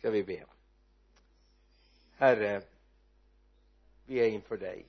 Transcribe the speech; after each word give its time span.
ska 0.00 0.10
vi 0.10 0.22
be. 0.22 0.44
Herre 2.16 2.62
vi 4.06 4.20
är 4.20 4.28
inför 4.28 4.56
dig. 4.56 4.86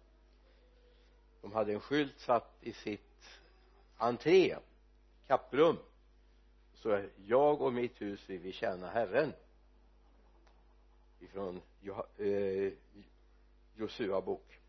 De 1.41 1.52
hade 1.52 1.73
en 1.73 1.80
skylt 1.80 2.19
satt 2.19 2.58
i 2.61 2.73
sitt 2.73 3.41
entré 3.97 4.58
kapprum 5.28 5.78
så 6.84 7.02
jag 7.26 7.62
och 7.62 7.73
mitt 7.73 8.02
hus 8.02 8.23
vi 8.28 8.38
vill 8.38 8.53
tjäna 8.53 8.89
Herren. 8.89 9.34
Ifrån 11.20 11.62
eh, 12.17 12.73
Josua 13.75 14.22
bok. 14.22 14.59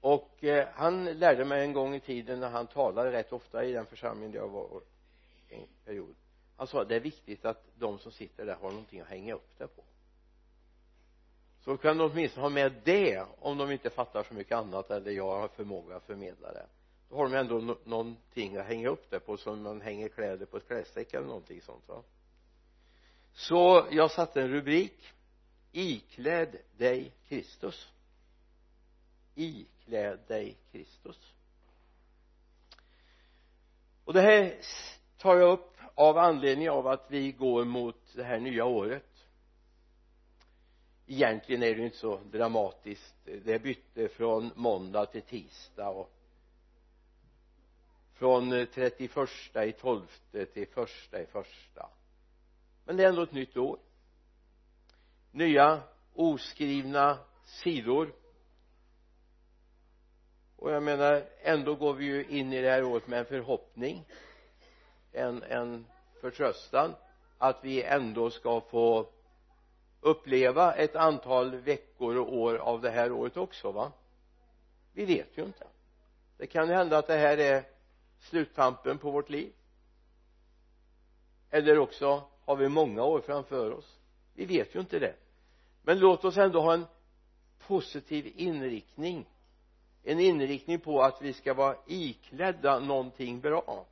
Och 0.00 0.44
eh, 0.44 0.68
han 0.74 1.04
lärde 1.04 1.44
mig 1.44 1.64
en 1.64 1.72
gång 1.72 1.94
i 1.94 2.00
tiden 2.00 2.40
när 2.40 2.50
han 2.50 2.66
talade 2.66 3.12
rätt 3.12 3.32
ofta 3.32 3.64
i 3.64 3.72
den 3.72 3.86
församlingen 3.86 4.32
där 4.32 4.38
jag 4.38 4.48
var 4.48 4.80
en 5.48 5.66
period. 5.84 6.14
Han 6.56 6.66
sa 6.66 6.84
det 6.84 6.96
är 6.96 7.00
viktigt 7.00 7.44
att 7.44 7.64
de 7.78 7.98
som 7.98 8.12
sitter 8.12 8.46
där 8.46 8.54
har 8.54 8.70
någonting 8.70 9.00
att 9.00 9.08
hänga 9.08 9.34
upp 9.34 9.58
det 9.58 9.66
på. 9.66 9.82
Så 11.60 11.76
kan 11.76 11.98
de 11.98 12.10
åtminstone 12.10 12.44
ha 12.44 12.50
med 12.50 12.72
det 12.84 13.24
om 13.38 13.58
de 13.58 13.70
inte 13.70 13.90
fattar 13.90 14.22
så 14.22 14.34
mycket 14.34 14.56
annat 14.56 14.90
eller 14.90 15.10
jag 15.10 15.40
har 15.40 15.48
förmåga 15.48 15.96
att 15.96 16.06
förmedla 16.06 16.52
det 16.52 16.66
har 17.12 17.28
de 17.28 17.34
ändå 17.34 17.76
någonting 17.84 18.56
att 18.56 18.66
hänga 18.66 18.88
upp 18.88 19.10
det 19.10 19.20
på 19.20 19.36
som 19.36 19.62
man 19.62 19.80
hänger 19.80 20.08
kläder 20.08 20.46
på 20.46 20.56
ett 20.56 20.66
klädstreck 20.66 21.14
eller 21.14 21.26
någonting 21.26 21.60
sånt 21.60 21.88
va? 21.88 22.02
Så 23.32 23.88
jag 23.90 24.10
satte 24.10 24.42
en 24.42 24.48
rubrik. 24.48 25.12
Ikläd 25.72 26.56
dig 26.76 27.12
Kristus. 27.28 27.92
Ikläd 29.34 30.18
dig 30.26 30.56
Kristus. 30.72 31.34
Och 34.04 34.12
det 34.12 34.20
här 34.20 34.58
tar 35.18 35.36
jag 35.36 35.52
upp 35.52 35.76
av 35.94 36.18
anledning 36.18 36.70
av 36.70 36.86
att 36.86 37.06
vi 37.10 37.32
går 37.32 37.64
mot 37.64 38.14
det 38.14 38.24
här 38.24 38.38
nya 38.38 38.64
året. 38.64 39.26
Egentligen 41.06 41.62
är 41.62 41.74
det 41.74 41.84
inte 41.84 41.96
så 41.96 42.16
dramatiskt. 42.16 43.14
Det 43.24 43.62
bytte 43.62 44.08
från 44.08 44.50
måndag 44.54 45.06
till 45.06 45.22
tisdag 45.22 45.88
och 45.88 46.21
från 48.14 48.52
eh, 48.52 48.66
31 48.66 49.28
i 49.56 49.72
tolfte 49.72 50.46
till 50.46 50.68
första 50.68 51.22
i 51.22 51.26
första. 51.26 51.88
Men 52.84 52.96
det 52.96 53.04
är 53.04 53.08
ändå 53.08 53.22
ett 53.22 53.32
nytt 53.32 53.56
år. 53.56 53.78
Nya 55.30 55.82
oskrivna 56.14 57.18
sidor. 57.44 58.12
Och 60.56 60.70
jag 60.70 60.82
menar 60.82 61.24
ändå 61.42 61.74
går 61.74 61.94
vi 61.94 62.04
ju 62.04 62.24
in 62.24 62.52
i 62.52 62.62
det 62.62 62.70
här 62.70 62.84
året 62.84 63.06
med 63.06 63.18
en 63.18 63.24
förhoppning 63.24 64.04
en, 65.12 65.42
en 65.42 65.86
förtröstan 66.20 66.94
att 67.38 67.64
vi 67.64 67.82
ändå 67.82 68.30
ska 68.30 68.60
få 68.60 69.08
uppleva 70.00 70.74
ett 70.74 70.96
antal 70.96 71.56
veckor 71.56 72.16
och 72.16 72.36
år 72.36 72.56
av 72.56 72.80
det 72.80 72.90
här 72.90 73.12
året 73.12 73.36
också 73.36 73.72
va? 73.72 73.92
Vi 74.92 75.04
vet 75.04 75.38
ju 75.38 75.42
inte. 75.42 75.66
Det 76.36 76.46
kan 76.46 76.68
ju 76.68 76.74
hända 76.74 76.98
att 76.98 77.06
det 77.06 77.16
här 77.16 77.38
är 77.38 77.64
sluttampen 78.22 78.98
på 78.98 79.10
vårt 79.10 79.30
liv? 79.30 79.52
Eller 81.50 81.78
också 81.78 82.22
har 82.44 82.56
vi 82.56 82.68
många 82.68 83.04
år 83.04 83.20
framför 83.20 83.70
oss. 83.70 83.98
Vi 84.34 84.44
vet 84.44 84.74
ju 84.74 84.80
inte 84.80 84.98
det. 84.98 85.14
Men 85.82 85.98
låt 85.98 86.24
oss 86.24 86.36
ändå 86.36 86.60
ha 86.60 86.74
en 86.74 86.86
positiv 87.66 88.32
inriktning. 88.36 89.28
En 90.02 90.20
inriktning 90.20 90.80
på 90.80 91.02
att 91.02 91.22
vi 91.22 91.32
ska 91.32 91.54
vara 91.54 91.76
iklädda 91.86 92.78
någonting 92.78 93.40
bra. 93.40 93.86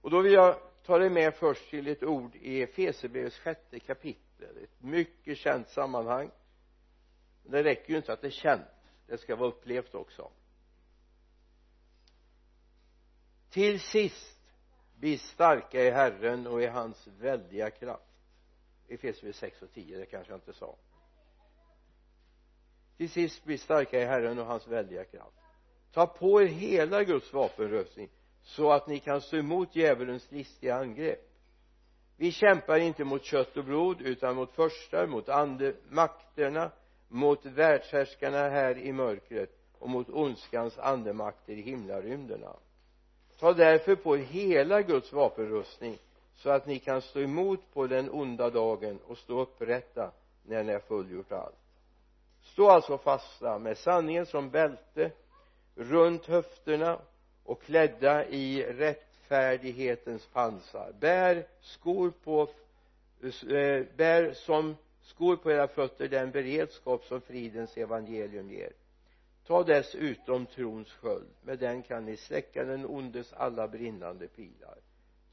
Och 0.00 0.10
då 0.10 0.20
vill 0.20 0.32
jag 0.32 0.56
ta 0.86 0.98
dig 0.98 1.10
med 1.10 1.34
först 1.34 1.70
till 1.70 1.86
ett 1.86 2.02
ord 2.02 2.36
i 2.36 2.62
Efesierbrevets 2.62 3.38
sjätte 3.38 3.80
kapitel. 3.80 4.56
Ett 4.62 4.82
mycket 4.82 5.38
känt 5.38 5.68
sammanhang. 5.68 6.30
Det 7.42 7.62
räcker 7.62 7.90
ju 7.90 7.96
inte 7.96 8.12
att 8.12 8.20
det 8.20 8.26
är 8.26 8.30
känt. 8.30 8.62
Det 9.06 9.18
ska 9.18 9.36
vara 9.36 9.48
upplevt 9.48 9.94
också. 9.94 10.30
Till 13.50 13.80
sist 13.80 14.38
bli 14.98 15.18
starka 15.18 15.82
i 15.82 15.90
Herren 15.90 16.46
och 16.46 16.62
i 16.62 16.66
hans 16.66 17.06
väldiga 17.06 17.70
kraft. 17.70 18.04
Efesierbrevet 18.88 19.36
6 19.36 19.62
och 19.62 19.72
10 19.72 19.98
det 19.98 20.06
kanske 20.06 20.32
jag 20.32 20.38
inte 20.38 20.52
sa. 20.52 20.76
Till 22.96 23.10
sist 23.10 23.44
bli 23.44 23.58
starka 23.58 24.00
i 24.02 24.04
Herren 24.04 24.38
och 24.38 24.46
hans 24.46 24.68
väldiga 24.68 25.04
kraft. 25.04 25.36
Ta 25.92 26.06
på 26.06 26.42
er 26.42 26.46
hela 26.46 27.04
Guds 27.04 27.32
vapenrustning 27.32 28.08
så 28.42 28.72
att 28.72 28.86
ni 28.86 28.98
kan 28.98 29.20
stå 29.20 29.36
emot 29.36 29.76
djävulens 29.76 30.30
listiga 30.30 30.74
angrepp. 30.74 31.30
Vi 32.16 32.32
kämpar 32.32 32.78
inte 32.78 33.04
mot 33.04 33.24
kött 33.24 33.56
och 33.56 33.64
blod 33.64 34.00
utan 34.00 34.36
mot 34.36 34.52
förstar, 34.52 35.06
mot 35.06 35.28
andemakterna 35.28 36.70
mot 37.10 37.46
världshärskarna 37.46 38.48
här 38.48 38.78
i 38.78 38.92
mörkret 38.92 39.50
och 39.78 39.90
mot 39.90 40.08
ondskans 40.08 40.78
andemakter 40.78 41.52
i 41.52 41.62
himlarymderna 41.62 42.56
ta 43.40 43.52
därför 43.52 43.96
på 43.96 44.16
er 44.16 44.22
hela 44.22 44.82
Guds 44.82 45.12
vapenrustning 45.12 45.98
så 46.36 46.50
att 46.50 46.66
ni 46.66 46.78
kan 46.78 47.02
stå 47.02 47.20
emot 47.20 47.60
på 47.72 47.86
den 47.86 48.10
onda 48.10 48.50
dagen 48.50 48.98
och 49.06 49.18
stå 49.18 49.40
upprätta 49.40 50.10
när 50.42 50.64
ni 50.64 50.72
har 50.72 50.80
fullgjort 50.80 51.32
allt. 51.32 51.54
Stå 52.42 52.70
alltså 52.70 52.98
fasta 52.98 53.58
med 53.58 53.78
sanningen 53.78 54.26
som 54.26 54.50
bälte 54.50 55.10
runt 55.74 56.26
höfterna 56.26 56.98
och 57.44 57.62
klädda 57.62 58.28
i 58.28 58.62
rättfärdighetens 58.62 60.26
pansar. 60.26 60.92
Bär 61.00 61.46
skor 61.60 62.12
på 62.24 62.42
eh, 63.22 63.86
bär 63.96 64.32
som 64.32 64.76
skor 65.02 65.36
på 65.36 65.50
era 65.50 65.68
fötter 65.68 66.08
den 66.08 66.30
beredskap 66.30 67.04
som 67.04 67.20
fridens 67.20 67.76
evangelium 67.76 68.50
ger 68.50 68.72
ta 69.50 69.62
dessutom 69.62 70.46
trons 70.46 70.92
sköld 70.92 71.28
med 71.42 71.58
den 71.58 71.82
kan 71.82 72.04
ni 72.04 72.16
släcka 72.16 72.64
den 72.64 72.86
ondes 72.86 73.32
alla 73.32 73.68
brinnande 73.68 74.28
pilar. 74.28 74.78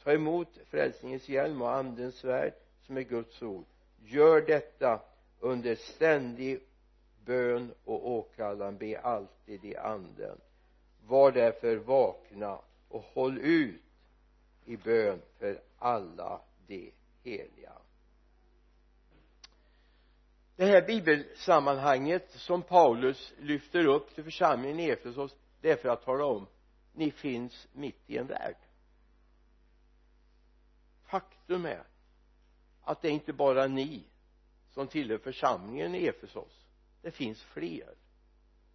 Ta 0.03 0.11
emot 0.11 0.57
frälsningens 0.65 1.29
hjälm 1.29 1.61
och 1.61 1.71
andens 1.71 2.15
svärd 2.15 2.53
som 2.81 2.97
är 2.97 3.01
Guds 3.01 3.41
ord. 3.41 3.65
Gör 4.05 4.41
detta 4.41 4.99
under 5.39 5.75
ständig 5.75 6.59
bön 7.25 7.73
och 7.85 8.11
åkallan. 8.11 8.77
Be 8.77 8.99
alltid 8.99 9.65
i 9.65 9.75
anden. 9.75 10.37
Var 11.07 11.31
därför 11.31 11.75
vakna 11.75 12.59
och 12.89 13.03
håll 13.13 13.37
ut 13.37 13.81
i 14.65 14.77
bön 14.77 15.21
för 15.39 15.59
alla 15.77 16.41
de 16.67 16.91
heliga 17.23 17.73
det 20.57 20.65
här 20.65 20.81
bibelsammanhanget 20.81 22.31
som 22.31 22.61
Paulus 22.61 23.33
lyfter 23.39 23.85
upp 23.85 24.15
till 24.15 24.23
församlingen 24.23 24.79
i 24.79 24.89
Efesos 24.89 25.35
det 25.61 25.71
är 25.71 25.75
för 25.75 25.89
att 25.89 26.03
tala 26.03 26.25
om 26.25 26.47
ni 26.93 27.11
finns 27.11 27.67
mitt 27.73 28.09
i 28.09 28.17
en 28.17 28.27
värld. 28.27 28.55
Faktum 31.03 31.65
är 31.65 31.83
att 32.81 33.01
det 33.01 33.07
är 33.07 33.11
inte 33.11 33.33
bara 33.33 33.67
ni 33.67 34.03
som 34.69 34.87
tillhör 34.87 35.17
församlingen 35.17 35.95
i 35.95 36.05
Efesos. 36.07 36.65
Det 37.01 37.11
finns 37.11 37.41
fler 37.41 37.95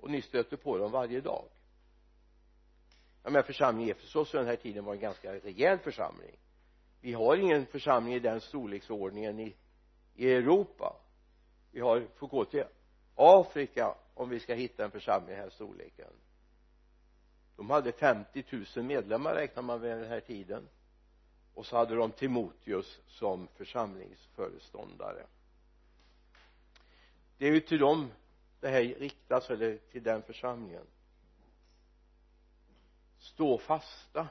och 0.01 0.11
ni 0.11 0.23
stöter 0.23 0.57
på 0.57 0.79
dem 0.79 0.93
varje 0.93 1.21
dag. 1.21 1.45
Jag 3.23 3.33
menar 3.33 3.43
församlingen 3.43 3.89
i 3.89 3.93
Efesos 3.93 4.35
vid 4.35 4.41
den 4.41 4.49
här 4.49 4.57
tiden 4.57 4.85
var 4.85 4.95
en 4.95 5.01
ganska 5.01 5.35
rejäl 5.35 5.79
församling. 5.79 6.37
Vi 7.01 7.13
har 7.13 7.37
ingen 7.37 7.67
församling 7.67 8.15
i 8.15 8.19
den 8.19 8.41
storleksordningen 8.41 9.41
i, 9.41 9.55
i 10.15 10.33
Europa 10.33 11.02
vi 11.73 11.81
har 11.81 12.07
får 12.17 12.27
gå 12.27 12.45
till 12.45 12.65
Afrika 13.15 13.95
om 14.15 14.29
vi 14.29 14.41
ska 14.41 14.55
hitta 14.55 14.85
en 14.85 14.91
församling 14.91 15.29
i 15.31 15.33
den 15.33 15.43
här 15.43 15.51
storleken. 15.51 16.13
De 17.57 17.71
hade 17.71 17.93
50 17.93 18.45
000 18.77 18.85
medlemmar 18.85 19.35
räknar 19.35 19.63
man 19.63 19.81
med 19.81 19.99
den 19.99 20.09
här 20.09 20.21
tiden. 20.21 20.69
Och 21.55 21.67
så 21.67 21.77
hade 21.77 21.95
de 21.95 22.13
Timoteus 22.13 23.01
som 23.07 23.49
församlingsföreståndare. 23.49 25.27
Det 27.39 27.47
är 27.47 27.53
ju 27.53 27.61
till 27.61 27.79
dem 27.79 28.11
det 28.61 28.69
här 28.69 28.83
riktas 28.83 29.51
eller 29.51 29.79
till 29.79 30.03
den 30.03 30.23
församlingen. 30.23 30.87
Stå 33.19 33.59
fasta. 33.59 34.29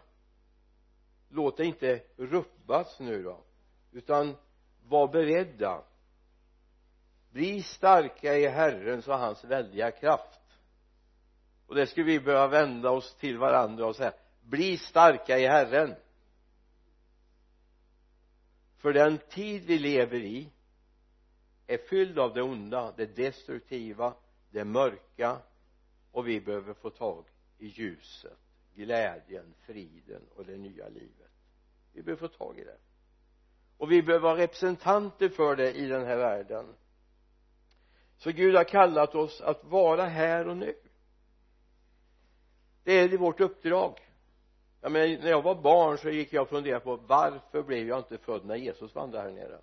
Låt 1.29 1.57
det 1.57 1.65
inte 1.65 2.03
rubbas 2.17 2.99
nu 2.99 3.23
då 3.23 3.43
utan 3.91 4.35
var 4.87 5.07
beredda 5.07 5.83
bli 7.31 7.63
starka 7.63 8.37
i 8.37 8.47
Herrens 8.47 9.07
och 9.07 9.17
hans 9.17 9.43
väldiga 9.43 9.91
kraft. 9.91 10.41
Och 11.67 11.75
det 11.75 11.87
skulle 11.87 12.05
vi 12.05 12.19
behöva 12.19 12.47
vända 12.47 12.89
oss 12.89 13.15
till 13.15 13.37
varandra 13.37 13.85
och 13.85 13.95
säga 13.95 14.13
bli 14.41 14.77
starka 14.77 15.37
i 15.37 15.47
Herren. 15.47 15.95
För 18.77 18.93
den 18.93 19.17
tid 19.17 19.63
vi 19.65 19.79
lever 19.79 20.19
i 20.19 20.49
är 21.67 21.77
fylld 21.77 22.19
av 22.19 22.33
det 22.33 22.41
onda, 22.41 22.93
det 22.97 23.15
destruktiva, 23.15 24.13
det 24.49 24.65
mörka 24.65 25.37
och 26.11 26.27
vi 26.27 26.41
behöver 26.41 26.73
få 26.73 26.89
tag 26.89 27.25
i 27.57 27.67
ljuset, 27.67 28.39
glädjen, 28.75 29.53
friden 29.65 30.21
och 30.35 30.45
det 30.45 30.57
nya 30.57 30.87
livet. 30.87 31.31
Vi 31.93 32.03
behöver 32.03 32.27
få 32.27 32.37
tag 32.37 32.59
i 32.59 32.63
det. 32.63 32.77
Och 33.77 33.91
vi 33.91 34.03
behöver 34.03 34.23
vara 34.23 34.37
representanter 34.37 35.29
för 35.29 35.55
det 35.55 35.73
i 35.73 35.87
den 35.87 36.05
här 36.05 36.17
världen 36.17 36.75
så 38.21 38.31
Gud 38.31 38.55
har 38.55 38.63
kallat 38.63 39.15
oss 39.15 39.41
att 39.41 39.63
vara 39.63 40.05
här 40.05 40.47
och 40.47 40.57
nu. 40.57 40.75
Det 42.83 42.93
är 42.93 43.17
vårt 43.17 43.39
uppdrag. 43.39 43.99
Jag 44.81 44.91
menar 44.91 45.07
när 45.07 45.29
jag 45.29 45.41
var 45.41 45.55
barn 45.55 45.97
så 45.97 46.09
gick 46.09 46.33
jag 46.33 46.41
och 46.41 46.49
funderade 46.49 46.85
på 46.85 46.95
varför 46.95 47.63
blev 47.63 47.87
jag 47.87 47.99
inte 47.99 48.17
född 48.17 48.45
när 48.45 48.55
Jesus 48.55 48.95
vandrade 48.95 49.29
här 49.29 49.35
nere? 49.35 49.59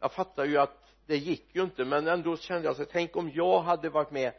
Jag 0.00 0.12
fattar 0.12 0.44
ju 0.44 0.58
att 0.58 0.94
det 1.06 1.16
gick 1.16 1.54
ju 1.54 1.62
inte 1.62 1.84
men 1.84 2.08
ändå 2.08 2.36
kände 2.36 2.68
jag 2.68 2.76
så 2.76 2.84
tänk 2.84 3.16
om 3.16 3.30
jag 3.30 3.60
hade 3.60 3.90
varit 3.90 4.10
med 4.10 4.32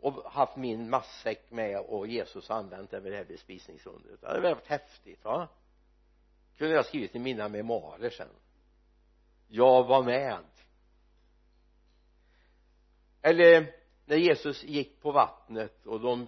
och 0.00 0.32
haft 0.32 0.56
min 0.56 0.90
matsäck 0.90 1.50
med 1.50 1.80
och 1.80 2.06
Jesus 2.06 2.50
använt 2.50 2.90
den 2.90 3.02
vid 3.02 3.12
det 3.12 3.16
här 3.16 3.24
bespisningsundret 3.24 4.20
det 4.20 4.26
hade 4.26 4.40
varit 4.40 4.66
häftigt 4.66 5.24
va? 5.24 5.48
Kunde 6.56 6.74
jag 6.74 6.86
skrivit 6.86 7.16
i 7.16 7.18
mina 7.18 7.48
memoarer 7.48 8.10
sen. 8.10 8.28
Jag 9.48 9.84
var 9.84 10.02
med 10.02 10.44
eller 13.26 13.74
när 14.04 14.16
Jesus 14.16 14.64
gick 14.64 15.00
på 15.00 15.12
vattnet 15.12 15.86
och 15.86 16.00
de 16.00 16.26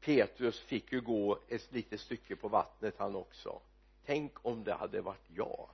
Petrus 0.00 0.60
fick 0.60 0.92
ju 0.92 1.00
gå 1.00 1.38
ett 1.48 1.72
litet 1.72 2.00
stycke 2.00 2.36
på 2.36 2.48
vattnet 2.48 2.94
han 2.98 3.16
också. 3.16 3.60
Tänk 4.06 4.46
om 4.46 4.64
det 4.64 4.74
hade 4.74 5.00
varit 5.00 5.30
jag. 5.34 5.68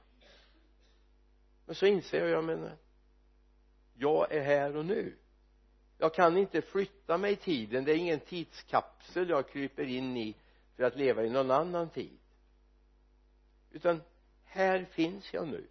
Men 1.67 1.75
så 1.75 1.87
inser 1.87 2.19
jag, 2.19 2.29
jag 2.29 2.45
menar 2.45 2.77
jag 3.95 4.33
är 4.33 4.43
här 4.43 4.77
och 4.77 4.85
nu. 4.85 5.17
Jag 5.99 6.15
kan 6.15 6.37
inte 6.37 6.63
flytta 6.63 7.19
mig 7.19 7.33
i 7.33 7.37
tiden. 7.37 7.85
Det 7.85 7.93
är 7.93 7.97
ingen 7.97 8.21
tidskapsel 8.21 9.29
jag 9.29 9.49
kryper 9.49 9.85
in 9.85 10.17
i 10.17 10.37
för 10.77 10.85
att 10.85 10.97
leva 10.97 11.25
i 11.25 11.31
någon 11.31 11.51
annan 11.51 11.89
tid. 11.89 12.19
Utan 13.71 14.03
här 14.45 14.85
finns 14.85 15.35
jag 15.35 15.49
nu. 15.49 15.67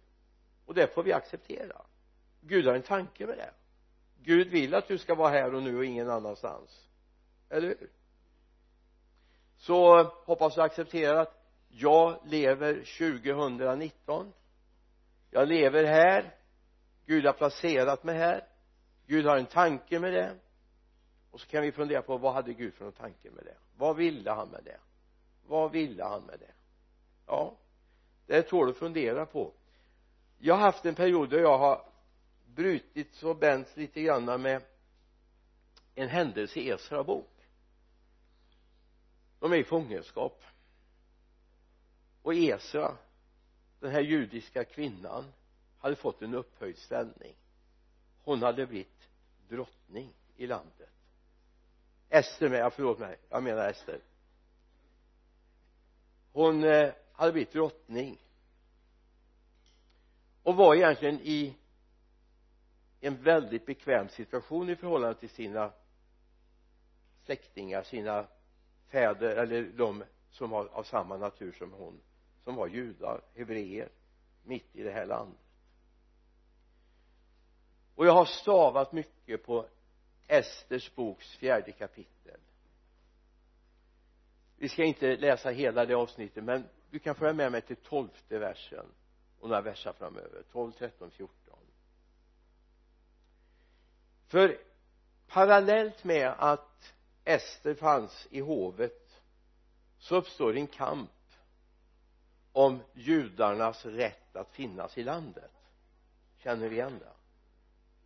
Och 0.66 0.74
det 0.74 0.94
får 0.94 1.02
vi 1.02 1.12
acceptera. 1.12 1.82
Gud 2.40 2.66
har 2.66 2.74
en 2.74 2.82
tanke 2.82 3.26
med 3.26 3.38
det. 3.38 3.50
Gud 4.24 4.48
vill 4.48 4.74
att 4.74 4.88
du 4.88 4.98
ska 4.98 5.14
vara 5.14 5.30
här 5.30 5.54
och 5.54 5.62
nu 5.62 5.76
och 5.76 5.84
ingen 5.84 6.10
annanstans. 6.10 6.88
Eller 7.48 7.68
hur? 7.68 7.90
Så 9.56 10.02
hoppas 10.02 10.54
du 10.54 10.62
accepterar 10.62 11.16
att 11.16 11.44
jag 11.68 12.20
lever 12.24 12.74
2019 12.74 14.32
jag 15.30 15.48
lever 15.48 15.84
här. 15.84 16.34
Gud 17.06 17.26
har 17.26 17.32
placerat 17.32 18.04
mig 18.04 18.18
här. 18.18 18.46
Gud 19.06 19.26
har 19.26 19.36
en 19.36 19.46
tanke 19.46 19.98
med 19.98 20.12
det. 20.12 20.34
Och 21.30 21.40
så 21.40 21.46
kan 21.46 21.62
vi 21.62 21.72
fundera 21.72 22.02
på 22.02 22.16
vad 22.16 22.34
hade 22.34 22.52
Gud 22.52 22.74
för 22.74 22.86
en 22.86 22.92
tanke 22.92 23.30
med 23.30 23.44
det? 23.44 23.56
Vad 23.76 23.96
ville 23.96 24.30
han 24.30 24.48
med 24.48 24.64
det? 24.64 24.78
Vad 25.46 25.72
ville 25.72 26.04
han 26.04 26.22
med 26.22 26.38
det? 26.40 26.52
Ja 27.26 27.56
det 28.26 28.42
tål 28.42 28.70
att 28.70 28.76
fundera 28.76 29.26
på. 29.26 29.52
Jag 30.38 30.54
har 30.54 30.60
haft 30.60 30.86
en 30.86 30.94
period 30.94 31.30
då 31.30 31.36
jag 31.36 31.58
har 31.58 31.86
brutits 32.54 33.22
och 33.22 33.36
bänts 33.36 33.76
lite 33.76 34.02
grann 34.02 34.42
med 34.42 34.62
en 35.94 36.08
händelse 36.08 36.60
i 36.60 36.68
Esra 36.68 37.04
bok. 37.04 37.30
De 39.38 39.52
är 39.52 39.56
i 39.56 39.64
fångenskap. 39.64 40.42
Och 42.22 42.34
Esra 42.34 42.96
den 43.80 43.90
här 43.90 44.00
judiska 44.00 44.64
kvinnan 44.64 45.32
hade 45.78 45.96
fått 45.96 46.22
en 46.22 46.34
upphöjd 46.34 46.78
ställning. 46.78 47.34
Hon 48.22 48.42
hade 48.42 48.66
blivit 48.66 49.08
drottning 49.48 50.12
i 50.36 50.46
landet. 50.46 50.90
Ester 52.08 52.48
med, 52.48 52.72
förlåt 52.72 52.98
mig, 52.98 53.18
jag 53.28 53.42
menar 53.42 53.68
Ester. 53.68 54.00
Hon 56.32 56.64
eh, 56.64 56.92
hade 57.12 57.32
blivit 57.32 57.52
drottning. 57.52 58.18
Och 60.42 60.56
var 60.56 60.74
egentligen 60.74 61.20
i 61.20 61.56
en 63.06 63.22
väldigt 63.22 63.66
bekväm 63.66 64.08
situation 64.08 64.70
i 64.70 64.76
förhållande 64.76 65.20
till 65.20 65.28
sina 65.28 65.72
släktingar, 67.24 67.82
sina 67.82 68.26
fäder 68.86 69.36
eller 69.36 69.62
de 69.62 70.04
som 70.30 70.50
var 70.50 70.66
av 70.66 70.82
samma 70.82 71.16
natur 71.16 71.52
som 71.52 71.72
hon 71.72 72.00
som 72.44 72.54
var 72.54 72.66
judar, 72.66 73.20
hebreer 73.34 73.88
mitt 74.42 74.76
i 74.76 74.82
det 74.82 74.90
här 74.90 75.06
landet. 75.06 75.40
Och 77.94 78.06
jag 78.06 78.12
har 78.12 78.24
stavat 78.24 78.92
mycket 78.92 79.44
på 79.44 79.68
Esters 80.26 80.94
boks 80.94 81.36
fjärde 81.36 81.72
kapitel. 81.72 82.40
Vi 84.56 84.68
ska 84.68 84.84
inte 84.84 85.16
läsa 85.16 85.50
hela 85.50 85.86
det 85.86 85.94
avsnittet 85.94 86.44
men 86.44 86.64
du 86.90 86.98
kan 86.98 87.14
följa 87.14 87.32
med 87.32 87.52
mig 87.52 87.62
till 87.62 87.76
tolfte 87.76 88.38
versen 88.38 88.86
och 89.40 89.48
några 89.48 89.62
verser 89.62 89.92
framöver. 89.92 90.42
12, 90.52 90.72
13, 90.72 91.10
14 91.10 91.43
för 94.34 94.58
parallellt 95.26 96.04
med 96.04 96.34
att 96.38 96.94
Ester 97.24 97.74
fanns 97.74 98.26
i 98.30 98.40
hovet 98.40 99.22
så 99.98 100.16
uppstår 100.16 100.56
en 100.56 100.66
kamp 100.66 101.10
om 102.52 102.82
judarnas 102.94 103.86
rätt 103.86 104.36
att 104.36 104.50
finnas 104.50 104.98
i 104.98 105.02
landet. 105.02 105.50
Känner 106.38 106.68
vi 106.68 106.76
igen 106.76 106.98
det? 106.98 107.12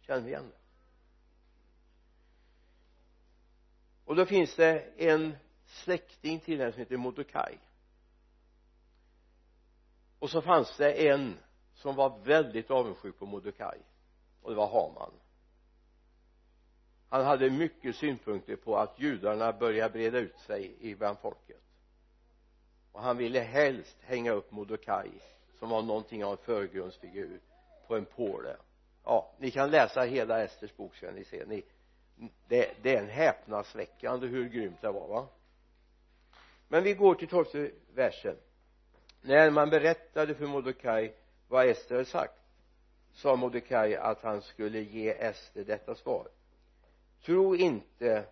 Känner 0.07 0.21
vi 0.21 0.29
igen 0.29 0.51
det? 0.51 0.57
Och 4.05 4.17
då 4.17 4.27
finns 4.27 4.57
det 4.57 4.81
en 4.97 5.37
släkting 5.67 6.41
till 6.41 6.59
henne 6.59 6.73
som 6.73 6.79
heter 6.79 6.97
Mordecai 6.97 7.59
och 10.19 10.31
så 10.31 10.43
fanns 10.43 10.77
det 10.77 11.09
en 11.09 11.39
som 11.75 11.97
var 11.97 12.19
väldigt 12.19 12.71
avundsjuk 12.71 13.19
på 13.19 13.27
Mordecai 13.27 13.79
och 14.43 14.51
det 14.51 14.57
var 14.57 14.69
Haman 14.69 15.13
han 17.09 17.25
hade 17.25 17.51
mycket 17.51 17.97
synpunkter 17.97 18.57
på 18.57 18.77
att 18.77 19.01
judarna 19.01 19.53
började 19.53 19.93
breda 19.93 20.19
ut 20.19 20.39
sig 20.39 20.77
i 20.81 20.95
bland 20.95 21.19
folket. 21.19 21.63
Och 22.93 23.01
han 23.01 23.17
ville 23.17 23.41
helst 23.41 23.97
hänga 24.03 24.33
upp 24.33 24.51
Mordecai 24.51 25.11
som 25.59 25.69
var 25.69 25.83
någonting 25.83 26.25
av 26.25 26.33
en 26.33 26.39
förgrundsfigur 26.39 27.41
på 27.87 27.97
en 27.97 28.05
påle. 28.05 28.57
Ja 29.05 29.35
ni 29.39 29.51
kan 29.51 29.71
läsa 29.71 30.03
hela 30.03 30.45
Esters 30.45 30.77
bok 30.77 30.97
ska 30.97 31.11
ni 31.11 31.25
se 31.25 31.45
ni, 31.47 31.65
det, 32.49 32.71
det 32.83 32.97
är 32.97 33.03
en 33.03 33.09
häpnadsväckande 33.09 34.27
hur 34.27 34.49
grymt 34.49 34.81
det 34.81 34.91
var 34.91 35.09
va? 35.09 35.29
Men 36.69 36.85
vi 36.85 36.95
går 36.95 37.15
till 37.15 37.29
tolfte 37.29 37.71
versen. 37.95 38.37
När 39.21 39.51
man 39.51 39.71
berättade 39.71 40.35
för 40.35 40.47
Mordecai 40.47 41.13
vad 41.49 41.67
Ester 41.67 41.95
hade 41.95 42.05
sagt 42.05 42.41
sa 43.13 43.37
Mordecai 43.37 43.97
att 43.97 44.23
han 44.23 44.43
skulle 44.43 44.81
ge 44.81 45.11
Ester 45.11 45.65
detta 45.65 45.95
svar 45.95 46.29
tro 47.25 47.57
inte 47.57 48.25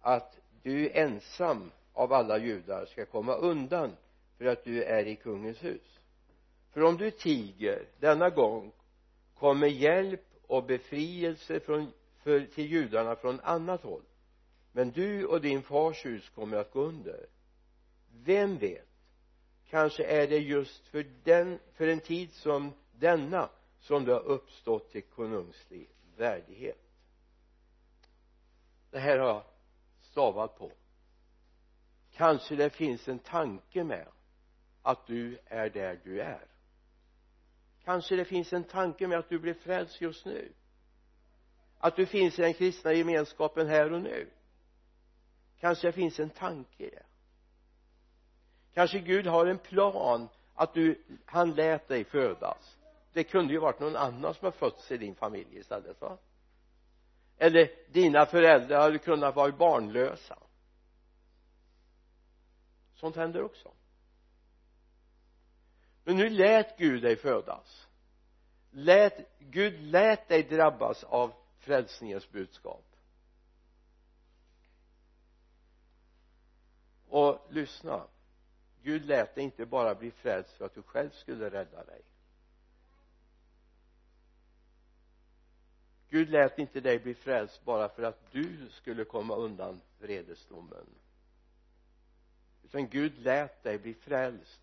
att 0.00 0.38
du 0.62 0.90
ensam 0.90 1.70
av 1.92 2.12
alla 2.12 2.38
judar 2.38 2.86
ska 2.86 3.06
komma 3.06 3.34
undan 3.34 3.96
för 4.38 4.44
att 4.44 4.64
du 4.64 4.82
är 4.82 5.06
i 5.06 5.16
kungens 5.16 5.64
hus. 5.64 5.98
För 6.72 6.82
om 6.82 6.96
du 6.96 7.10
tiger 7.10 7.86
denna 8.00 8.30
gång 8.30 8.72
kommer 9.38 9.66
hjälp 9.66 10.24
och 10.46 10.64
befrielse 10.64 11.60
från, 11.60 11.92
för, 12.22 12.40
till 12.40 12.66
judarna 12.66 13.16
från 13.16 13.40
annat 13.40 13.82
håll. 13.82 14.02
Men 14.72 14.90
du 14.90 15.26
och 15.26 15.40
din 15.40 15.62
fars 15.62 16.06
hus 16.06 16.28
kommer 16.34 16.56
att 16.56 16.72
gå 16.72 16.80
under. 16.80 17.26
Vem 18.24 18.58
vet? 18.58 18.88
Kanske 19.70 20.04
är 20.04 20.28
det 20.28 20.38
just 20.38 20.86
för 20.86 21.06
den 21.24 21.58
för 21.74 21.88
en 21.88 22.00
tid 22.00 22.32
som 22.32 22.72
denna 22.92 23.48
som 23.80 24.04
du 24.04 24.12
har 24.12 24.20
uppstått 24.20 24.92
till 24.92 25.02
konungslig 25.02 25.88
värdighet 26.16 26.85
det 28.96 29.00
här 29.00 29.18
har 29.18 29.28
jag 29.28 29.42
stavat 30.00 30.58
på. 30.58 30.72
Kanske 32.12 32.56
det 32.56 32.70
finns 32.70 33.08
en 33.08 33.18
tanke 33.18 33.84
med 33.84 34.08
att 34.82 35.06
du 35.06 35.38
är 35.44 35.70
där 35.70 36.00
du 36.04 36.20
är. 36.20 36.46
Kanske 37.84 38.16
det 38.16 38.24
finns 38.24 38.52
en 38.52 38.64
tanke 38.64 39.06
med 39.06 39.18
att 39.18 39.28
du 39.28 39.38
blir 39.38 39.54
frälst 39.54 40.00
just 40.00 40.26
nu. 40.26 40.52
Att 41.78 41.96
du 41.96 42.06
finns 42.06 42.38
i 42.38 42.42
den 42.42 42.54
kristna 42.54 42.92
gemenskapen 42.92 43.66
här 43.66 43.92
och 43.92 44.02
nu. 44.02 44.30
Kanske 45.60 45.88
det 45.88 45.92
finns 45.92 46.20
en 46.20 46.30
tanke 46.30 46.84
i 46.84 46.90
det. 46.90 47.06
Kanske 48.74 48.98
Gud 48.98 49.26
har 49.26 49.46
en 49.46 49.58
plan 49.58 50.28
att 50.54 50.74
du, 50.74 51.02
han 51.24 51.54
lät 51.54 51.88
dig 51.88 52.04
födas. 52.04 52.76
Det 53.12 53.24
kunde 53.24 53.52
ju 53.52 53.58
varit 53.58 53.80
någon 53.80 53.96
annan 53.96 54.34
som 54.34 54.44
har 54.44 54.52
fötts 54.52 54.92
i 54.92 54.96
din 54.96 55.14
familj 55.14 55.58
istället 55.58 56.00
va? 56.00 56.18
Eller 57.38 57.70
dina 57.92 58.26
föräldrar 58.26 58.80
hade 58.80 58.98
kunnat 58.98 59.36
vara 59.36 59.52
barnlösa. 59.52 60.38
Sånt 62.94 63.16
händer 63.16 63.42
också. 63.42 63.72
Men 66.04 66.16
nu 66.16 66.28
lät 66.28 66.78
Gud 66.78 67.02
dig 67.02 67.16
födas. 67.16 67.88
Lät, 68.70 69.38
Gud 69.38 69.80
lät 69.80 70.28
dig 70.28 70.42
drabbas 70.42 71.04
av 71.04 71.32
frälsningens 71.58 72.30
budskap. 72.30 72.84
Och 77.08 77.46
lyssna. 77.50 78.06
Gud 78.82 79.04
lät 79.06 79.34
dig 79.34 79.44
inte 79.44 79.66
bara 79.66 79.94
bli 79.94 80.10
frälst 80.10 80.50
för 80.50 80.64
att 80.64 80.74
du 80.74 80.82
själv 80.82 81.10
skulle 81.10 81.50
rädda 81.50 81.84
dig. 81.84 82.02
Gud 86.16 86.30
lät 86.30 86.58
inte 86.58 86.80
dig 86.80 86.98
bli 86.98 87.14
frälst 87.14 87.64
bara 87.64 87.88
för 87.88 88.02
att 88.02 88.32
du 88.32 88.68
skulle 88.70 89.04
komma 89.04 89.36
undan 89.36 89.80
vredesdomen. 89.98 90.86
Utan 92.64 92.88
Gud 92.88 93.18
lät 93.18 93.62
dig 93.62 93.78
bli 93.78 93.94
frälst 93.94 94.60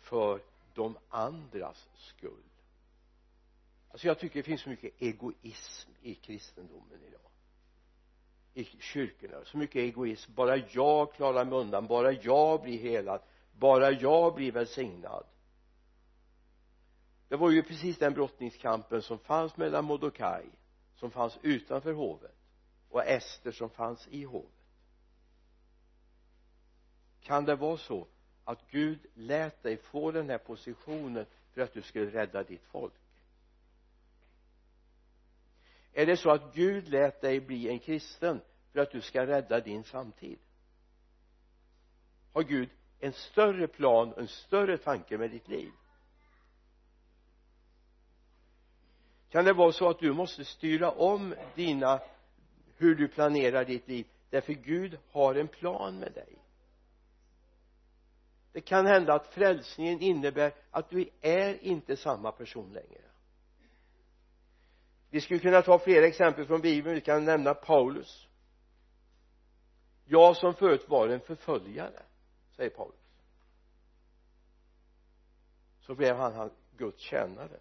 för 0.00 0.40
de 0.74 0.98
andras 1.08 1.88
skull. 1.96 2.42
Alltså 3.90 4.06
jag 4.06 4.18
tycker 4.18 4.36
det 4.38 4.42
finns 4.42 4.60
så 4.60 4.68
mycket 4.68 5.02
egoism 5.02 5.90
i 6.02 6.14
kristendomen 6.14 7.00
idag. 7.08 7.30
I 8.54 8.64
kyrkorna. 8.64 9.44
Så 9.44 9.56
mycket 9.56 9.76
egoism. 9.76 10.34
Bara 10.34 10.56
jag 10.56 11.12
klarar 11.12 11.44
mig 11.44 11.58
undan. 11.58 11.86
Bara 11.86 12.12
jag 12.12 12.62
blir 12.62 12.78
helad. 12.78 13.20
Bara 13.52 13.90
jag 13.90 14.34
blir 14.34 14.52
välsignad. 14.52 15.24
Det 17.28 17.36
var 17.36 17.50
ju 17.50 17.62
precis 17.62 17.98
den 17.98 18.14
brottningskampen 18.14 19.02
som 19.02 19.18
fanns 19.18 19.56
mellan 19.56 19.84
Mordokaj 19.84 20.44
som 21.04 21.10
fanns 21.10 21.38
utanför 21.42 21.92
hovet 21.92 22.34
och 22.88 23.04
Ester 23.06 23.52
som 23.52 23.70
fanns 23.70 24.08
i 24.10 24.24
hovet. 24.24 24.50
Kan 27.20 27.44
det 27.44 27.56
vara 27.56 27.76
så 27.76 28.06
att 28.44 28.70
Gud 28.70 29.06
lät 29.14 29.62
dig 29.62 29.76
få 29.76 30.10
den 30.10 30.30
här 30.30 30.38
positionen 30.38 31.26
för 31.52 31.60
att 31.60 31.72
du 31.72 31.82
skulle 31.82 32.10
rädda 32.10 32.42
ditt 32.42 32.64
folk? 32.64 32.94
Är 35.92 36.06
det 36.06 36.16
så 36.16 36.30
att 36.30 36.54
Gud 36.54 36.88
lät 36.88 37.20
dig 37.20 37.40
bli 37.40 37.68
en 37.68 37.78
kristen 37.78 38.40
för 38.72 38.80
att 38.80 38.90
du 38.90 39.00
ska 39.00 39.26
rädda 39.26 39.60
din 39.60 39.84
samtid 39.84 40.38
har 42.32 42.42
Gud 42.42 42.70
en 43.00 43.12
större 43.12 43.68
plan, 43.68 44.14
en 44.16 44.28
större 44.28 44.78
tanke 44.78 45.18
med 45.18 45.30
ditt 45.30 45.48
liv? 45.48 45.72
Kan 49.34 49.44
det 49.44 49.52
vara 49.52 49.72
så 49.72 49.88
att 49.88 49.98
du 49.98 50.12
måste 50.12 50.44
styra 50.44 50.90
om 50.90 51.34
dina 51.54 52.00
hur 52.76 52.94
du 52.94 53.08
planerar 53.08 53.64
ditt 53.64 53.88
liv? 53.88 54.06
Därför 54.30 54.52
Gud 54.52 54.98
har 55.10 55.34
en 55.34 55.48
plan 55.48 55.98
med 55.98 56.12
dig. 56.12 56.38
Det 58.52 58.60
kan 58.60 58.86
hända 58.86 59.14
att 59.14 59.26
frälsningen 59.26 60.00
innebär 60.00 60.54
att 60.70 60.90
du 60.90 61.10
är 61.20 61.64
inte 61.64 61.96
samma 61.96 62.32
person 62.32 62.72
längre. 62.72 63.00
Vi 65.10 65.20
skulle 65.20 65.40
kunna 65.40 65.62
ta 65.62 65.78
flera 65.78 66.06
exempel 66.06 66.46
från 66.46 66.60
bibeln. 66.60 66.94
Vi 66.94 67.00
kan 67.00 67.24
nämna 67.24 67.54
Paulus. 67.54 68.28
Jag 70.04 70.36
som 70.36 70.54
förut 70.54 70.88
var 70.88 71.08
en 71.08 71.20
förföljare 71.20 72.02
säger 72.56 72.70
Paulus. 72.70 73.00
Så 75.80 75.94
blev 75.94 76.16
han, 76.16 76.34
han 76.34 76.50
Guds 76.76 77.02
tjänare 77.02 77.58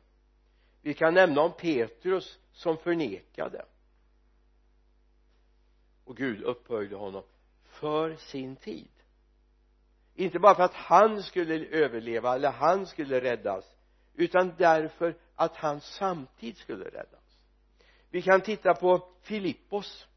vi 0.84 0.94
kan 0.94 1.13
nämna 1.13 1.42
om 1.42 1.52
Petrus 1.54 2.40
som 2.52 2.78
förnekade. 2.78 3.66
Och 6.06 6.18
Gud 6.18 6.42
upphöjde 6.42 6.96
honom 6.96 7.24
för 7.63 8.16
sin 8.16 8.56
tid. 8.56 8.90
Inte 10.16 10.40
bara 10.40 10.56
för 10.56 10.63
att 10.63 10.74
han 10.74 11.24
skulle 11.24 11.66
överleva 11.66 12.36
eller 12.36 12.52
han 12.52 12.86
skulle 12.86 13.22
räddas 13.22 13.66
utan 14.13 14.54
därför 14.58 15.16
att 15.36 15.56
hans 15.56 15.86
samtid 15.86 16.58
skulle 16.58 16.86
räddas. 16.86 17.38
Vi 18.10 18.22
kan 18.22 18.42
titta 18.42 18.74
på 18.74 19.08
Filippos 19.22 20.08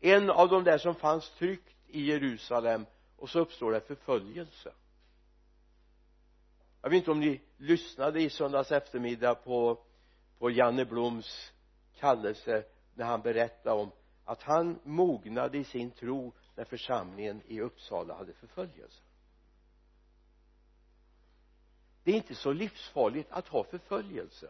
en 0.00 0.30
av 0.30 0.48
de 0.48 0.64
där 0.64 0.78
som 0.78 0.94
fanns 0.94 1.30
tryggt 1.30 1.76
i 1.86 2.00
Jerusalem 2.04 2.86
och 3.16 3.30
så 3.30 3.40
uppstår 3.40 3.72
det 3.72 3.80
förföljelse. 3.80 4.72
Jag 6.82 6.90
vet 6.90 6.96
inte 6.96 7.10
om 7.10 7.20
ni 7.20 7.40
lyssnade 7.56 8.22
i 8.22 8.30
söndags 8.30 8.72
eftermiddag 8.72 9.34
på 9.34 9.78
på 10.38 10.50
Janne 10.50 10.84
Bloms 10.84 11.52
kallelse 11.96 12.64
när 12.94 13.04
han 13.04 13.22
berättade 13.22 13.80
om 13.80 13.90
att 14.24 14.42
han 14.42 14.78
mognade 14.82 15.58
i 15.58 15.64
sin 15.64 15.90
tro 15.90 16.32
när 16.54 16.64
församlingen 16.64 17.42
i 17.46 17.60
Uppsala 17.60 18.14
hade 18.14 18.32
förföljelse. 18.32 19.02
Det 22.02 22.10
är 22.10 22.16
inte 22.16 22.34
så 22.34 22.52
livsfarligt 22.52 23.32
att 23.32 23.48
ha 23.48 23.64
förföljelse. 23.64 24.48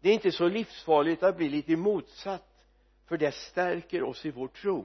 Det 0.00 0.08
är 0.08 0.14
inte 0.14 0.32
så 0.32 0.48
livsfarligt 0.48 1.22
att 1.22 1.36
bli 1.36 1.48
lite 1.48 1.76
motsatt 1.76 2.66
för 3.04 3.18
det 3.18 3.32
stärker 3.32 4.02
oss 4.02 4.26
i 4.26 4.30
vår 4.30 4.48
tro. 4.48 4.84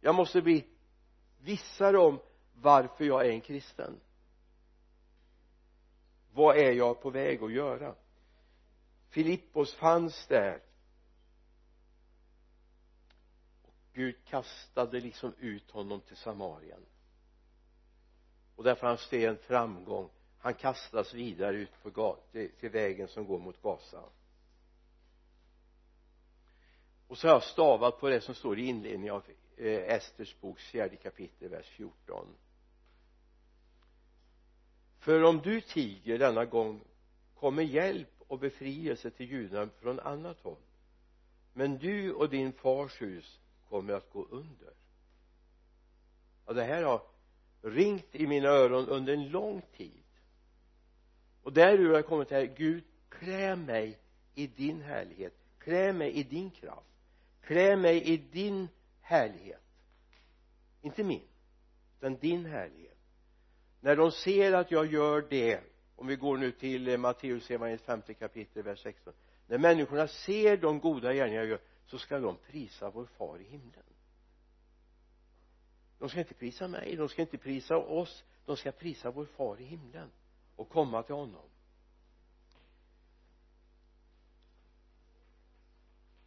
Jag 0.00 0.14
måste 0.14 0.42
bli 0.42 0.64
vissare 1.40 1.98
om 1.98 2.20
varför 2.54 3.04
jag 3.04 3.26
är 3.26 3.30
en 3.30 3.40
kristen. 3.40 4.00
Vad 6.32 6.56
är 6.56 6.72
jag 6.72 7.02
på 7.02 7.10
väg 7.10 7.42
att 7.42 7.52
göra? 7.52 7.94
Filippos 9.16 9.74
fanns 9.74 10.26
där. 10.26 10.60
Och 13.62 13.74
Gud 13.92 14.16
kastade 14.24 15.00
liksom 15.00 15.34
ut 15.38 15.70
honom 15.70 16.00
till 16.00 16.16
Samarien. 16.16 16.86
Och 18.56 18.64
där 18.64 18.74
fanns 18.74 19.08
det 19.10 19.24
en 19.24 19.38
framgång. 19.38 20.10
Han 20.38 20.54
kastas 20.54 21.14
vidare 21.14 21.56
ut 21.56 21.82
på 21.82 22.16
till, 22.32 22.50
till 22.50 22.70
vägen 22.70 23.08
som 23.08 23.26
går 23.26 23.38
mot 23.38 23.62
Gaza. 23.62 24.02
Och 27.08 27.18
så 27.18 27.28
har 27.28 27.34
jag 27.34 27.42
stavat 27.42 28.00
på 28.00 28.08
det 28.08 28.20
som 28.20 28.34
står 28.34 28.58
i 28.58 28.66
inledningen 28.66 29.14
av 29.14 29.24
eh, 29.56 29.94
Esters 29.94 30.40
boks 30.40 30.64
fjärde 30.64 30.96
kapitel 30.96 31.48
vers 31.48 31.66
14 31.66 32.36
för 34.98 35.24
om 35.24 35.40
du 35.40 35.60
tiger 35.60 36.18
denna 36.18 36.44
gång 36.44 36.80
kommer 37.34 37.62
hjälp 37.62 38.15
och 38.26 38.38
befrielse 38.38 39.10
till 39.10 39.30
judarna 39.30 39.70
från 39.80 40.00
annat 40.00 40.40
håll. 40.40 40.62
Men 41.52 41.78
du 41.78 42.12
och 42.12 42.30
din 42.30 42.52
fars 42.52 43.02
hus 43.02 43.40
kommer 43.68 43.92
att 43.92 44.10
gå 44.10 44.24
under. 44.24 44.72
Ja 46.46 46.52
det 46.52 46.64
här 46.64 46.82
har 46.82 47.02
ringt 47.62 48.14
i 48.14 48.26
mina 48.26 48.48
öron 48.48 48.88
under 48.88 49.12
en 49.12 49.28
lång 49.28 49.62
tid. 49.76 50.04
Och 51.42 51.52
därur 51.52 51.88
har 51.88 51.94
jag 51.94 52.06
kommit 52.06 52.30
här 52.30 52.54
Gud 52.56 52.84
klä 53.08 53.56
mig 53.56 53.98
i 54.34 54.46
din 54.46 54.82
härlighet. 54.82 55.34
Klä 55.58 55.92
mig 55.92 56.12
i 56.12 56.22
din 56.22 56.50
kraft. 56.50 56.86
Klä 57.40 57.76
mig 57.76 58.02
i 58.02 58.16
din 58.16 58.68
härlighet. 59.00 59.62
Inte 60.82 61.04
min 61.04 61.28
utan 62.06 62.16
din 62.16 62.46
härlighet. 62.46 62.98
När 63.80 63.96
de 63.96 64.12
ser 64.12 64.52
att 64.52 64.70
jag 64.70 64.92
gör 64.92 65.26
det 65.30 65.60
om 65.96 66.06
vi 66.06 66.16
går 66.16 66.36
nu 66.36 66.52
till 66.52 66.88
eh, 66.88 66.96
Matteus 66.96 67.50
evangeliet 67.50 67.82
femte 67.82 68.14
kapitel 68.14 68.62
vers 68.62 68.82
16 68.82 69.12
när 69.46 69.58
människorna 69.58 70.08
ser 70.08 70.56
de 70.56 70.80
goda 70.80 71.12
gärningar 71.12 71.40
jag 71.40 71.48
gör 71.48 71.60
så 71.86 71.98
ska 71.98 72.18
de 72.18 72.36
prisa 72.36 72.90
vår 72.90 73.06
far 73.06 73.38
i 73.38 73.44
himlen. 73.44 73.82
De 75.98 76.08
ska 76.08 76.18
inte 76.18 76.34
prisa 76.34 76.68
mig 76.68 76.96
de 76.96 77.08
ska 77.08 77.22
inte 77.22 77.38
prisa 77.38 77.76
oss 77.76 78.24
de 78.46 78.56
ska 78.56 78.72
prisa 78.72 79.10
vår 79.10 79.24
far 79.24 79.60
i 79.60 79.64
himlen 79.64 80.10
och 80.56 80.68
komma 80.68 81.02
till 81.02 81.14
honom. 81.14 81.48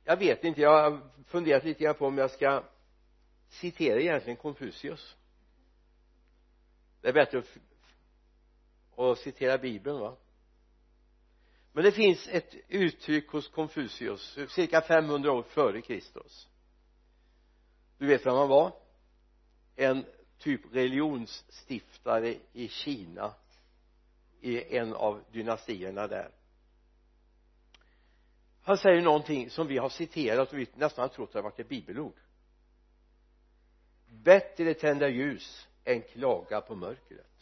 Jag 0.04 0.18
vet 0.18 0.44
inte 0.44 0.62
jag 0.62 0.92
har 0.92 1.02
funderat 1.26 1.64
lite 1.64 1.84
grann 1.84 1.96
på 1.96 2.08
om 2.08 2.18
jag 2.18 2.32
ska 2.32 2.64
citera 3.50 4.00
egentligen 4.00 4.38
Konfucius. 4.38 5.16
Det 7.02 7.10
är 7.10 7.14
bättre 7.14 7.40
att, 7.40 7.58
och 9.00 9.18
citera 9.18 9.58
bibeln 9.58 10.00
va? 10.00 10.16
Men 11.72 11.84
det 11.84 11.92
finns 11.92 12.28
ett 12.28 12.56
uttryck 12.68 13.30
hos 13.30 13.48
Konfucius 13.48 14.38
cirka 14.50 14.82
500 14.82 15.32
år 15.32 15.44
före 15.44 15.82
Kristus. 15.82 16.50
Du 17.98 18.08
vet 18.08 18.26
vem 18.26 18.36
han 18.36 18.50
var? 18.50 18.74
En 19.76 20.06
typ 20.38 20.62
religionsstiftare 20.72 22.36
i 22.54 22.68
Kina 22.68 23.34
i 24.42 24.78
en 24.78 24.94
av 24.94 25.24
dynastierna 25.32 26.08
där. 26.08 26.32
Han 28.62 28.78
säger 28.78 29.02
någonting 29.02 29.50
som 29.50 29.68
vi 29.68 29.78
har 29.78 29.90
citerat 29.90 30.54
och 30.54 30.60
vi 30.60 30.68
nästan 30.76 31.02
har 31.02 31.10
trott 31.10 31.34
har 31.34 31.42
varit 31.42 31.60
ett 31.60 31.70
bibelord. 31.70 32.16
Bättre 34.08 34.74
tända 34.74 35.10
ljus 35.10 35.68
än 35.84 36.02
klaga 36.02 36.62
på 36.62 36.76
mörkret 36.76 37.39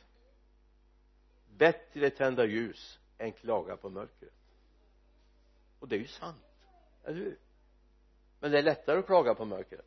bättre 1.57 2.09
tända 2.09 2.45
ljus 2.45 2.99
än 3.17 3.31
klaga 3.31 3.77
på 3.77 3.89
mörkret. 3.89 4.33
Och 5.79 5.87
det 5.87 5.95
är 5.95 5.99
ju 5.99 6.07
sant 6.07 6.43
eller 7.03 7.17
hur? 7.17 7.37
Men 8.39 8.51
det 8.51 8.57
är 8.57 8.63
lättare 8.63 8.99
att 8.99 9.05
klaga 9.05 9.35
på 9.35 9.45
mörkret 9.45 9.85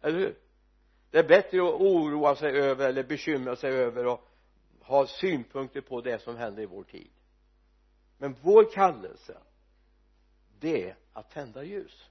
eller 0.00 0.18
hur? 0.18 0.38
Det 1.10 1.18
är 1.18 1.28
bättre 1.28 1.58
att 1.58 1.80
oroa 1.80 2.36
sig 2.36 2.60
över 2.60 2.88
eller 2.88 3.04
bekymra 3.04 3.56
sig 3.56 3.72
över 3.72 4.06
och 4.06 4.28
ha 4.80 5.06
synpunkter 5.06 5.80
på 5.80 6.00
det 6.00 6.22
som 6.22 6.36
händer 6.36 6.62
i 6.62 6.66
vår 6.66 6.84
tid. 6.84 7.10
Men 8.18 8.36
vår 8.42 8.72
kallelse 8.72 9.38
det 10.60 10.88
är 10.88 10.96
att 11.12 11.30
tända 11.30 11.64
ljus. 11.64 12.10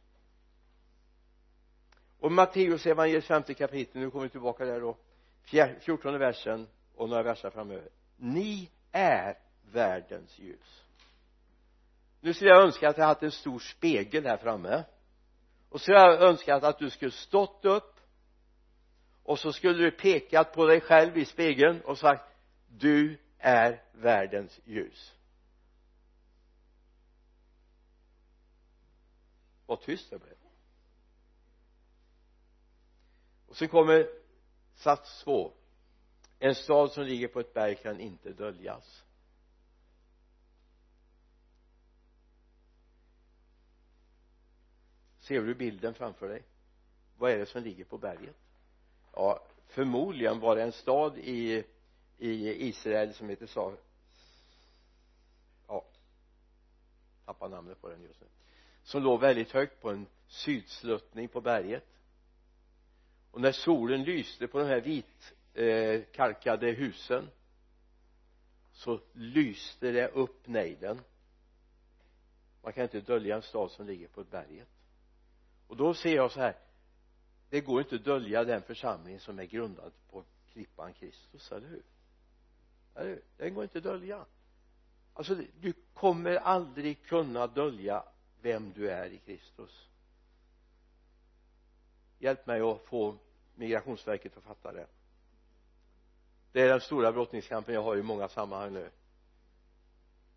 Och 2.19 2.31
Matteus 2.31 2.86
evangeliet 2.86 3.25
femte 3.25 3.53
kapitel 3.53 4.01
nu 4.01 4.12
kommer 4.12 4.24
vi 4.24 4.29
tillbaka 4.29 4.65
där 4.65 4.81
då 4.81 4.98
fjortonde 5.79 6.19
versen 6.19 6.67
och 6.96 7.10
några 7.10 7.24
verser 7.24 7.50
framöver 7.50 7.89
ni 8.18 8.72
är 8.92 9.38
världens 9.72 10.40
ljus. 10.40 10.84
Nu 12.22 12.34
skulle 12.34 12.50
jag 12.50 12.64
önska 12.64 12.90
att 12.90 12.98
jag 12.98 13.06
hade 13.06 13.26
en 13.26 13.32
stor 13.32 13.60
spegel 13.60 14.26
här 14.26 14.38
framme. 14.38 14.84
Och 15.70 15.82
så 15.82 15.92
jag 15.92 16.22
önskat 16.22 16.64
att 16.64 16.80
du 16.80 16.90
skulle 16.90 17.12
stått 17.12 17.66
upp. 17.66 18.00
Och 19.24 19.40
så 19.40 19.54
skulle 19.54 19.84
du 19.84 19.92
pekat 19.92 20.54
på 20.54 20.66
dig 20.66 20.82
själv 20.82 21.18
i 21.18 21.26
spegeln 21.26 21.82
och 21.82 21.98
sagt 21.98 22.36
du 22.68 23.20
är 23.38 23.84
världens 23.92 24.60
ljus. 24.66 25.14
Vad 29.66 29.82
tyst 29.82 30.10
det 30.10 30.20
blev. 30.20 30.36
Och 33.48 33.58
så 33.58 33.68
kommer 33.68 34.08
sats 34.76 35.24
två 35.24 35.54
en 36.39 36.56
stad 36.56 36.91
som 36.91 37.03
ligger 37.03 37.27
på 37.27 37.39
ett 37.39 37.53
berg 37.53 37.75
kan 37.75 38.00
inte 38.00 38.34
döljas. 38.34 39.03
Ser 45.20 45.41
du 45.41 45.56
bilden 45.56 45.94
framför 45.94 46.29
dig? 46.29 46.44
Vad 47.17 47.32
är 47.32 47.38
det 47.38 47.46
som 47.46 47.63
ligger 47.63 47.86
på 47.86 47.98
berget? 47.98 48.36
Ja 49.13 49.48
förmodligen 49.67 50.39
var 50.39 50.56
det 50.56 50.63
en 50.63 50.72
stad 50.72 51.17
i 51.17 51.64
i 52.18 52.68
Israel 52.68 53.14
som 53.14 53.29
heter 53.29 53.46
Sa 53.46 53.74
ja 55.68 55.85
tappar 57.25 57.50
namnet 57.50 57.81
på 57.81 57.90
den 57.90 58.03
just 58.03 58.22
nu. 58.22 58.27
Som 58.83 59.03
låg 59.03 59.20
väldigt 59.20 59.51
högt 59.51 59.81
på 59.81 59.90
en 59.90 60.05
sydsluttning 60.27 61.27
på 61.27 61.42
berget. 61.42 61.85
Och 63.31 63.42
när 63.42 63.51
solen 63.51 64.03
lyste 64.03 64.48
på 64.48 64.59
de 64.59 64.66
här 64.66 64.81
vit 64.81 65.33
eh, 65.57 66.03
kalkade 66.11 66.72
husen 66.72 67.29
så 68.72 69.00
lyste 69.13 69.91
det 69.91 70.07
upp 70.07 70.48
nejden. 70.48 71.01
Man 72.63 72.74
kan 72.74 72.83
inte 72.83 73.01
dölja 73.01 73.35
en 73.35 73.41
stad 73.41 73.72
som 73.72 73.87
ligger 73.87 74.07
på 74.07 74.22
ett 74.22 74.31
berget. 74.31 74.67
Och 75.67 75.77
då 75.77 75.93
ser 75.93 76.15
jag 76.15 76.31
så 76.31 76.39
här 76.39 76.55
det 77.50 77.61
går 77.61 77.81
inte 77.81 77.96
att 77.96 78.03
dölja 78.03 78.43
den 78.43 78.61
församling 78.61 79.20
som 79.20 79.39
är 79.39 79.46
grundad 79.46 79.91
på 80.09 80.24
klippan 80.51 80.93
Kristus, 80.93 81.51
eller 81.51 81.67
hur? 81.67 81.83
Eller 82.96 83.09
hur? 83.09 83.22
Den 83.37 83.53
går 83.53 83.63
inte 83.63 83.77
att 83.77 83.83
dölja. 83.83 84.25
Alltså 85.13 85.35
du 85.59 85.74
kommer 85.93 86.35
aldrig 86.35 87.03
kunna 87.03 87.48
dölja 87.48 88.03
vem 88.41 88.74
du 88.74 88.89
är 88.89 89.09
i 89.09 89.17
Kristus. 89.17 89.89
Hjälp 92.20 92.48
mig 92.48 92.61
att 92.61 92.85
få 92.85 93.17
migrationsverket 93.55 94.37
att 94.37 94.43
fatta 94.43 94.72
det 94.72 94.87
det 96.57 96.63
är 96.63 96.70
den 96.70 96.81
stora 96.81 97.11
brottningskampen. 97.11 97.75
Jag 97.75 97.83
har 97.83 97.98
i 97.98 98.01
många 98.01 98.27
sammanhang 98.27 98.74
nu. 98.74 98.89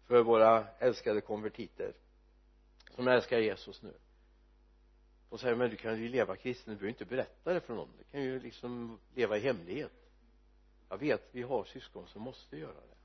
För 0.06 0.22
våra 0.22 0.66
älskade 0.78 1.20
konvertiter 1.20 1.92
som 2.94 3.08
älskar 3.08 3.38
Jesus 3.38 3.82
nu. 3.82 3.94
De 5.30 5.38
säger 5.38 5.56
men 5.56 5.70
du 5.70 5.76
kan 5.76 6.00
ju 6.00 6.08
leva 6.08 6.36
kristen. 6.36 6.74
Du 6.74 6.78
behöver 6.78 6.88
inte 6.88 7.04
berätta 7.04 7.52
det 7.52 7.60
för 7.60 7.74
någon. 7.74 7.88
Du 7.98 8.04
kan 8.04 8.22
ju 8.22 8.40
liksom 8.40 8.98
leva 9.14 9.36
i 9.36 9.40
hemlighet. 9.40 9.92
Jag 10.88 10.98
vet 10.98 11.28
vi 11.32 11.42
har 11.42 11.64
syskon 11.64 12.06
som 12.06 12.22
måste 12.22 12.56
göra 12.56 12.72
det 12.72 12.96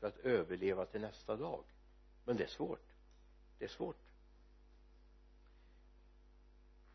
för 0.00 0.06
att 0.06 0.18
överleva 0.18 0.86
till 0.86 1.00
nästa 1.00 1.36
dag. 1.36 1.64
Men 2.24 2.36
det 2.36 2.44
är 2.44 2.48
svårt. 2.48 2.86
Det 3.58 3.64
är 3.64 3.68
svårt. 3.68 4.02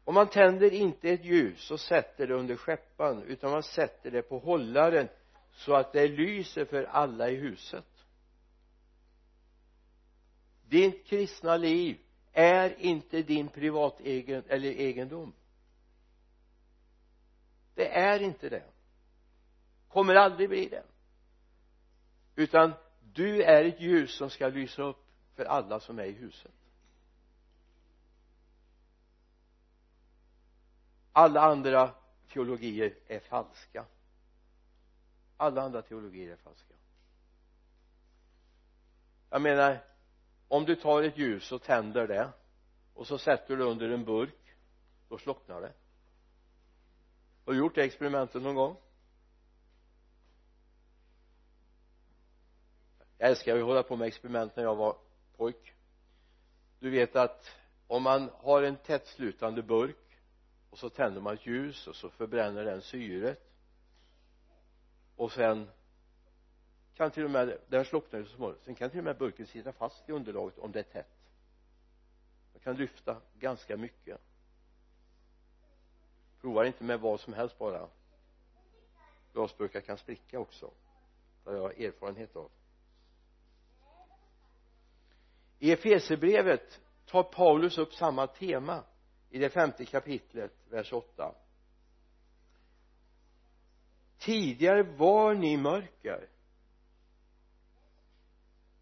Och 0.04 0.14
man 0.14 0.30
tänder 0.30 0.74
inte 0.74 1.10
ett 1.10 1.26
ljus 1.26 1.72
och 1.72 1.80
sätter 1.80 2.28
det 2.28 2.34
under 2.34 2.56
skeppan 2.56 3.24
utan 3.24 3.52
man 3.52 3.64
sätter 3.64 4.12
det 4.12 4.22
på 4.22 4.40
hållaren 4.40 5.08
så 5.56 5.74
att 5.76 5.94
det 5.94 6.08
lyser 6.08 6.66
för 6.66 6.84
alla 6.84 7.30
i 7.30 7.36
huset. 7.36 7.86
Ditt 10.68 11.06
kristna 11.06 11.58
liv 11.58 12.00
är 12.34 12.80
inte 12.80 13.22
din 13.22 13.48
privat 13.48 14.00
egen 14.00 14.44
eller 14.48 14.70
egendom. 14.70 15.34
Det 17.76 17.98
är 17.98 18.20
inte 18.20 18.50
det. 18.50 18.64
Kommer 19.88 20.16
aldrig 20.16 20.50
bli 20.50 20.70
det. 20.70 20.84
Utan 22.36 22.74
du 23.14 23.44
är 23.44 23.66
ett 23.66 23.82
ljus 23.82 24.18
som 24.18 24.30
ska 24.30 24.48
lysa 24.48 24.84
upp 24.84 25.06
för 25.36 25.46
alla 25.46 25.80
som 25.80 26.00
är 26.00 26.06
i 26.06 26.12
huset. 26.12 26.52
Alla 31.12 31.42
andra 31.42 31.96
teologier 32.28 32.96
är 33.08 33.20
falska 33.20 33.86
alla 35.38 35.62
andra 35.62 35.82
teologier 35.82 36.32
är 36.32 36.36
falska. 36.36 36.74
Jag 39.30 39.42
menar 39.42 39.84
om 40.48 40.66
du 40.66 40.76
tar 40.76 41.04
ett 41.04 41.18
ljus 41.18 41.52
och 41.52 41.62
tänder 41.62 42.08
det 42.08 42.32
och 42.94 43.08
så 43.08 43.18
sätter 43.18 43.56
du 43.58 43.64
under 43.64 43.90
en 43.90 44.06
burk 44.06 44.56
då 45.10 45.18
slocknar 45.18 45.62
det. 45.62 45.74
Har 47.46 47.54
du 47.54 47.60
gjort 47.60 47.76
det 47.76 47.84
experimentet 47.84 48.42
någon 48.42 48.56
gång? 48.56 48.78
Jag 53.18 53.30
älskar 53.30 53.58
att 53.58 53.64
hålla 53.64 53.84
på 53.84 53.96
med 53.96 54.08
experiment 54.08 54.56
när 54.56 54.64
jag 54.64 54.76
var 54.76 54.98
pojk. 55.38 55.74
Du 56.80 56.90
vet 56.90 57.16
att 57.16 57.56
om 57.88 58.04
man 58.04 58.30
har 58.34 58.64
en 58.64 58.76
tättslutande 58.76 59.64
burk 59.64 60.20
och 60.70 60.78
så 60.78 60.90
tänder 60.90 61.22
man 61.22 61.34
ett 61.34 61.46
ljus 61.46 61.88
och 61.88 61.96
så 61.96 62.10
förbränner 62.10 62.66
den 62.66 62.82
syret 62.82 63.55
och 65.16 65.32
sen 65.32 65.70
kan 66.94 67.12
till 67.12 67.24
och 67.24 67.32
med 67.32 67.58
den 67.68 67.86
slocknar 67.86 68.20
ju 68.20 68.26
så 68.26 68.36
småningom. 68.36 68.62
Sen 68.66 68.76
kan 68.76 68.90
till 68.90 69.00
och 69.00 69.06
med 69.06 69.18
burken 69.18 69.48
sitta 69.48 69.72
fast 69.72 70.10
i 70.10 70.12
underlaget 70.12 70.58
om 70.58 70.72
det 70.72 70.80
är 70.80 70.84
tätt. 70.84 71.32
Man 72.54 72.60
kan 72.60 72.76
lyfta 72.76 73.22
ganska 73.40 73.78
mycket. 73.78 74.22
Prova 76.42 76.66
inte 76.66 76.84
med 76.84 77.00
vad 77.00 77.20
som 77.20 77.34
helst 77.34 77.58
bara. 77.58 77.88
Glasburkar 79.34 79.82
kan 79.82 79.98
spricka 79.98 80.40
också. 80.40 80.72
Det 81.44 81.50
har 81.50 81.58
jag 81.58 81.82
erfarenhet 81.82 82.36
av. 82.36 82.52
I 85.60 85.72
Efesierbrevet 85.72 86.82
tar 87.06 87.24
Paulus 87.24 87.78
upp 87.78 87.94
samma 87.94 88.28
tema 88.28 88.84
i 89.30 89.40
det 89.40 89.50
femte 89.50 89.86
kapitlet 89.86 90.52
vers 90.70 90.94
8 90.94 91.36
tidigare 94.26 94.84
var 94.84 95.34
ni 95.34 95.58
mörker. 95.58 96.28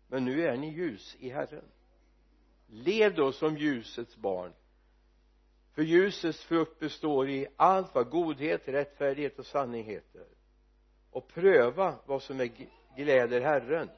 Men 0.07 0.25
nu 0.25 0.47
är 0.47 0.57
ni 0.57 0.69
ljus 0.69 1.15
i 1.19 1.29
Herren. 1.29 1.65
Lev 2.67 3.15
då 3.15 3.31
som 3.31 3.57
ljusets 3.57 4.17
barn. 4.17 4.53
För 5.73 5.81
ljusets 5.81 6.43
frukt 6.43 6.79
består 6.79 7.29
i 7.29 7.47
allt 7.55 7.95
vad 7.95 8.09
godhet, 8.09 8.67
rättfärdighet 8.67 9.39
och 9.39 9.45
sanning 9.45 9.83
heter. 9.83 10.25
Och 11.11 11.27
pröva 11.27 11.99
vad 12.05 12.23
som 12.23 12.39
är 12.39 12.49
gläder 12.95 13.41
Herren. 13.41 13.89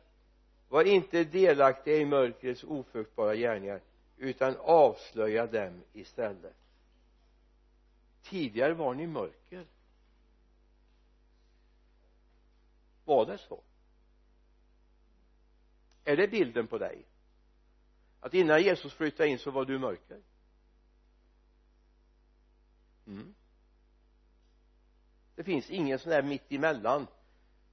Var 0.70 0.84
inte 0.84 1.24
delaktiga 1.24 1.96
i 1.96 2.06
mörkrets 2.06 2.64
ofruktbara 2.64 3.36
gärningar 3.36 3.82
utan 4.18 4.56
avslöja 4.60 5.48
dem 5.48 5.82
istället. 5.94 6.56
Tidigare 8.24 8.74
var 8.74 8.94
ni 8.94 9.08
mörker. 9.08 9.66
Var 13.06 13.26
det 13.26 13.38
så? 13.38 13.64
Är 16.04 16.18
det 16.18 16.28
bilden 16.28 16.68
på 16.68 16.78
dig? 16.78 17.06
Att 18.20 18.34
innan 18.34 18.64
Jesus 18.64 18.94
flyttade 18.94 19.30
in 19.30 19.40
så 19.40 19.52
var 19.52 19.66
du 19.66 19.80
mörker? 19.80 20.22
Mm. 23.08 23.36
det 25.36 25.44
finns 25.44 25.70
ingen 25.70 26.00
sån 26.00 26.10
där 26.10 26.22
mitt 26.22 26.52
emellan. 26.52 27.08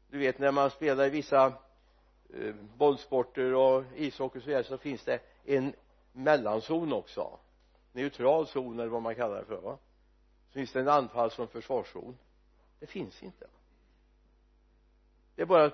Du 0.09 0.18
vet 0.18 0.38
när 0.38 0.53
man 0.53 0.71
spelar 0.71 1.07
i 1.07 1.11
vissa 1.11 1.47
eh, 2.35 2.55
bollsporter 2.55 3.55
och 3.55 3.85
ishockey 3.97 4.38
och 4.38 4.42
så 4.42 4.47
vidare 4.47 4.64
så 4.64 4.79
finns 4.79 5.05
det 5.05 5.21
en 5.45 5.75
mellanzon 6.12 6.92
också. 6.92 7.38
Neutral 7.92 8.47
zon 8.47 8.79
eller 8.79 8.88
vad 8.90 9.03
man 9.03 9.14
kallar 9.14 9.38
det 9.38 9.45
för 9.45 9.61
va? 9.61 9.79
Så 10.49 10.53
finns 10.53 10.73
det 10.73 10.81
en 10.81 10.88
anfalls 10.88 11.38
och 11.38 11.42
en 11.42 11.49
försvarszon. 11.49 12.18
Det 12.79 12.87
finns 12.87 13.23
inte 13.23 13.47
det 15.35 15.42
är 15.42 15.47
bara 15.47 15.73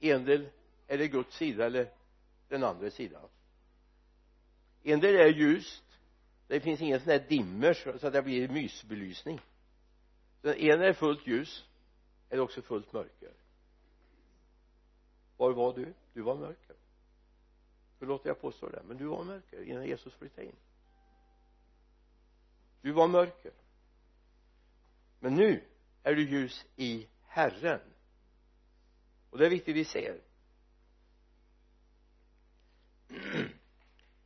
en 0.00 0.24
del 0.24 0.48
är 0.86 0.98
det 0.98 1.08
Guds 1.08 1.36
sida 1.36 1.66
eller 1.66 1.92
den 2.48 2.64
andra 2.64 2.90
sidan. 2.90 3.28
En 4.82 5.00
del 5.00 5.14
är 5.14 5.28
ljust. 5.28 5.84
Det 6.46 6.60
finns 6.60 6.80
ingen 6.80 7.00
sån 7.00 7.08
där 7.08 7.24
dimmer 7.28 7.74
så 7.74 8.06
att 8.06 8.12
det 8.12 8.22
blir 8.22 8.48
mysbelysning. 8.48 9.40
Den 10.42 10.54
ena 10.54 10.84
är 10.84 10.92
fullt 10.92 11.26
ljus 11.26 11.64
eller 12.28 12.42
också 12.42 12.62
fullt 12.62 12.92
mörker. 12.92 13.32
Var 15.36 15.52
var 15.52 15.74
du? 15.74 15.94
du 16.12 16.22
var 16.22 16.34
mörker. 16.34 16.76
Förlåt 17.98 18.24
jag 18.24 18.40
påstår 18.40 18.70
det 18.70 18.82
men 18.88 18.96
du 18.96 19.04
var 19.04 19.24
mörker 19.24 19.62
innan 19.62 19.86
Jesus 19.86 20.14
flyttade 20.14 20.46
in. 20.46 20.56
Du 22.80 22.92
var 22.92 23.08
mörker. 23.08 23.52
Men 25.20 25.34
nu 25.34 25.64
är 26.02 26.14
du 26.14 26.30
ljus 26.30 26.66
i 26.76 27.08
Herren 27.26 27.80
och 29.30 29.38
det 29.38 29.46
är 29.46 29.50
viktigt 29.50 29.76
vi 29.76 29.84
ser. 29.84 30.20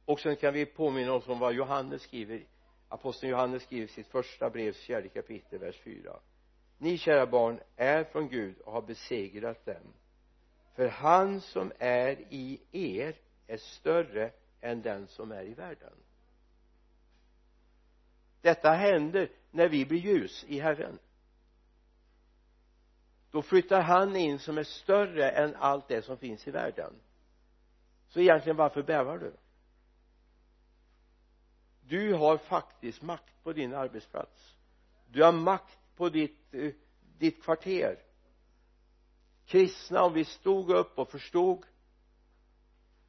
Och 0.05 0.21
sen 0.21 0.37
kan 0.37 0.55
vi 0.55 0.67
påminna 0.67 1.13
oss 1.13 1.29
om 1.29 1.39
vad 1.39 1.55
Johannes 1.55 2.03
skriver 2.03 2.47
aposteln 2.89 3.31
Johannes 3.31 3.63
skriver 3.63 3.87
sitt 3.87 4.07
första 4.07 4.51
brevs 4.51 4.79
fjärde 4.79 5.09
kapitel 5.09 5.59
vers 5.59 5.81
4 5.81 6.21
ni 6.83 6.99
kära 6.99 7.27
barn 7.27 7.61
är 7.77 8.05
från 8.05 8.29
Gud 8.29 8.59
och 8.59 8.73
har 8.73 8.83
besegrat 8.83 9.67
dem. 9.67 9.93
För 10.75 10.89
han 10.89 11.41
som 11.41 11.73
är 11.79 12.21
i 12.31 12.61
er 12.73 13.17
är 13.47 13.57
större 13.57 14.31
än 14.61 14.83
den 14.83 15.07
som 15.07 15.33
är 15.33 15.45
i 15.45 15.55
världen. 15.55 15.93
Detta 18.41 18.71
händer 18.71 19.31
när 19.51 19.69
vi 19.69 19.87
blir 19.87 19.99
ljus 19.99 20.45
i 20.49 20.61
Herren 20.61 20.99
då 23.33 23.43
flyttar 23.43 23.81
han 23.81 24.17
in 24.17 24.39
som 24.39 24.59
är 24.59 24.65
större 24.65 25.31
än 25.31 25.57
allt 25.57 25.89
det 25.89 26.03
som 26.03 26.17
finns 26.17 26.49
i 26.49 26.51
världen. 26.51 26.95
Så 28.09 28.21
egentligen 28.21 28.57
varför 28.57 28.83
bävar 28.83 29.19
du? 29.19 29.37
Du 31.81 32.15
har 32.15 32.37
faktiskt 32.37 33.03
makt 33.03 33.43
på 33.43 33.53
din 33.53 33.75
arbetsplats. 33.75 34.57
Du 35.07 35.23
har 35.23 35.33
makt 35.33 35.79
på 35.97 36.09
ditt, 36.09 36.55
eh, 36.55 36.73
ditt 37.19 37.43
kvarter. 37.43 37.99
Kristna 39.47 40.03
om 40.03 40.13
vi 40.13 40.25
stod 40.25 40.71
upp 40.71 40.99
och 40.99 41.11
förstod 41.11 41.67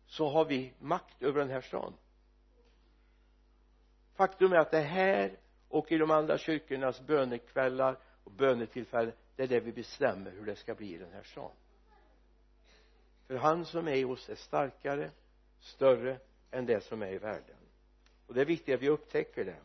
så 0.05 0.29
har 0.29 0.45
vi 0.45 0.73
makt 0.79 1.21
över 1.21 1.39
den 1.39 1.49
här 1.49 1.61
staden 1.61 1.93
faktum 4.15 4.53
är 4.53 4.57
att 4.57 4.71
det 4.71 4.79
här 4.79 5.37
och 5.67 5.91
i 5.91 5.97
de 5.97 6.11
andra 6.11 6.37
kyrkornas 6.37 7.01
bönekvällar 7.01 7.97
och 8.23 8.31
bönetillfällen 8.31 9.13
det 9.35 9.43
är 9.43 9.47
det 9.47 9.59
vi 9.59 9.71
bestämmer 9.71 10.31
hur 10.31 10.45
det 10.45 10.55
ska 10.55 10.75
bli 10.75 10.93
i 10.93 10.97
den 10.97 11.11
här 11.13 11.23
stan. 11.23 11.51
För 13.27 13.35
han 13.35 13.65
som 13.65 13.87
är 13.87 13.95
i 13.95 14.05
oss 14.05 14.29
är 14.29 14.35
starkare 14.35 15.11
större 15.59 16.19
än 16.51 16.65
det 16.65 16.83
som 16.83 17.01
är 17.01 17.11
i 17.11 17.17
världen. 17.17 17.57
Och 18.27 18.33
det 18.33 18.41
är 18.41 18.45
viktigt 18.45 18.75
att 18.75 18.81
vi 18.81 18.89
upptäcker 18.89 19.45
det. 19.45 19.61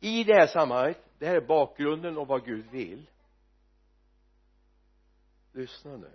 I 0.00 0.24
det 0.24 0.34
här 0.34 0.46
sammanhanget 0.46 1.04
det 1.18 1.26
här 1.26 1.36
är 1.36 1.46
bakgrunden 1.46 2.18
och 2.18 2.26
vad 2.26 2.44
Gud 2.44 2.70
vill. 2.70 3.10
Lyssna 5.52 5.96
nu. 5.96 6.12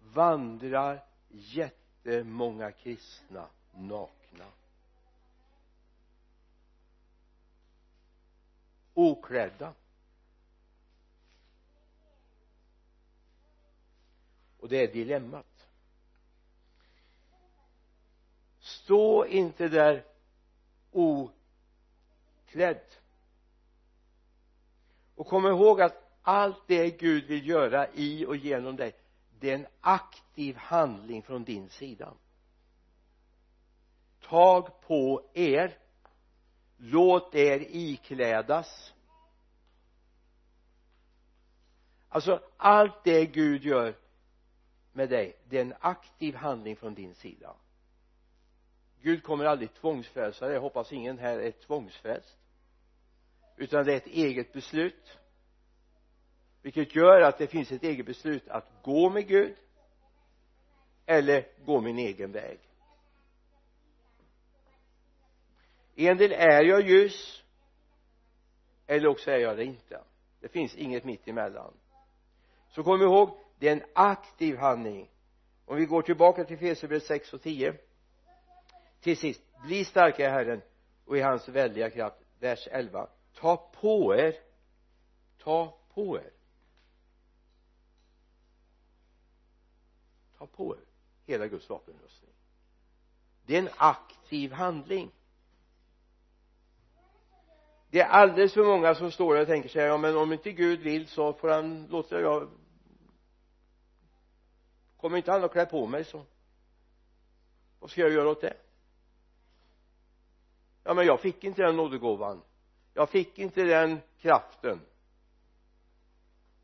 Vandrar 0.00 1.04
jättemånga 1.28 2.72
kristna 2.72 3.48
nakna? 3.72 4.46
Oklädda 8.98 9.74
och 14.58 14.68
det 14.68 14.76
är 14.76 14.92
dilemmat. 14.92 15.66
Stå 18.58 19.26
inte 19.26 19.68
där 19.68 20.04
oklädd. 20.90 21.34
Och 25.14 25.26
kom 25.26 25.46
ihåg 25.46 25.80
att 25.80 26.18
allt 26.22 26.62
det 26.66 26.90
Gud 26.90 27.24
vill 27.24 27.48
göra 27.48 27.88
i 27.94 28.26
och 28.26 28.36
genom 28.36 28.76
dig 28.76 28.92
det 29.40 29.50
är 29.50 29.54
en 29.54 29.66
aktiv 29.80 30.56
handling 30.56 31.22
från 31.22 31.44
din 31.44 31.68
sida. 31.68 32.14
Tag 34.20 34.80
på 34.80 35.30
er 35.34 35.78
låt 36.78 37.34
er 37.34 37.66
iklädas. 37.70 38.94
Alltså 42.08 42.42
allt 42.56 43.04
det 43.04 43.26
Gud 43.26 43.64
gör 43.64 43.94
med 44.92 45.08
dig 45.08 45.36
det 45.48 45.56
är 45.56 45.62
en 45.62 45.74
aktiv 45.80 46.34
handling 46.34 46.76
från 46.76 46.94
din 46.94 47.14
sida. 47.14 47.56
Gud 49.00 49.22
kommer 49.22 49.44
aldrig 49.44 49.74
tvångsfrälsa 49.74 50.44
dig. 50.44 50.54
Jag 50.54 50.60
hoppas 50.60 50.92
ingen 50.92 51.18
här 51.18 51.38
är 51.38 51.50
tvångsfrälst. 51.50 52.36
Utan 53.56 53.84
det 53.84 53.92
är 53.92 53.96
ett 53.96 54.06
eget 54.06 54.52
beslut. 54.52 55.18
Vilket 56.62 56.94
gör 56.94 57.20
att 57.20 57.38
det 57.38 57.46
finns 57.46 57.72
ett 57.72 57.82
eget 57.82 58.06
beslut 58.06 58.48
att 58.48 58.82
gå 58.82 59.10
med 59.10 59.28
Gud 59.28 59.56
eller 61.06 61.64
gå 61.64 61.80
min 61.80 61.98
egen 61.98 62.32
väg. 62.32 62.60
En 66.06 66.16
del 66.16 66.32
är 66.32 66.62
jag 66.64 66.88
ljus 66.88 67.42
eller 68.86 69.08
också 69.08 69.30
är 69.30 69.38
jag 69.38 69.56
det 69.56 69.64
inte. 69.64 70.00
Det 70.40 70.48
finns 70.48 70.74
inget 70.74 71.04
mitt 71.04 71.28
emellan. 71.28 71.74
Så 72.70 72.82
kom 72.82 73.02
ihåg 73.02 73.38
det 73.58 73.68
är 73.68 73.72
en 73.72 73.84
aktiv 73.92 74.56
handling. 74.56 75.10
Om 75.64 75.76
vi 75.76 75.86
går 75.86 76.02
tillbaka 76.02 76.44
till 76.44 76.58
Fesebrevet 76.58 77.04
6 77.04 77.32
och 77.32 77.42
10 77.42 77.74
till 79.00 79.16
sist 79.16 79.42
bli 79.62 79.84
starka 79.84 80.26
i 80.26 80.30
Herren 80.30 80.62
och 81.04 81.16
i 81.16 81.20
hans 81.20 81.48
väldiga 81.48 81.90
kraft. 81.90 82.16
Vers 82.38 82.68
11 82.70 83.08
ta 83.34 83.56
på 83.56 84.16
er. 84.16 84.34
Ta 85.38 85.78
på 85.94 86.18
er. 86.18 86.30
Ta 90.38 90.46
på 90.46 90.76
er. 90.76 90.80
Hela 91.26 91.46
Guds 91.46 91.70
vapenrustning. 91.70 92.32
Det 93.46 93.54
är 93.54 93.58
en 93.58 93.70
aktiv 93.76 94.52
handling 94.52 95.10
det 97.90 98.00
är 98.00 98.08
alldeles 98.08 98.54
för 98.54 98.64
många 98.64 98.94
som 98.94 99.10
står 99.10 99.34
där 99.34 99.40
och 99.40 99.46
tänker 99.46 99.68
sig 99.68 99.84
ja 99.84 99.96
men 99.96 100.16
om 100.16 100.32
inte 100.32 100.52
Gud 100.52 100.80
vill 100.80 101.08
så 101.08 101.32
får 101.32 101.48
han 101.48 101.86
låta 101.86 102.20
jag 102.20 102.48
kommer 104.96 105.16
inte 105.16 105.32
han 105.32 105.44
att 105.44 105.52
klä 105.52 105.66
på 105.66 105.86
mig 105.86 106.04
så? 106.04 106.24
Vad 107.78 107.90
ska 107.90 108.00
jag 108.00 108.12
göra 108.12 108.28
åt 108.28 108.40
det? 108.40 108.56
Ja 110.84 110.94
men 110.94 111.06
jag 111.06 111.20
fick 111.20 111.44
inte 111.44 111.62
den 111.62 111.76
nådegåvan. 111.76 112.42
Jag 112.94 113.10
fick 113.10 113.38
inte 113.38 113.64
den 113.64 114.00
kraften. 114.18 114.80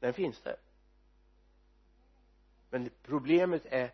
Den 0.00 0.12
finns 0.12 0.40
där. 0.40 0.56
Men 2.70 2.90
problemet 3.02 3.66
är 3.66 3.90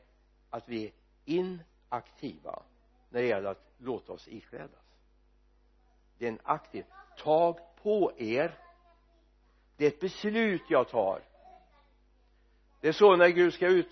att 0.50 0.68
vi 0.68 0.84
är 0.84 0.92
inaktiva 1.24 2.62
när 3.10 3.20
det 3.20 3.26
gäller 3.26 3.50
att 3.50 3.70
låta 3.78 4.12
oss 4.12 4.28
iklädas. 4.28 4.96
Det 6.18 6.24
är 6.24 6.28
en 6.28 6.40
aktiv 6.42 6.84
tag 7.22 7.58
på 7.82 8.12
er. 8.16 8.58
Det 9.76 9.84
är 9.84 9.88
ett 9.88 10.00
beslut 10.00 10.62
jag 10.68 10.88
tar. 10.88 11.22
Det 12.80 12.88
är 12.88 12.92
så 12.92 13.16
när 13.16 13.28
Gud 13.28 13.54
ska 13.54 13.66
ut, 13.66 13.88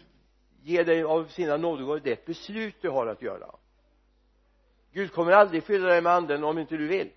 ge 0.62 0.82
dig 0.82 1.02
av 1.02 1.24
sina 1.24 1.56
nådegåvor. 1.56 2.00
Det 2.04 2.10
är 2.10 2.12
ett 2.12 2.26
beslut 2.26 2.76
du 2.80 2.88
har 2.88 3.06
att 3.06 3.22
göra. 3.22 3.54
Gud 4.92 5.12
kommer 5.12 5.32
aldrig 5.32 5.64
fylla 5.64 5.88
dig 5.88 6.02
med 6.02 6.12
anden 6.12 6.44
om 6.44 6.58
inte 6.58 6.76
du 6.76 6.88
vill. 6.88 7.10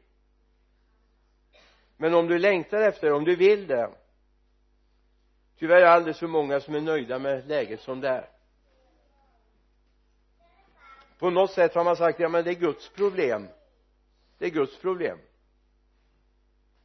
Men 1.97 2.13
om 2.13 2.27
du 2.27 2.39
längtar 2.39 2.81
efter 2.81 3.07
det, 3.07 3.13
om 3.13 3.23
du 3.23 3.35
vill 3.35 3.67
det. 3.67 3.89
Tyvärr 5.57 5.75
är 5.75 5.81
det 5.81 5.91
alldeles 5.91 6.19
för 6.19 6.27
många 6.27 6.59
som 6.59 6.75
är 6.75 6.81
nöjda 6.81 7.19
med 7.19 7.47
läget 7.47 7.81
som 7.81 8.01
det 8.01 8.09
är. 8.09 8.29
På 11.19 11.29
något 11.29 11.51
sätt 11.51 11.75
har 11.75 11.83
man 11.83 11.95
sagt 11.95 12.19
ja 12.19 12.29
men 12.29 12.43
det 12.43 12.49
är 12.49 12.55
Guds 12.55 12.89
problem. 12.89 13.47
Det 14.37 14.45
är 14.45 14.49
Guds 14.49 14.81
problem 14.81 15.19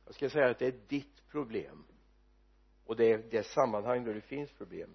jag 0.07 0.15
ska 0.15 0.31
säga 0.31 0.51
att 0.51 0.59
det 0.59 0.67
är 0.67 0.81
ditt 0.89 1.29
problem. 1.29 1.87
Och 2.85 2.97
det 2.97 3.13
är 3.13 3.19
det 3.19 3.47
sammanhang 3.47 4.05
där 4.05 4.15
det 4.15 4.21
finns 4.21 4.51
problem. 4.53 4.91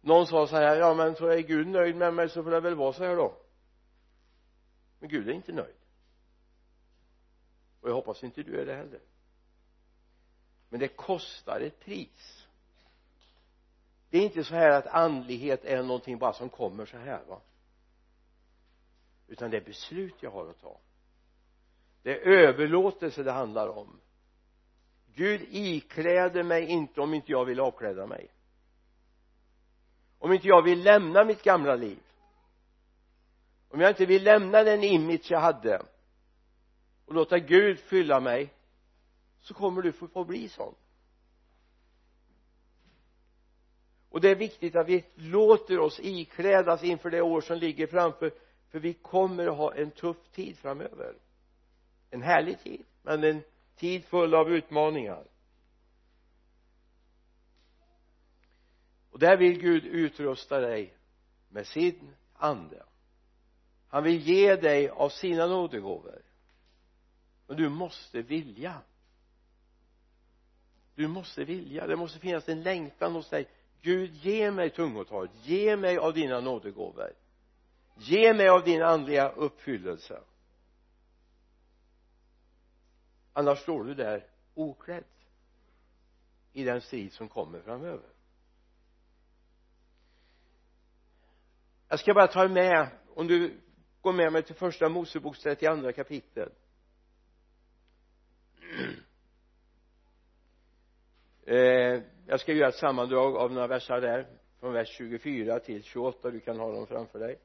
Någon 0.00 0.26
sa 0.26 0.46
så 0.46 0.56
här 0.56 0.76
ja 0.76 0.94
men 0.94 1.14
så 1.14 1.26
är 1.26 1.38
Gud 1.38 1.66
nöjd 1.66 1.96
med 1.96 2.14
mig 2.14 2.28
så 2.28 2.42
får 2.42 2.50
det 2.50 2.60
väl 2.60 2.74
vara 2.74 2.92
så 2.92 3.04
här 3.04 3.16
då. 3.16 3.36
Men 4.98 5.08
Gud 5.08 5.28
är 5.28 5.32
inte 5.32 5.52
nöjd. 5.52 5.76
Och 7.80 7.88
jag 7.88 7.94
hoppas 7.94 8.24
inte 8.24 8.42
du 8.42 8.60
är 8.60 8.66
det 8.66 8.74
heller. 8.74 9.00
Men 10.68 10.80
det 10.80 10.88
kostar 10.88 11.60
ett 11.60 11.80
pris. 11.80 12.46
Det 14.10 14.18
är 14.18 14.22
inte 14.22 14.44
så 14.44 14.54
här 14.54 14.70
att 14.70 14.86
andlighet 14.86 15.64
är 15.64 15.82
någonting 15.82 16.18
bara 16.18 16.32
som 16.32 16.48
kommer 16.48 16.86
så 16.86 16.96
här 16.96 17.24
va. 17.24 17.40
Utan 19.26 19.50
det 19.50 19.56
är 19.56 19.64
beslut 19.64 20.14
jag 20.20 20.30
har 20.30 20.50
att 20.50 20.60
ta 20.60 20.80
det 22.08 22.14
är 22.14 22.26
överlåtelse 22.26 23.22
det 23.22 23.32
handlar 23.32 23.68
om. 23.68 24.00
Gud 25.14 25.42
ikläder 25.50 26.42
mig 26.42 26.64
inte 26.64 27.00
om 27.00 27.14
inte 27.14 27.32
jag 27.32 27.44
vill 27.44 27.60
avkläda 27.60 28.06
mig. 28.06 28.30
Om 30.18 30.32
inte 30.32 30.48
jag 30.48 30.62
vill 30.62 30.82
lämna 30.82 31.24
mitt 31.24 31.42
gamla 31.42 31.74
liv. 31.74 31.98
Om 33.68 33.80
jag 33.80 33.90
inte 33.90 34.06
vill 34.06 34.24
lämna 34.24 34.62
den 34.62 34.84
image 34.84 35.30
jag 35.30 35.40
hade 35.40 35.82
och 37.06 37.14
låta 37.14 37.38
Gud 37.38 37.78
fylla 37.78 38.20
mig 38.20 38.54
så 39.40 39.54
kommer 39.54 39.82
du 39.82 39.92
få, 39.92 40.24
bli 40.24 40.48
sån. 40.48 40.74
Och 44.10 44.20
det 44.20 44.30
är 44.30 44.36
viktigt 44.36 44.76
att 44.76 44.88
vi 44.88 45.04
låter 45.14 45.78
oss 45.78 46.00
iklädas 46.00 46.84
inför 46.84 47.10
det 47.10 47.20
år 47.20 47.40
som 47.40 47.58
ligger 47.58 47.86
framför 47.86 48.32
för 48.68 48.78
vi 48.78 48.94
kommer 48.94 49.46
att 49.46 49.56
ha 49.56 49.74
en 49.74 49.90
tuff 49.90 50.28
tid 50.32 50.58
framöver 50.58 51.14
en 52.10 52.22
härlig 52.22 52.60
tid. 52.60 52.84
Men 53.02 53.24
en 53.24 53.42
tid 53.76 54.04
full 54.04 54.34
av 54.34 54.50
utmaningar. 54.50 55.24
Och 59.10 59.18
där 59.18 59.36
vill 59.36 59.60
Gud 59.60 59.84
utrusta 59.84 60.60
dig 60.60 60.94
med 61.48 61.66
sin 61.66 62.14
ande. 62.34 62.82
Han 63.88 64.04
vill 64.04 64.20
ge 64.20 64.56
dig 64.56 64.88
av 64.88 65.08
sina 65.08 65.46
nådegåvor. 65.46 66.22
Men 67.46 67.56
du 67.56 67.68
måste 67.68 68.22
vilja. 68.22 68.80
Du 70.94 71.08
måste 71.08 71.44
vilja. 71.44 71.86
Det 71.86 71.96
måste 71.96 72.18
finnas 72.18 72.48
en 72.48 72.62
längtan 72.62 73.12
hos 73.12 73.28
dig. 73.28 73.48
Gud 73.82 74.14
ge 74.14 74.50
mig 74.50 74.70
tungotalet. 74.70 75.30
Ge 75.42 75.76
mig 75.76 75.98
av 75.98 76.14
dina 76.14 76.40
nådegåvor. 76.40 77.12
Ge 77.96 78.34
mig 78.34 78.48
av 78.48 78.64
din 78.64 78.82
andliga 78.82 79.28
uppfyllelse 79.28 80.20
annars 83.38 83.58
står 83.58 83.84
du 83.84 83.94
där 83.94 84.26
oklädd 84.54 85.04
i 86.52 86.64
den 86.64 86.80
strid 86.80 87.12
som 87.12 87.28
kommer 87.28 87.60
framöver. 87.60 88.08
Jag 91.88 92.00
ska 92.00 92.14
bara 92.14 92.26
ta 92.26 92.48
med 92.48 92.88
om 93.14 93.26
du 93.26 93.60
går 94.00 94.12
med 94.12 94.32
mig 94.32 94.42
till 94.42 94.54
första 94.54 94.88
Moseboks 94.88 95.40
32 95.40 95.92
kapitel. 95.92 96.52
Eh, 101.50 102.02
jag 102.26 102.40
ska 102.40 102.52
göra 102.52 102.68
ett 102.68 102.74
sammandrag 102.74 103.36
av 103.36 103.52
några 103.52 103.66
versar 103.66 104.00
där 104.00 104.26
från 104.60 104.72
vers 104.72 104.88
24 104.88 105.60
till 105.60 105.82
28 105.82 106.30
du 106.30 106.40
kan 106.40 106.58
ha 106.58 106.72
dem 106.72 106.86
framför 106.86 107.18
dig. 107.18 107.38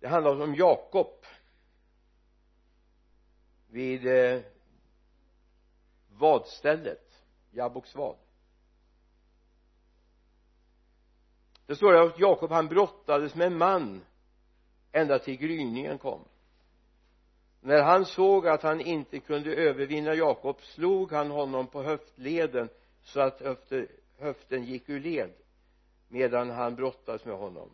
Det 0.00 0.08
handlar 0.08 0.40
om 0.40 0.54
Jakob 0.54 1.24
vid 3.76 4.06
eh, 4.06 4.40
vadstället 6.08 7.22
Jabboks 7.50 7.94
vad 7.94 8.16
det 11.66 11.76
står 11.76 11.94
att 11.94 12.18
Jakob 12.18 12.50
han 12.50 12.68
brottades 12.68 13.34
med 13.34 13.46
en 13.46 13.58
man 13.58 14.04
ända 14.92 15.18
till 15.18 15.36
gryningen 15.36 15.98
kom. 15.98 16.24
När 17.60 17.82
han 17.82 18.04
såg 18.04 18.48
att 18.48 18.62
han 18.62 18.80
inte 18.80 19.18
kunde 19.18 19.54
övervinna 19.54 20.14
Jakob 20.14 20.62
slog 20.62 21.12
han 21.12 21.30
honom 21.30 21.66
på 21.66 21.82
höftleden 21.82 22.68
så 23.02 23.20
att 23.20 23.42
höften 24.18 24.64
gick 24.64 24.88
ur 24.88 25.00
led 25.00 25.32
medan 26.08 26.50
han 26.50 26.74
brottades 26.74 27.24
med 27.24 27.36
honom. 27.36 27.70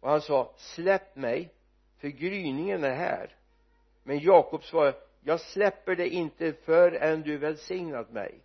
Och 0.00 0.10
han 0.10 0.20
sa 0.20 0.54
släpp 0.56 1.16
mig 1.16 1.54
för 1.98 2.08
gryningen 2.08 2.84
är 2.84 2.94
här. 2.94 3.36
Men 4.02 4.18
Jakob 4.18 4.64
svarade 4.64 4.98
jag 5.24 5.40
släpper 5.40 5.96
det 5.96 6.08
inte 6.08 6.52
förrän 6.52 7.22
du 7.22 7.38
välsignat 7.38 8.12
mig. 8.12 8.44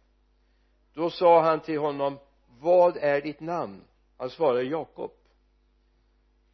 Då 0.93 1.09
sa 1.09 1.41
han 1.41 1.59
till 1.59 1.79
honom 1.79 2.17
vad 2.59 2.97
är 2.97 3.21
ditt 3.21 3.39
namn? 3.39 3.83
Han 4.17 4.29
svarade 4.29 4.63
Jakob. 4.63 5.11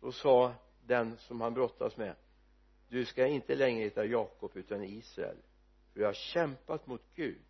Då 0.02 0.12
sa 0.12 0.54
den 0.86 1.18
som 1.18 1.42
han 1.42 1.54
brottas 1.54 1.98
med 1.98 2.16
du 2.94 3.06
ska 3.06 3.28
inte 3.28 3.56
längre 3.56 3.84
heta 3.84 4.06
Jakob 4.06 4.52
utan 4.54 4.84
Israel 4.84 5.38
för 5.92 6.00
du 6.00 6.06
har 6.06 6.14
kämpat 6.14 6.88
mot 6.88 7.02
Gud 7.16 7.42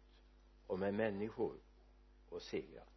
och 0.67 0.79
med 0.79 0.93
människor 0.93 1.55
och 2.29 2.41
segrat. 2.41 2.87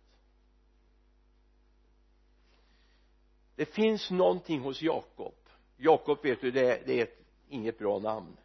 Det 3.54 3.66
finns 3.66 4.10
någonting 4.10 4.60
hos 4.60 4.82
Jakob. 4.82 5.34
Jakob 5.76 6.22
vet 6.22 6.40
du 6.40 6.50
det, 6.50 6.86
det 6.86 7.00
är 7.00 7.02
ett, 7.02 7.18
inget 7.48 7.78
bra 7.78 7.98
namn 7.98 8.36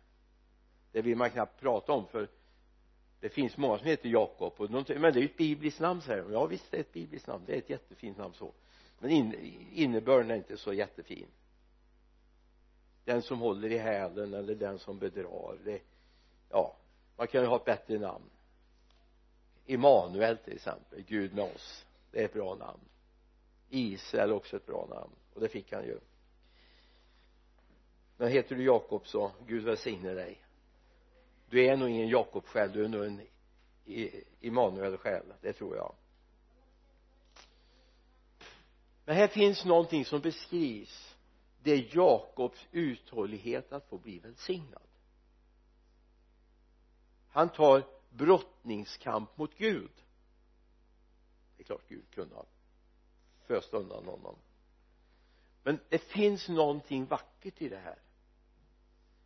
det 0.91 1.01
vill 1.01 1.17
man 1.17 1.29
knappt 1.29 1.61
prata 1.61 1.91
om 1.93 2.07
för 2.07 2.27
det 3.19 3.29
finns 3.29 3.57
många 3.57 3.77
som 3.77 3.87
heter 3.87 4.09
Jakob 4.09 4.53
men 4.59 4.83
det 4.85 4.93
är 4.93 5.13
ju 5.13 5.25
ett 5.25 5.37
bibliskt 5.37 5.79
namn 5.79 6.01
säger 6.01 6.23
de. 6.23 6.33
Ja 6.33 6.45
visst 6.45 6.71
det 6.71 6.77
är 6.77 6.81
ett 6.81 6.93
bibliskt 6.93 7.27
namn. 7.27 7.43
Det 7.47 7.53
är 7.53 7.57
ett 7.57 7.69
jättefint 7.69 8.17
namn 8.17 8.33
så. 8.33 8.53
Men 8.99 9.11
in, 9.11 9.35
innebörden 9.73 10.31
är 10.31 10.35
inte 10.35 10.57
så 10.57 10.73
jättefin. 10.73 11.27
Den 13.05 13.21
som 13.21 13.39
håller 13.39 13.71
i 13.71 13.77
hälen 13.77 14.33
eller 14.33 14.55
den 14.55 14.79
som 14.79 14.99
bedrar 14.99 15.57
det 15.63 15.81
ja 16.49 16.75
man 17.17 17.27
kan 17.27 17.41
ju 17.41 17.47
ha 17.47 17.55
ett 17.55 17.65
bättre 17.65 17.99
namn. 17.99 18.29
Immanuel 19.65 20.37
till 20.37 20.53
exempel 20.53 21.03
Gud 21.07 21.33
med 21.33 21.55
oss. 21.55 21.85
Det 22.11 22.21
är 22.21 22.25
ett 22.25 22.33
bra 22.33 22.55
namn. 22.55 22.79
Israel 23.69 24.29
är 24.29 24.33
också 24.33 24.55
ett 24.55 24.65
bra 24.65 24.87
namn 24.89 25.11
och 25.33 25.41
det 25.41 25.47
fick 25.47 25.73
han 25.73 25.83
ju. 25.83 25.99
Men 28.17 28.31
heter 28.31 28.55
du 28.55 28.63
Jakob 28.63 29.07
så 29.07 29.31
Gud 29.47 29.63
välsigne 29.63 30.13
dig 30.13 30.41
du 31.51 31.65
är 31.65 31.77
nog 31.77 31.89
ingen 31.89 32.07
Jakob 32.07 32.45
själv 32.45 32.71
du 32.71 32.85
är 32.85 32.89
nog 32.89 33.05
en 33.05 33.21
e-, 33.85 34.23
Immanuel 34.39 34.97
själv 34.97 35.33
det 35.41 35.53
tror 35.53 35.75
jag. 35.75 35.95
Men 39.05 39.15
här 39.15 39.27
finns 39.27 39.65
någonting 39.65 40.05
som 40.05 40.21
beskrivs 40.21 41.15
det 41.63 41.71
är 41.71 41.97
Jakobs 41.97 42.67
uthållighet 42.71 43.73
att 43.73 43.89
få 43.89 43.97
bli 43.97 44.19
välsignad. 44.19 44.87
Han 47.29 47.49
tar 47.49 47.83
brottningskamp 48.09 49.37
mot 49.37 49.57
Gud. 49.57 49.91
Det 51.57 51.63
är 51.63 51.65
klart 51.65 51.87
Gud 51.87 52.11
kunde 52.11 52.35
ha 52.35 52.45
föst 53.47 53.73
undan 53.73 54.05
honom. 54.05 54.35
Men 55.63 55.79
det 55.89 55.97
finns 55.97 56.49
någonting 56.49 57.05
vackert 57.05 57.61
i 57.61 57.69
det 57.69 57.77
här. 57.77 57.99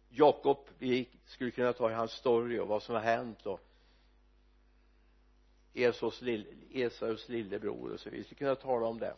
Jakob 0.10 0.58
vi 0.78 1.10
skulle 1.26 1.52
kunna 1.52 1.74
ta 1.74 1.92
i 1.92 1.94
hans 1.94 2.12
story 2.12 2.60
och 2.60 2.68
vad 2.68 2.84
som 2.84 2.96
har 2.96 3.02
hänt 3.02 3.46
och 3.46 3.62
Esaus, 5.74 6.22
lille, 6.22 6.48
Esaus 6.72 7.30
lillebror 7.30 7.94
och 7.94 8.00
så 8.00 8.10
vidare. 8.10 8.18
Vi 8.18 8.24
skulle 8.24 8.38
kunna 8.38 8.56
tala 8.56 8.86
om 8.86 9.00
det. 9.00 9.16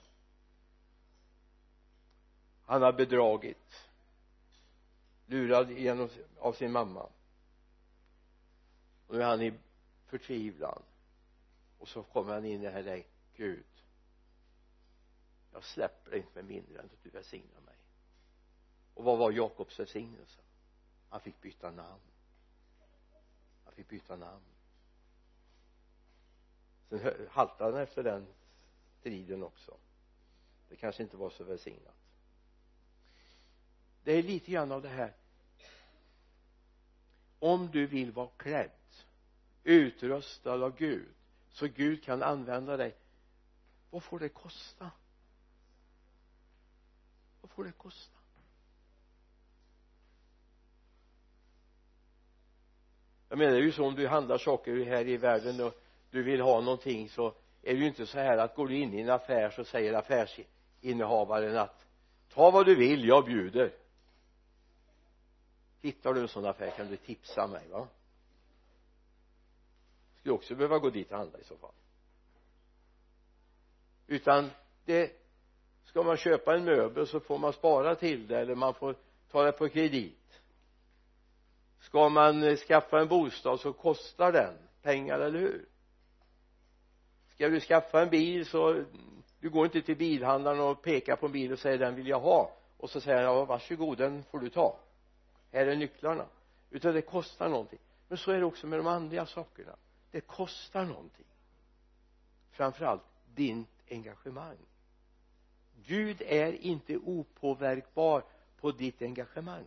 Han 2.66 2.82
har 2.82 2.94
bedragit 2.94 3.90
lurad 5.26 5.72
genom, 5.72 6.10
av 6.40 6.54
sin 6.54 6.72
mamma. 6.72 7.10
Och 9.08 9.16
nu 9.16 9.22
är 9.22 9.26
han 9.26 9.42
i 9.42 9.54
förtvivlan. 10.06 10.82
Och 11.78 11.88
så 11.88 12.04
kommer 12.04 12.34
han 12.34 12.46
in 12.46 12.62
i 12.62 12.66
det 12.66 12.72
här 12.72 12.84
läget. 12.84 13.08
Gud 13.36 13.66
jag 15.58 15.64
släpper 15.64 16.12
dig 16.12 16.20
inte 16.20 16.34
med 16.34 16.46
mindre 16.46 16.80
än 16.80 16.86
att 16.86 17.04
du 17.04 17.10
välsignar 17.10 17.62
mig. 17.62 17.76
Och 18.94 19.04
vad 19.04 19.18
var 19.18 19.32
Jakobs 19.32 19.80
välsignelse? 19.80 20.42
Han 21.10 21.20
fick 21.22 21.42
byta 21.42 21.72
namn. 21.72 22.02
Han 23.66 23.74
fick 23.74 23.88
byta 23.88 24.16
namn. 24.16 24.44
Sen 26.90 27.28
haltade 27.32 27.72
han 27.72 27.82
efter 27.82 28.04
den 28.04 28.28
striden 29.00 29.44
också. 29.44 29.78
Det 30.70 30.76
kanske 30.76 31.04
inte 31.04 31.18
var 31.18 31.30
så 31.30 31.44
välsignat. 31.44 31.96
Det 34.04 34.12
är 34.12 34.24
lite 34.24 34.52
grann 34.52 34.72
av 34.72 34.82
det 34.82 34.90
här. 34.90 35.14
Om 37.40 37.72
du 37.72 37.88
vill 37.88 38.12
vara 38.12 38.30
klädd 38.38 38.72
utrustad 39.64 40.54
av 40.54 40.78
Gud 40.78 41.14
så 41.50 41.68
Gud 41.68 42.04
kan 42.04 42.24
använda 42.24 42.78
dig 42.78 42.96
vad 43.90 44.04
får 44.04 44.20
det 44.20 44.30
kosta? 44.30 44.92
Vad 47.42 47.52
får 47.52 47.64
det 47.64 47.72
kosta? 47.72 48.17
Jag 53.30 53.38
menar 53.38 53.52
det 53.52 53.58
är 53.58 53.64
ju 53.64 53.72
så 53.72 53.86
om 53.86 53.96
du 53.96 54.08
handlar 54.08 54.38
saker 54.38 54.86
här 54.86 55.08
i 55.08 55.18
världen 55.18 55.62
och 55.62 55.74
du 56.12 56.24
vill 56.24 56.42
ha 56.42 56.62
någonting 56.62 57.10
så 57.10 57.34
är 57.62 57.74
det 57.74 57.80
ju 57.80 57.88
inte 57.88 58.06
så 58.06 58.20
här 58.20 58.38
att 58.38 58.56
går 58.56 58.68
du 58.68 58.78
in 58.78 58.94
i 58.94 59.02
en 59.02 59.10
affär 59.10 59.50
så 59.50 59.64
säger 59.64 59.94
affärsinnehavaren 59.94 61.58
att 61.58 61.86
ta 62.34 62.52
vad 62.52 62.66
du 62.66 62.76
vill, 62.76 63.08
jag 63.08 63.26
bjuder. 63.26 63.74
Hittar 65.82 66.14
du 66.14 66.22
en 66.22 66.28
sån 66.28 66.46
affär 66.46 66.70
kan 66.70 66.88
du 66.88 66.98
tipsa 66.98 67.48
mig 67.48 67.68
va? 67.68 67.88
Skulle 70.20 70.34
också 70.34 70.56
behöva 70.56 70.80
gå 70.80 70.90
dit 70.90 71.12
och 71.12 71.18
handla 71.18 71.40
i 71.40 71.44
så 71.44 71.58
fall. 71.58 71.72
Utan 74.08 74.50
det 74.86 75.12
ska 75.84 76.04
man 76.04 76.18
köpa 76.18 76.56
en 76.56 76.64
möbel 76.64 77.08
så 77.08 77.20
får 77.20 77.38
man 77.38 77.54
spara 77.54 77.96
till 77.96 78.28
det 78.28 78.40
eller 78.40 78.56
man 78.56 78.74
får 78.74 78.96
ta 79.32 79.44
det 79.44 79.52
på 79.52 79.70
kredit 79.70 80.27
ska 81.88 82.10
man 82.10 82.44
eh, 82.44 82.56
skaffa 82.56 83.00
en 83.00 83.08
bostad 83.08 83.60
så 83.60 83.74
kostar 83.74 84.32
den 84.32 84.54
pengar, 84.82 85.20
eller 85.20 85.40
hur? 85.40 85.66
Ska 87.34 87.50
du 87.50 87.60
skaffa 87.60 88.02
en 88.02 88.10
bil 88.10 88.46
så 88.46 88.84
du 89.40 89.50
går 89.50 89.66
inte 89.66 89.82
till 89.82 89.98
bilhandlaren 89.98 90.60
och 90.60 90.82
pekar 90.82 91.16
på 91.16 91.26
en 91.26 91.32
bil 91.32 91.52
och 91.52 91.60
säger 91.60 91.78
den 91.78 91.96
vill 91.96 92.08
jag 92.08 92.20
ha. 92.20 92.52
Och 92.78 92.90
så 92.90 93.02
säger 93.02 93.18
han 93.18 93.36
ja 93.36 93.46
varsågod 93.46 93.98
den 93.98 94.24
får 94.24 94.40
du 94.40 94.50
ta. 94.50 94.80
Här 95.52 95.68
är 95.68 95.76
nycklarna. 95.76 96.26
Utan 96.70 96.94
det 96.94 97.02
kostar 97.02 97.50
någonting. 97.50 97.80
Men 98.08 98.18
så 98.18 98.32
är 98.32 98.40
det 98.40 98.46
också 98.46 98.68
med 98.68 98.80
de 98.80 98.88
andliga 98.88 99.26
sakerna. 99.26 99.76
Det 100.12 100.22
kostar 100.22 100.86
någonting. 100.86 101.26
Framförallt 102.52 103.04
din 103.36 103.66
engagemang. 103.90 104.58
Gud 105.86 106.22
är 106.22 106.52
inte 106.52 106.98
opåverkbar 106.98 108.24
på 108.62 108.72
ditt 108.72 109.02
engagemang 109.02 109.66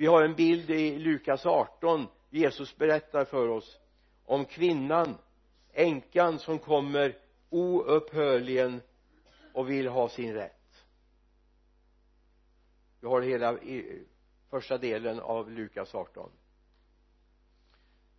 vi 0.00 0.06
har 0.06 0.22
en 0.22 0.34
bild 0.34 0.70
i 0.70 0.98
Lukas 0.98 1.46
18 1.46 2.06
Jesus 2.30 2.76
berättar 2.76 3.24
för 3.24 3.48
oss 3.48 3.78
om 4.24 4.44
kvinnan 4.44 5.18
änkan 5.72 6.38
som 6.38 6.58
kommer 6.58 7.18
oupphörligen 7.50 8.80
och 9.54 9.70
vill 9.70 9.88
ha 9.88 10.08
sin 10.08 10.34
rätt. 10.34 10.84
Vi 13.00 13.06
har 13.06 13.20
hela 13.20 13.58
första 14.50 14.78
delen 14.78 15.20
av 15.20 15.50
Lukas 15.50 15.94
18 15.94 16.30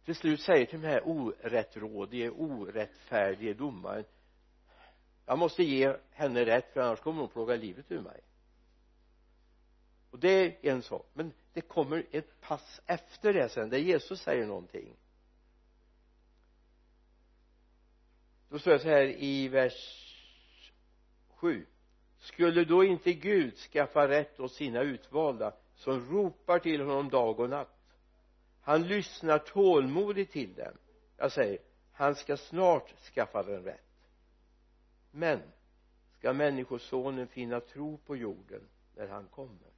till 0.06 0.16
slut 0.16 0.42
säger 0.42 0.66
till 0.66 0.82
den 0.82 0.92
här 0.92 1.02
orättrådige 1.06 2.30
orättfärdige 2.30 3.54
domaren 3.54 4.04
jag 5.26 5.38
måste 5.40 5.64
ge 5.64 5.96
henne 6.12 6.46
rätt 6.46 6.74
för 6.74 6.82
annars 6.82 7.00
kommer 7.00 7.22
hon 7.22 7.30
plåga 7.30 7.56
livet 7.56 7.92
ur 7.92 8.02
mig 8.02 8.22
och 10.12 10.20
det 10.20 10.30
är 10.30 10.72
en 10.72 10.82
sak. 10.82 11.10
Men 11.14 11.34
det 11.54 11.62
kommer 11.62 12.06
ett 12.12 12.42
pass 12.42 12.82
efter 12.86 13.34
det 13.34 13.50
sen 13.50 13.70
där 13.70 13.78
Jesus 13.78 14.22
säger 14.22 14.46
någonting. 14.46 14.96
Då 18.50 18.60
står 18.60 18.72
det 18.72 18.80
så 18.80 18.90
här 18.90 19.24
i 19.24 19.48
vers 19.48 20.08
7 21.30 21.66
skulle 22.20 22.66
då 22.66 22.84
inte 22.84 23.14
Gud 23.14 23.58
skaffa 23.58 24.08
rätt 24.08 24.40
åt 24.40 24.52
sina 24.52 24.82
utvalda 24.82 25.54
som 25.76 26.10
ropar 26.10 26.60
till 26.60 26.82
honom 26.82 27.10
dag 27.10 27.40
och 27.40 27.50
natt? 27.50 27.78
Han 28.62 28.88
lyssnar 28.88 29.40
tålmodigt 29.40 30.32
till 30.32 30.54
dem. 30.54 30.78
Jag 31.18 31.32
säger 31.32 31.60
han 31.92 32.16
ska 32.16 32.38
snart 32.38 32.94
skaffa 33.14 33.44
dem 33.44 33.64
rätt. 33.64 34.10
Men 35.12 35.42
ska 36.18 36.34
människosonen 36.34 37.28
finna 37.28 37.60
tro 37.60 37.98
på 37.98 38.16
jorden 38.16 38.62
när 38.96 39.08
han 39.08 39.28
kommer? 39.28 39.71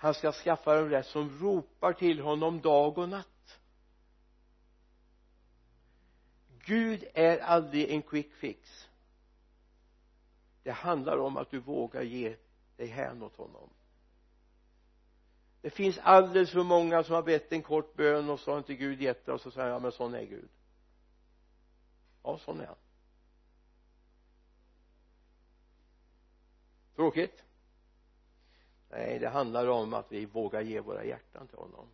Han 0.00 0.14
ska 0.14 0.32
skaffa 0.32 0.74
dem 0.74 0.90
rätt 0.90 1.06
som 1.06 1.38
ropar 1.38 1.92
till 1.92 2.20
honom 2.20 2.60
dag 2.60 2.98
och 2.98 3.08
natt. 3.08 3.58
Gud 6.64 7.04
är 7.14 7.38
aldrig 7.38 7.90
en 7.90 8.02
quick 8.02 8.32
fix. 8.32 8.88
Det 10.62 10.70
handlar 10.70 11.18
om 11.18 11.36
att 11.36 11.50
du 11.50 11.58
vågar 11.58 12.02
ge 12.02 12.36
dig 12.76 12.86
hän 12.86 13.22
åt 13.22 13.36
honom. 13.36 13.70
Det 15.60 15.70
finns 15.70 15.98
alldeles 15.98 16.50
för 16.50 16.62
många 16.62 17.04
som 17.04 17.14
har 17.14 17.22
bett 17.22 17.52
en 17.52 17.62
kort 17.62 17.94
bön 17.96 18.30
och 18.30 18.40
så 18.40 18.50
har 18.50 18.58
inte 18.58 18.74
Gud 18.74 19.02
gett 19.02 19.26
det 19.26 19.32
och 19.32 19.40
så 19.40 19.50
säger 19.50 19.66
han 19.66 19.72
ja 19.72 19.78
men 19.78 19.92
sån 19.92 20.14
är 20.14 20.24
Gud. 20.24 20.48
Ja 22.22 22.38
sån 22.38 22.60
är 22.60 22.66
han. 22.66 22.76
Tråkigt? 26.94 27.44
Nej 28.90 29.18
det 29.18 29.28
handlar 29.28 29.66
om 29.66 29.94
att 29.94 30.12
vi 30.12 30.26
vågar 30.26 30.60
ge 30.60 30.80
våra 30.80 31.04
hjärtan 31.04 31.48
till 31.48 31.58
honom. 31.58 31.88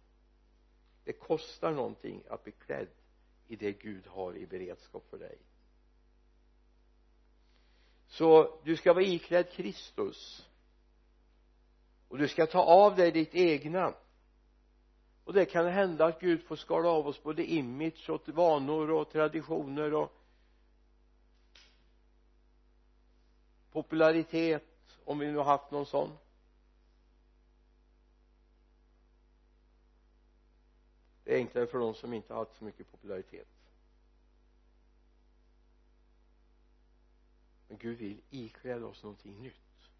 Det 1.05 1.13
kostar 1.13 1.73
någonting 1.73 2.23
att 2.29 2.45
bli 2.45 2.53
klädd 2.53 2.89
i 3.49 3.57
det 3.57 3.73
Gud 3.73 4.07
har 4.07 4.37
i 4.37 4.47
beredskap 4.47 5.07
för 5.11 5.19
dig. 5.19 5.39
Så 8.07 8.59
du 8.65 8.77
ska 8.77 8.93
vara 8.93 9.05
iklädd 9.05 9.51
Kristus. 9.51 10.49
Och 12.09 12.19
du 12.19 12.29
ska 12.29 12.47
ta 12.47 12.63
av 12.63 12.97
dig 12.97 13.13
ditt 13.13 13.35
egna. 13.35 13.95
Och 15.25 15.33
det 15.33 15.45
kan 15.45 15.67
hända 15.67 16.05
att 16.05 16.21
Gud 16.21 16.43
får 16.43 16.57
skala 16.57 16.89
av 16.89 17.07
oss 17.07 17.23
både 17.23 17.45
image 17.45 18.11
och 18.11 18.29
vanor 18.29 18.91
och 18.91 19.11
traditioner 19.11 19.95
och 19.95 20.13
popularitet 23.71 24.99
om 25.05 25.19
vi 25.19 25.27
nu 25.27 25.37
har 25.37 25.45
haft 25.45 25.71
någon 25.71 25.87
sån. 25.87 26.11
Det 31.27 31.35
är 31.35 31.39
enklare 31.39 31.67
för 31.67 31.79
de 31.79 31.95
som 31.95 32.13
inte 32.13 32.33
har 32.33 32.39
haft 32.39 32.59
så 32.59 32.65
mycket 32.65 32.91
popularitet. 32.91 33.49
Men 37.69 37.79
Gud 37.79 37.99
vill 37.99 38.21
ikläda 38.31 38.87
oss 38.87 39.03
någonting 39.03 39.43
nytt. 39.43 39.91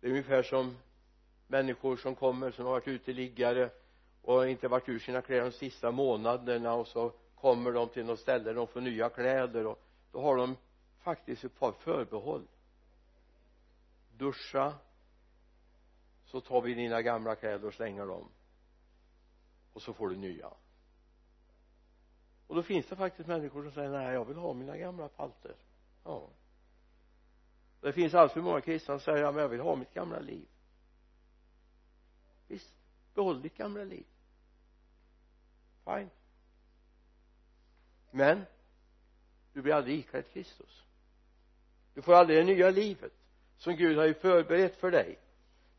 Det 0.00 0.06
är 0.06 0.10
ungefär 0.10 0.42
som 0.42 0.76
människor 1.46 1.96
som 1.96 2.14
kommer 2.14 2.50
som 2.50 2.64
har 2.64 2.72
varit 2.72 2.88
uteliggare 2.88 3.70
och 4.22 4.48
inte 4.48 4.68
varit 4.68 4.88
ur 4.88 4.98
sina 4.98 5.22
kläder 5.22 5.44
de 5.44 5.52
sista 5.52 5.90
månaderna 5.90 6.74
och 6.74 6.86
så 6.86 7.12
kommer 7.34 7.72
de 7.72 7.88
till 7.88 8.04
något 8.04 8.20
ställe 8.20 8.52
de 8.52 8.66
får 8.66 8.80
nya 8.80 9.08
kläder 9.08 9.66
och 9.66 9.82
då 10.12 10.20
har 10.20 10.36
de 10.36 10.56
faktiskt 10.98 11.44
ett 11.44 11.58
par 11.58 11.72
förbehåll. 11.72 12.46
Duscha 14.12 14.74
så 16.24 16.40
tar 16.40 16.60
vi 16.60 16.74
dina 16.74 17.02
gamla 17.02 17.36
kläder 17.36 17.68
och 17.68 17.74
slänger 17.74 18.06
dem. 18.06 18.28
Och 19.72 19.82
så 19.82 19.92
får 19.92 20.08
du 20.08 20.16
nya. 20.16 20.50
Och 22.46 22.54
då 22.54 22.62
finns 22.62 22.86
det 22.86 22.96
faktiskt 22.96 23.28
människor 23.28 23.62
som 23.62 23.72
säger 23.72 23.90
nej 23.90 24.14
jag 24.14 24.24
vill 24.24 24.36
ha 24.36 24.52
mina 24.52 24.76
gamla 24.76 25.08
palter. 25.08 25.56
Ja. 26.04 26.28
Det 27.80 27.92
finns 27.92 28.14
alltför 28.14 28.40
många 28.40 28.60
kristna 28.60 28.98
som 28.98 29.04
säger 29.04 29.18
ja 29.18 29.32
men 29.32 29.42
jag 29.42 29.48
vill 29.48 29.60
ha 29.60 29.76
mitt 29.76 29.94
gamla 29.94 30.20
liv. 30.20 30.48
Visst 32.48 32.74
behåll 33.14 33.42
ditt 33.42 33.56
gamla 33.56 33.84
liv. 33.84 34.06
Fine. 35.84 36.10
Men 38.10 38.44
du 39.52 39.62
blir 39.62 39.74
aldrig 39.74 39.98
iklädd 39.98 40.30
Kristus. 40.32 40.82
Du 41.94 42.02
får 42.02 42.14
aldrig 42.14 42.38
det 42.38 42.44
nya 42.44 42.70
livet 42.70 43.12
som 43.56 43.76
Gud 43.76 43.98
har 43.98 44.04
ju 44.04 44.14
förberett 44.14 44.76
för 44.76 44.90
dig 44.90 45.18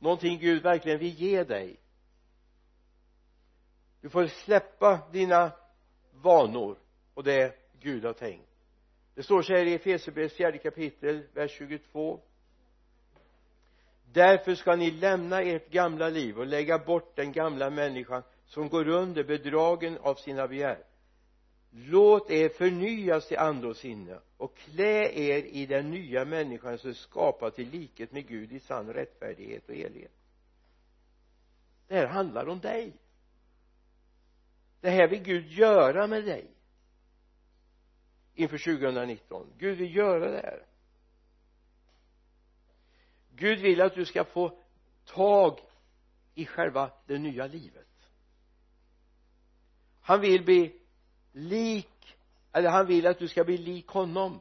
någonting 0.05 0.39
Gud 0.39 0.63
verkligen 0.63 0.99
vill 0.99 1.13
ge 1.13 1.43
dig. 1.43 1.79
Du 4.01 4.09
får 4.09 4.27
släppa 4.27 4.99
dina 5.11 5.51
vanor 6.11 6.77
och 7.13 7.23
det 7.23 7.55
Gud 7.79 8.05
har 8.05 8.13
tänkt. 8.13 8.49
Det 9.15 9.23
står 9.23 9.41
så 9.41 9.53
här 9.53 9.65
i 9.65 9.73
Efesierbrevets 9.73 10.35
fjärde 10.35 10.57
kapitel 10.57 11.23
vers 11.33 11.51
22 11.51 12.19
därför 14.15 14.55
ska 14.55 14.75
ni 14.75 14.91
lämna 14.91 15.41
ert 15.41 15.69
gamla 15.69 16.09
liv 16.09 16.39
och 16.39 16.45
lägga 16.45 16.79
bort 16.79 17.15
den 17.15 17.31
gamla 17.31 17.69
människan 17.69 18.23
som 18.45 18.69
går 18.69 18.87
under 18.87 19.23
bedragen 19.23 19.97
av 19.97 20.15
sina 20.15 20.47
begär 20.47 20.83
låt 21.75 22.31
er 22.31 22.49
förnyas 22.49 23.27
till 23.27 23.37
ande 23.37 23.67
och 23.67 23.77
sinne 23.77 24.19
och 24.37 24.57
klä 24.57 25.11
er 25.13 25.43
i 25.43 25.65
den 25.65 25.91
nya 25.91 26.25
människan 26.25 26.77
som 26.77 26.89
är 26.89 26.93
skapad 26.93 27.55
till 27.55 27.69
likhet 27.69 28.11
med 28.11 28.27
Gud 28.27 28.51
i 28.51 28.59
sann 28.59 28.93
rättfärdighet 28.93 29.69
och 29.69 29.75
helighet 29.75 30.11
det 31.87 31.95
här 31.95 32.07
handlar 32.07 32.47
om 32.47 32.59
dig. 32.59 32.93
Det 34.81 34.89
här 34.89 35.07
vill 35.07 35.23
Gud 35.23 35.47
göra 35.47 36.07
med 36.07 36.25
dig 36.25 36.51
inför 38.33 38.57
2019 38.57 39.53
Gud 39.57 39.77
vill 39.77 39.95
göra 39.95 40.31
det 40.31 40.41
här. 40.41 40.65
Gud 43.35 43.59
vill 43.59 43.81
att 43.81 43.95
du 43.95 44.05
ska 44.05 44.23
få 44.23 44.59
tag 45.05 45.59
i 46.35 46.45
själva 46.45 46.91
det 47.05 47.17
nya 47.17 47.47
livet. 47.47 48.09
Han 50.01 50.21
vill 50.21 50.45
bli 50.45 50.81
lik 51.35 52.17
eller 52.51 52.69
han 52.69 52.87
vill 52.87 53.07
att 53.07 53.19
du 53.19 53.27
ska 53.27 53.43
bli 53.43 53.57
lik 53.57 53.87
honom. 53.87 54.39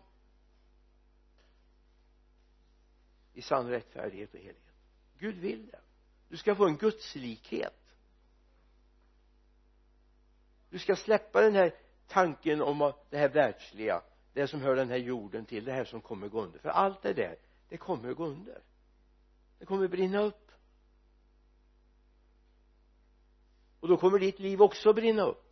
I 3.32 3.42
sann 3.42 3.68
rättfärdighet 3.68 4.34
och 4.34 4.40
helighet 4.40 4.72
Gud 5.18 5.34
vill 5.34 5.66
det. 5.66 5.80
Du 6.28 6.36
ska 6.36 6.54
få 6.54 6.66
en 6.66 6.76
gudslikhet. 6.76 7.96
Du 10.70 10.78
ska 10.78 10.96
släppa 10.96 11.40
den 11.40 11.54
här 11.54 11.74
tanken 12.06 12.62
om 12.62 12.92
det 13.10 13.18
här 13.18 13.28
världsliga 13.28 14.02
det 14.32 14.48
som 14.48 14.60
hör 14.60 14.76
den 14.76 14.88
här 14.88 14.96
jorden 14.96 15.44
till 15.44 15.64
det 15.64 15.72
här 15.72 15.84
som 15.84 16.00
kommer 16.00 16.28
gå 16.28 16.42
under. 16.42 16.58
För 16.58 16.68
allt 16.68 17.02
det 17.02 17.12
där 17.12 17.36
det 17.68 17.76
kommer 17.76 18.10
att 18.10 18.16
gå 18.16 18.26
under. 18.26 18.62
Det 19.58 19.66
kommer 19.66 19.84
att 19.84 19.90
brinna 19.90 20.20
upp. 20.20 20.50
Och 23.80 23.88
då 23.88 23.96
kommer 23.96 24.18
ditt 24.18 24.38
liv 24.38 24.62
också 24.62 24.90
att 24.90 24.96
brinna 24.96 25.22
upp 25.22 25.43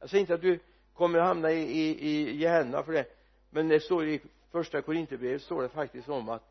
jag 0.00 0.10
säger 0.10 0.20
inte 0.20 0.34
att 0.34 0.40
du 0.40 0.60
kommer 0.94 1.18
att 1.18 1.26
hamna 1.26 1.50
i, 1.50 1.62
i, 1.62 2.08
i 2.10 2.36
Gehenna 2.36 2.82
för 2.82 2.92
det 2.92 3.06
men 3.50 3.68
det 3.68 3.80
står 3.80 4.08
i 4.08 4.20
första 4.50 4.82
Korinthierbrevet 4.82 5.42
står 5.42 5.62
det 5.62 5.68
faktiskt 5.68 6.08
om 6.08 6.28
att 6.28 6.42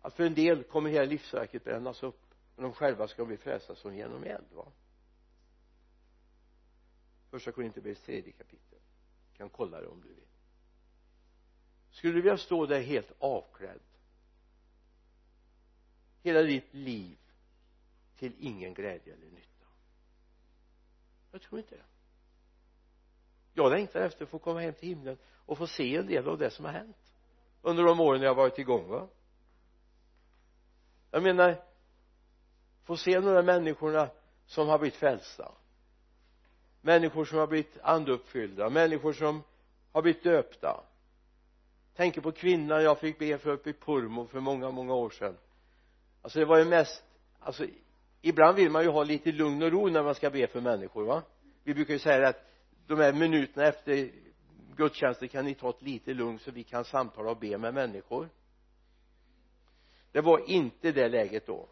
att 0.00 0.14
för 0.14 0.24
en 0.24 0.34
del 0.34 0.62
kommer 0.62 0.90
hela 0.90 1.04
livsverket 1.04 1.64
brännas 1.64 2.02
upp 2.02 2.20
men 2.56 2.62
de 2.62 2.72
själva 2.72 3.08
ska 3.08 3.24
bli 3.24 3.36
frälsta 3.36 3.74
som 3.74 3.96
genom 3.96 4.24
eld 4.24 4.52
va? 4.52 4.66
Första 7.30 7.52
Korinthierbrevets 7.52 8.02
tredje 8.02 8.32
kapitel. 8.32 8.78
Kan 9.36 9.50
kolla 9.50 9.80
det 9.80 9.86
om 9.86 10.00
du 10.00 10.08
vill. 10.08 10.26
Skulle 11.90 12.12
du 12.12 12.20
vilja 12.22 12.38
stå 12.38 12.66
där 12.66 12.80
helt 12.80 13.12
avklädd? 13.18 13.80
Hela 16.22 16.42
ditt 16.42 16.74
liv 16.74 17.18
till 18.16 18.32
ingen 18.38 18.74
glädje 18.74 19.14
eller 19.14 19.30
nytta? 19.30 19.66
Jag 21.32 21.42
tror 21.42 21.58
inte 21.58 21.76
det 21.76 21.95
jag 23.56 23.70
längtar 23.72 24.00
efter 24.00 24.24
att 24.24 24.30
få 24.30 24.38
komma 24.38 24.60
hem 24.60 24.74
till 24.74 24.88
himlen 24.88 25.18
och 25.46 25.58
få 25.58 25.66
se 25.66 25.96
en 25.96 26.06
del 26.06 26.28
av 26.28 26.38
det 26.38 26.50
som 26.50 26.64
har 26.64 26.72
hänt 26.72 26.96
under 27.62 27.84
de 27.84 28.00
åren 28.00 28.22
jag 28.22 28.30
har 28.30 28.34
varit 28.34 28.58
igång 28.58 28.88
va? 28.88 29.08
Jag 31.10 31.22
menar 31.22 31.62
få 32.84 32.96
se 32.96 33.20
några 33.20 33.42
människorna 33.42 34.08
som 34.46 34.68
har 34.68 34.78
blivit 34.78 34.98
frälsta. 34.98 35.52
Människor 36.80 37.24
som 37.24 37.38
har 37.38 37.46
blivit 37.46 37.78
anduppfyllda. 37.82 38.70
Människor 38.70 39.12
som 39.12 39.42
har 39.92 40.02
blivit 40.02 40.22
döpta. 40.22 40.80
Tänker 41.94 42.20
på 42.20 42.32
kvinnan 42.32 42.82
jag 42.82 42.98
fick 42.98 43.18
be 43.18 43.38
för 43.38 43.50
uppe 43.50 43.70
i 43.70 43.72
Purmo 43.72 44.26
för 44.26 44.40
många 44.40 44.70
många 44.70 44.94
år 44.94 45.10
sedan. 45.10 45.36
Alltså 46.22 46.38
det 46.38 46.44
var 46.44 46.58
ju 46.58 46.64
mest 46.64 47.04
alltså 47.40 47.66
ibland 48.20 48.56
vill 48.56 48.70
man 48.70 48.82
ju 48.82 48.88
ha 48.88 49.04
lite 49.04 49.32
lugn 49.32 49.62
och 49.62 49.72
ro 49.72 49.88
när 49.88 50.02
man 50.02 50.14
ska 50.14 50.30
be 50.30 50.46
för 50.46 50.60
människor 50.60 51.04
va? 51.04 51.22
Vi 51.62 51.74
brukar 51.74 51.92
ju 51.92 51.98
säga 51.98 52.28
att 52.28 52.46
de 52.86 52.98
här 52.98 53.12
minuterna 53.12 53.66
efter 53.66 54.10
gudstjänsten 54.76 55.28
kan 55.28 55.44
ni 55.44 55.54
ta 55.54 55.70
ett 55.70 55.82
lite 55.82 56.14
lugn 56.14 56.38
så 56.38 56.50
vi 56.50 56.64
kan 56.64 56.84
samtala 56.84 57.30
och 57.30 57.38
be 57.38 57.58
med 57.58 57.74
människor. 57.74 58.28
Det 60.12 60.20
var 60.20 60.50
inte 60.50 60.92
det 60.92 61.08
läget 61.08 61.46
då. 61.46 61.68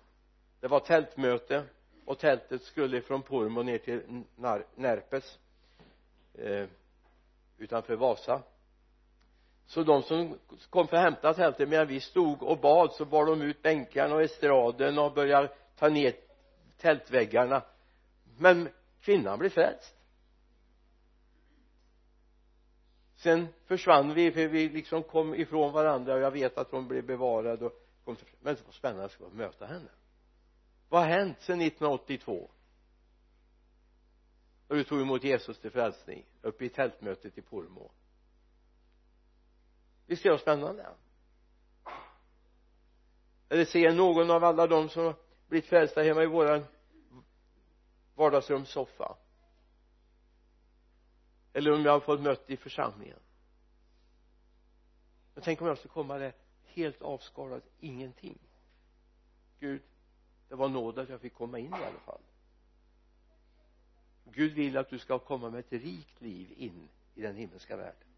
Det 0.60 0.68
var 0.68 0.80
tältmöte 0.80 1.64
och 2.04 2.18
tältet 2.18 2.62
skulle 2.62 3.00
från 3.00 3.22
Purmo 3.22 3.62
ner 3.62 3.78
till 3.78 4.24
Närpes 4.74 5.38
eh, 6.34 6.66
utanför 7.58 7.96
Vasa. 7.96 8.42
Så 9.66 9.82
de 9.82 10.02
som 10.02 10.38
kom 10.70 10.88
för 10.88 10.96
att 10.96 11.02
hämta 11.02 11.34
tältet 11.34 11.68
medan 11.68 11.86
vi 11.86 12.00
stod 12.00 12.42
och 12.42 12.58
bad 12.58 12.92
så 12.92 13.04
bar 13.04 13.26
de 13.26 13.42
ut 13.42 13.62
bänkarna 13.62 14.14
och 14.14 14.22
estraden 14.22 14.98
och 14.98 15.12
började 15.12 15.48
ta 15.76 15.88
ner 15.88 16.14
tältväggarna. 16.76 17.62
Men 18.38 18.68
kvinnan 19.00 19.38
blev 19.38 19.50
frälst. 19.50 20.03
Sen 23.24 23.48
försvann 23.66 24.14
vi 24.14 24.32
för 24.32 24.48
vi 24.48 24.68
liksom 24.68 25.02
kom 25.02 25.34
ifrån 25.34 25.72
varandra 25.72 26.14
och 26.14 26.20
jag 26.20 26.30
vet 26.30 26.58
att 26.58 26.70
hon 26.70 26.88
blev 26.88 27.04
bevarad 27.04 27.62
och 27.62 27.72
kom 28.04 28.16
till, 28.16 28.26
men 28.40 28.54
det 28.54 28.64
var 28.66 28.72
spännande 28.72 29.04
att 29.04 29.32
möta 29.32 29.66
henne. 29.66 29.90
Vad 30.88 31.00
har 31.00 31.08
hänt 31.08 31.40
sedan 31.40 31.60
1982 31.60 32.50
och 34.68 34.76
du 34.76 34.84
tog 34.84 35.00
emot 35.00 35.24
Jesus 35.24 35.58
till 35.58 35.70
frälsning 35.70 36.24
uppe 36.42 36.64
i 36.64 36.68
tältmötet 36.68 37.38
i 37.38 37.42
Pormo. 37.42 37.90
Visst 40.06 40.26
är 40.26 40.30
det 40.30 40.38
spännande? 40.38 40.86
Eller 43.48 43.64
ser 43.64 43.92
någon 43.92 44.30
av 44.30 44.44
alla 44.44 44.66
de 44.66 44.88
som 44.88 45.04
har 45.04 45.14
blivit 45.48 45.68
frälsta 45.68 46.02
hemma 46.02 46.22
i 46.22 46.26
våran 46.26 46.64
vardagsrumssoffa? 48.14 49.16
Eller 51.54 51.72
om 51.72 51.84
jag 51.84 51.92
har 51.92 52.00
fått 52.00 52.20
möte 52.20 52.52
i 52.52 52.56
församlingen. 52.56 53.18
Men 55.34 55.44
tänk 55.44 55.60
om 55.60 55.66
jag 55.66 55.78
skulle 55.78 55.92
komma 55.92 56.18
där 56.18 56.34
helt 56.64 57.02
avskalad 57.02 57.62
ingenting. 57.80 58.38
Gud 59.60 59.82
det 60.48 60.54
var 60.54 60.68
nåd 60.68 60.98
att 60.98 61.08
jag 61.08 61.20
fick 61.20 61.34
komma 61.34 61.58
in 61.58 61.70
i 61.70 61.84
alla 61.84 62.00
fall. 62.04 62.20
Gud 64.24 64.52
vill 64.52 64.76
att 64.76 64.90
du 64.90 64.98
ska 64.98 65.18
komma 65.18 65.50
med 65.50 65.60
ett 65.60 65.72
rikt 65.72 66.20
liv 66.20 66.54
in 66.56 66.88
i 67.14 67.22
den 67.22 67.36
himmelska 67.36 67.76
världen. 67.76 68.08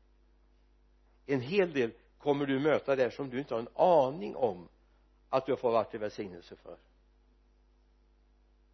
En 1.26 1.40
hel 1.40 1.72
del 1.72 1.92
kommer 2.18 2.46
du 2.46 2.58
möta 2.60 2.96
där 2.96 3.10
som 3.10 3.30
du 3.30 3.38
inte 3.38 3.54
har 3.54 3.60
en 3.60 3.68
aning 3.74 4.36
om 4.36 4.68
att 5.28 5.46
du 5.46 5.52
har 5.52 5.56
fått 5.56 5.72
varit 5.72 5.90
till 5.90 6.00
välsignelse 6.00 6.56
för. 6.56 6.76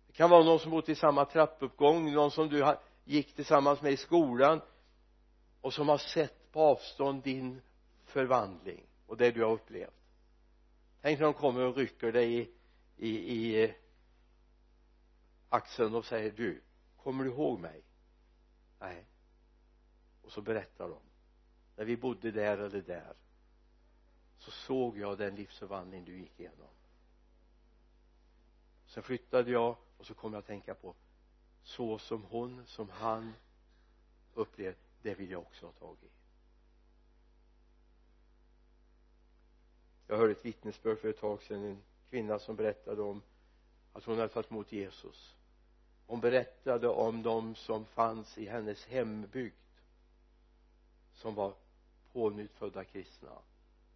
Det 0.07 0.13
kan 0.13 0.31
vara 0.31 0.45
någon 0.45 0.59
som 0.59 0.71
bott 0.71 0.89
i 0.89 0.95
samma 0.95 1.25
trappuppgång 1.25 2.13
någon 2.13 2.31
som 2.31 2.49
du 2.49 2.63
har 2.63 2.79
gick 3.05 3.35
tillsammans 3.35 3.83
med 3.83 3.93
i 3.93 3.97
skolan 3.97 4.61
och 5.61 5.75
som 5.75 5.89
har 5.89 5.99
sett 5.99 6.53
på 6.53 6.61
avstånd 6.61 7.23
din 7.23 7.61
förvandling 8.05 8.87
och 9.07 9.17
det 9.17 9.31
du 9.31 9.45
har 9.45 9.53
upplevt. 9.53 9.95
Tänk 11.01 11.19
när 11.19 11.25
de 11.25 11.35
kommer 11.35 11.61
och 11.61 11.77
rycker 11.77 12.13
dig 12.13 12.39
i, 12.39 12.51
i, 12.97 13.09
i 13.09 13.65
eh, 13.65 13.71
axeln 15.49 15.95
och 15.95 16.05
säger 16.05 16.31
du 16.31 16.63
kommer 17.03 17.25
du 17.25 17.31
ihåg 17.31 17.61
mig? 17.61 17.83
Nej. 18.79 19.07
Och 20.23 20.33
så 20.33 20.41
berättar 20.41 20.89
de. 20.89 20.99
När 21.77 21.85
vi 21.85 21.97
bodde 21.97 22.31
där 22.31 22.59
eller 22.59 22.83
där 22.83 23.15
så 24.39 24.51
såg 24.51 24.99
jag 24.99 25.19
den 25.19 25.35
livsförvandling 25.35 26.05
du 26.05 26.19
gick 26.19 26.41
igenom. 26.41 26.69
Sen 28.87 29.03
flyttade 29.03 29.51
jag 29.51 29.77
och 29.97 30.07
så 30.07 30.15
kom 30.15 30.33
jag 30.33 30.41
att 30.41 30.47
tänka 30.47 30.75
på 30.75 30.95
så 31.63 31.99
som 31.99 32.23
hon, 32.23 32.67
som 32.67 32.89
han 32.91 33.35
upplever 34.35 34.77
det 35.03 35.15
vill 35.15 35.31
jag 35.31 35.41
också 35.41 35.67
ha 35.67 35.73
tag 35.73 35.97
i. 36.03 36.09
Jag 40.07 40.17
hörde 40.17 40.33
ett 40.33 40.45
vittnesbörd 40.45 40.99
för 40.99 41.09
ett 41.09 41.21
tag 41.21 41.43
sedan 41.43 41.65
en 41.65 41.83
kvinna 42.11 42.39
som 42.39 42.57
berättade 42.57 43.03
om 43.03 43.23
att 43.93 44.05
hon 44.05 44.19
hade 44.19 44.29
tagit 44.29 44.51
emot 44.51 44.73
Jesus. 44.73 45.37
Hon 46.07 46.21
berättade 46.21 46.89
om 46.89 47.23
de 47.23 47.55
som 47.55 47.85
fanns 47.85 48.39
i 48.39 48.47
hennes 48.47 48.87
hembygd 48.87 49.55
som 51.15 51.35
var 51.35 51.55
pånyttfödda 52.13 52.85
kristna. 52.85 53.31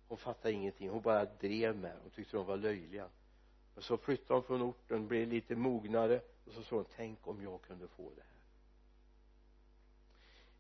Hon 0.09 0.19
fattade 0.19 0.55
ingenting. 0.55 0.89
Hon 0.89 1.03
bara 1.03 1.25
drev 1.25 1.77
med. 1.77 1.97
Och 2.07 2.12
tyckte 2.12 2.37
de 2.37 2.47
var 2.47 2.57
löjliga. 2.57 3.09
Men 3.75 3.83
så 3.83 3.97
flyttade 3.97 4.35
hon 4.35 4.43
från 4.43 4.62
orten 4.62 5.09
blev 5.09 5.29
lite 5.29 5.57
mognare 5.57 6.21
och 6.47 6.53
så 6.53 6.63
sa 6.63 6.77
hon 6.77 6.85
tänk 6.97 7.27
om 7.27 7.43
jag 7.43 7.63
kunde 7.63 7.89
få 7.89 8.13
det 8.15 8.23
här. 8.23 8.37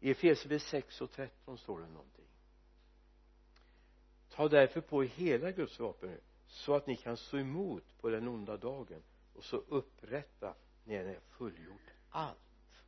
I 0.00 0.10
Efesierbrevet 0.10 0.62
6 0.62 1.00
och 1.00 1.10
13 1.10 1.58
står 1.58 1.80
det 1.80 1.86
någonting. 1.86 2.26
Ta 4.28 4.48
därför 4.48 4.80
på 4.80 5.04
er 5.04 5.08
hela 5.08 5.50
Guds 5.50 5.78
vapen 5.78 6.20
så 6.46 6.74
att 6.74 6.86
ni 6.86 6.96
kan 6.96 7.16
stå 7.16 7.38
emot 7.38 7.98
på 8.00 8.08
den 8.08 8.28
onda 8.28 8.56
dagen 8.56 9.02
och 9.34 9.44
så 9.44 9.56
upprätta 9.56 10.54
när 10.84 11.04
ni 11.04 11.14
har 11.14 11.20
fullgjort 11.20 11.90
allt. 12.10 12.84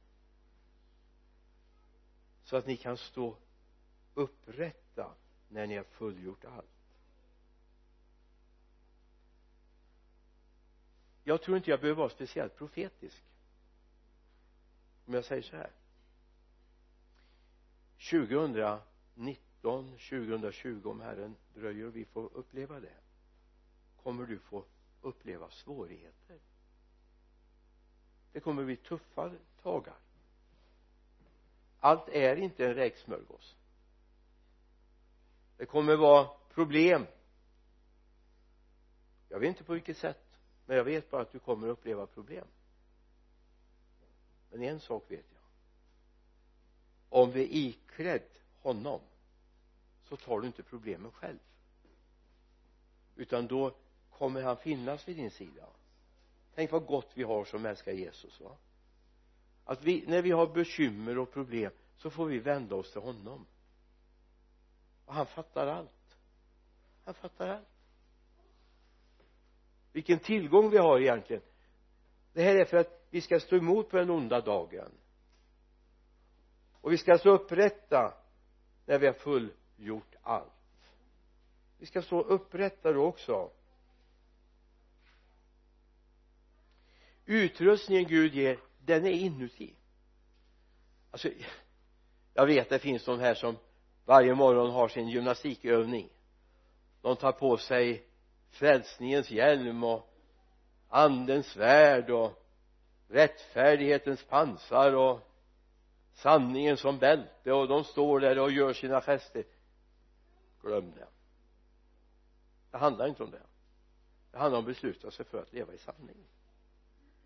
Så 2.45 2.57
att 2.57 2.67
ni 2.67 2.77
kan 2.77 2.97
stå 2.97 3.37
upprätta 4.15 5.15
när 5.49 5.67
ni 5.67 5.77
har 5.77 5.85
fullgjort 5.85 6.45
allt. 6.45 6.78
Jag 11.29 11.43
tror 11.43 11.57
inte 11.57 11.70
jag 11.70 11.81
behöver 11.81 11.99
vara 11.99 12.11
speciellt 12.11 12.57
profetisk. 12.57 13.22
Om 15.07 15.14
jag 15.14 15.24
säger 15.24 15.43
så 15.43 15.57
här. 15.57 15.70
2019 18.11 19.91
2020 20.11 20.83
om 20.85 21.01
Herren 21.01 21.37
dröjer 21.55 21.87
och 21.87 21.97
vi 21.97 22.05
får 22.05 22.31
uppleva 22.35 22.81
det 22.81 22.97
kommer 24.03 24.26
du 24.26 24.39
få 24.39 24.64
uppleva 25.01 25.51
svårigheter. 25.51 26.39
Det 28.33 28.41
kommer 28.41 28.64
bli 28.64 28.76
tuffa 28.76 29.33
dagar. 29.62 29.97
Allt 31.81 32.09
är 32.09 32.37
inte 32.37 32.66
en 32.66 32.74
räksmörgås. 32.74 33.57
Det 35.57 35.66
kommer 35.66 35.97
vara 35.97 36.29
problem. 36.55 37.07
Jag 39.29 39.41
vet 39.41 39.49
inte 39.49 39.64
på 39.64 39.72
vilket 39.72 39.97
sätt 39.97 40.28
men 40.69 40.77
jag 40.77 40.85
vet 40.85 41.11
bara 41.11 41.23
att 41.23 41.33
du 41.33 41.39
kommer 41.39 41.69
uppleva 41.69 42.07
problem. 42.07 42.45
Men 44.51 44.62
en 44.62 44.81
sak 44.81 45.05
vet 45.09 45.25
jag. 45.33 45.43
Om 47.09 47.31
vi 47.31 47.43
är 47.43 47.69
iklädd 47.69 48.29
honom 48.61 49.01
så 50.05 50.16
tar 50.16 50.41
du 50.41 50.47
inte 50.47 50.62
problemen 50.62 51.12
själv. 51.12 51.39
Utan 53.16 53.47
då 53.47 53.75
kommer 54.11 54.43
han 54.43 54.57
finnas 54.57 55.09
vid 55.09 55.16
din 55.16 55.31
sida. 55.31 55.66
Tänk 56.55 56.73
vad 56.73 56.87
gott 56.87 57.11
vi 57.14 57.23
har 57.23 57.45
som 57.45 57.66
älskar 57.66 57.93
Jesus 57.93 58.41
va? 58.41 58.57
Att 59.64 59.83
vi 59.83 60.05
när 60.07 60.23
vi 60.23 60.31
har 60.31 60.47
bekymmer 60.47 61.19
och 61.19 61.33
problem 61.33 61.73
så 61.97 62.11
får 62.11 62.27
vi 62.27 62.39
vända 62.39 62.75
oss 62.75 62.93
till 62.93 63.01
honom. 63.01 63.47
Och 65.05 65.14
han 65.14 65.27
fattar 65.27 65.66
allt. 65.66 66.16
Han 67.05 67.14
fattar 67.14 67.49
allt 67.49 67.78
vilken 69.99 70.19
tillgång 70.19 70.71
vi 70.71 70.79
har 70.79 71.01
egentligen. 71.01 71.43
Det 72.33 72.43
här 72.43 72.55
är 72.55 72.65
för 72.65 72.77
att 72.77 73.07
vi 73.11 73.21
ska 73.21 73.41
stå 73.41 73.57
emot 73.57 73.91
på 73.91 73.97
den 73.97 74.11
onda 74.11 74.41
dagen. 74.41 74.91
Och 76.81 76.93
vi 76.93 76.99
ska 76.99 77.19
stå 77.19 77.31
upprätta 77.31 78.15
när 78.87 78.99
vi 78.99 79.07
har 79.07 79.13
fullgjort 79.13 80.15
allt. 80.23 80.53
Vi 81.79 81.87
ska 81.87 82.03
stå 82.03 82.21
upprätta 82.21 82.93
då 82.93 83.05
också. 83.05 83.51
Utrustningen 87.25 88.09
Gud 88.09 88.35
ger 88.35 88.59
den 88.79 89.07
är 89.07 89.11
inuti. 89.11 89.75
Alltså 91.11 91.31
jag 92.35 92.47
vet 92.47 92.69
det 92.69 92.79
finns 92.79 93.05
de 93.05 93.21
här 93.21 93.35
som 93.35 93.57
varje 94.05 94.35
morgon 94.35 94.71
har 94.71 94.89
sin 94.89 95.09
gymnastikövning. 95.09 96.09
De 97.03 97.17
tar 97.17 97.33
på 97.33 97.57
sig 97.57 98.08
frälsningens 98.51 99.31
hjälm 99.31 99.85
och 99.85 100.09
andens 100.89 101.47
svärd 101.47 102.11
och 102.11 102.43
rättfärdighetens 103.09 104.25
pansar 104.25 104.93
och 104.93 105.21
sanningen 106.13 106.77
som 106.77 106.99
bälte 106.99 107.53
och 107.53 107.69
de 107.69 107.85
står 107.85 108.21
där 108.21 108.39
och 108.39 108.51
gör 108.51 108.73
sina 108.73 109.01
gester 109.01 109.45
glöm 110.63 110.93
det. 110.97 111.07
Det 112.71 112.79
handlar 112.79 113.07
inte 113.07 113.23
om 113.23 113.31
det. 113.31 113.43
Det 114.31 114.39
handlar 114.39 114.59
om 114.59 114.65
att 114.65 114.69
besluta 114.69 115.11
sig 115.11 115.25
för 115.25 115.43
att 115.43 115.53
leva 115.53 115.75
i 115.75 115.79
sanning. 115.79 116.17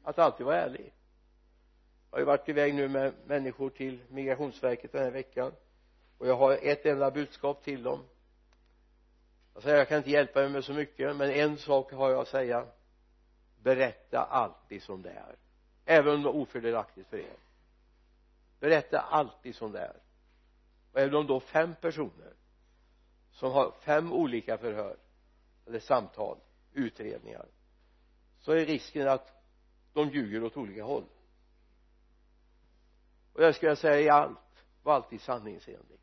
Att 0.03 0.19
alltid 0.19 0.47
vara 0.47 0.61
ärlig. 0.61 0.95
Jag 2.11 2.17
har 2.17 2.19
ju 2.19 2.25
varit 2.25 2.49
iväg 2.49 2.75
nu 2.75 2.89
med 2.89 3.15
människor 3.27 3.71
till 3.71 3.99
migrationsverket 4.09 4.93
den 4.93 5.03
här 5.03 5.11
veckan 5.11 5.53
och 6.19 6.29
jag 6.29 6.37
har 6.37 6.59
ett 6.63 6.87
enda 6.87 7.11
budskap 7.11 7.63
till 7.63 7.83
dem 7.83 8.05
jag 9.55 9.63
säger 9.63 9.79
jag 9.79 9.89
kan 9.89 9.99
inte 9.99 10.11
hjälpa 10.11 10.45
er 10.45 10.49
med 10.49 10.65
så 10.65 10.73
mycket 10.73 11.17
men 11.17 11.31
en 11.31 11.59
sak 11.59 11.93
har 11.93 12.11
jag 12.11 12.21
att 12.21 12.29
säga. 12.29 12.67
Berätta 13.63 14.19
alltid 14.19 14.83
som 14.83 15.03
det 15.03 15.11
är. 15.11 15.37
Även 15.85 16.15
om 16.15 16.23
det 16.23 16.29
är 16.29 16.37
ofördelaktigt 16.37 17.09
för 17.09 17.17
er. 17.17 17.37
Berätta 18.61 19.01
alltid 19.01 19.57
som 19.57 19.73
det 19.73 19.81
är. 19.81 19.97
Och 20.93 21.01
är 21.01 21.11
de 21.11 21.27
då 21.27 21.41
fem 21.41 21.75
personer 21.81 22.33
som 23.33 23.53
har 23.53 23.71
fem 23.81 24.13
olika 24.13 24.59
förhör 24.59 24.97
eller 25.67 25.81
samtal 25.81 26.39
utredningar 26.73 27.47
så 28.41 28.53
är 28.53 28.67
risken 28.67 29.09
att 29.09 29.43
de 29.93 30.09
ljuger 30.09 30.45
åt 30.45 30.57
olika 30.57 30.85
håll. 30.85 31.05
Och 33.33 33.41
det 33.41 33.53
ska 33.53 33.67
jag 33.67 33.79
säga 33.79 34.01
i 34.01 34.09
allt 34.09 34.39
var 34.83 34.95
alltid 34.95 35.21
sanningsenlig. 35.21 35.99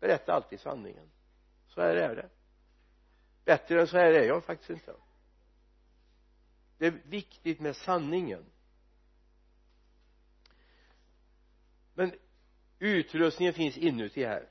Berätta 0.00 0.32
alltid 0.32 0.60
sanningen. 0.60 1.10
Så 1.68 1.80
här 1.80 1.96
är 1.96 2.16
det 2.16 2.28
bättre 3.44 3.80
än 3.80 3.86
så 3.86 3.96
här 3.96 4.12
är 4.12 4.24
jag 4.24 4.44
faktiskt 4.44 4.70
inte. 4.70 4.94
Det 6.78 6.86
är 6.86 7.00
viktigt 7.04 7.60
med 7.60 7.76
sanningen. 7.76 8.44
Men 11.94 12.12
utrustningen 12.78 13.54
finns 13.54 13.76
inuti 13.76 14.24
här. 14.24 14.48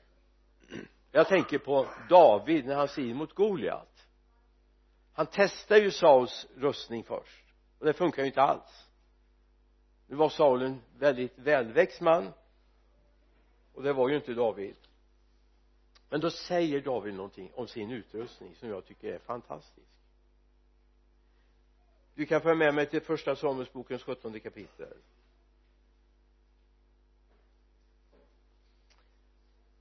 Jag 1.11 1.27
tänker 1.27 1.57
på 1.57 1.87
David 2.09 2.65
när 2.65 2.75
han 2.75 2.87
strider 2.87 3.13
mot 3.13 3.33
Goliat. 3.33 4.07
Han 5.13 5.27
testar 5.31 5.75
ju 5.75 5.91
Sauls 5.91 6.47
rustning 6.55 7.03
först 7.03 7.45
och 7.79 7.85
det 7.85 7.93
funkar 7.93 8.21
ju 8.21 8.27
inte 8.27 8.41
alls. 8.41 8.89
Nu 10.07 10.15
var 10.15 10.29
Saul 10.29 10.61
en 10.61 10.81
väldigt 10.97 11.39
välväxt 11.39 12.01
man 12.01 12.33
och 13.73 13.83
det 13.83 13.93
var 13.93 14.09
ju 14.09 14.15
inte 14.15 14.33
David 14.33 14.75
men 16.11 16.19
då 16.19 16.31
säger 16.31 16.81
David 16.81 17.13
någonting 17.13 17.51
om 17.55 17.67
sin 17.67 17.91
utrustning 17.91 18.55
som 18.55 18.69
jag 18.69 18.85
tycker 18.85 19.13
är 19.13 19.19
fantastisk. 19.19 19.87
Du 22.15 22.25
kan 22.25 22.41
följa 22.41 22.55
med 22.55 22.73
mig 22.73 22.85
till 22.85 23.01
första 23.01 23.35
Samuelsbokens 23.35 24.03
sjuttonde 24.03 24.39
kapitel. 24.39 24.97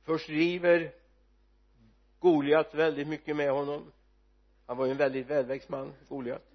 Först 0.03 0.27
driver 0.27 0.95
Goliat 2.21 2.75
väldigt 2.75 3.09
mycket 3.09 3.37
med 3.37 3.51
honom. 3.51 3.93
Han 4.67 4.77
var 4.77 4.87
ju 4.87 4.91
en 4.91 4.99
väldigt 4.99 5.27
välväxt 5.27 5.69
man 5.69 5.95
Goliat. 6.09 6.51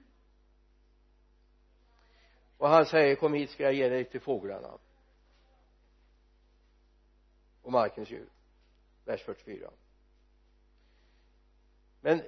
Och 2.58 2.70
han 2.70 2.86
säger 2.86 3.16
kom 3.16 3.34
hit 3.34 3.50
ska 3.50 3.64
jag 3.64 3.74
ge 3.74 3.90
dig 3.90 4.06
till 4.06 4.22
fåglarna 4.22 4.78
och 7.62 7.72
markens 7.72 8.10
djur 8.10 8.35
vers 9.06 9.22
44 9.22 9.72
men 12.02 12.22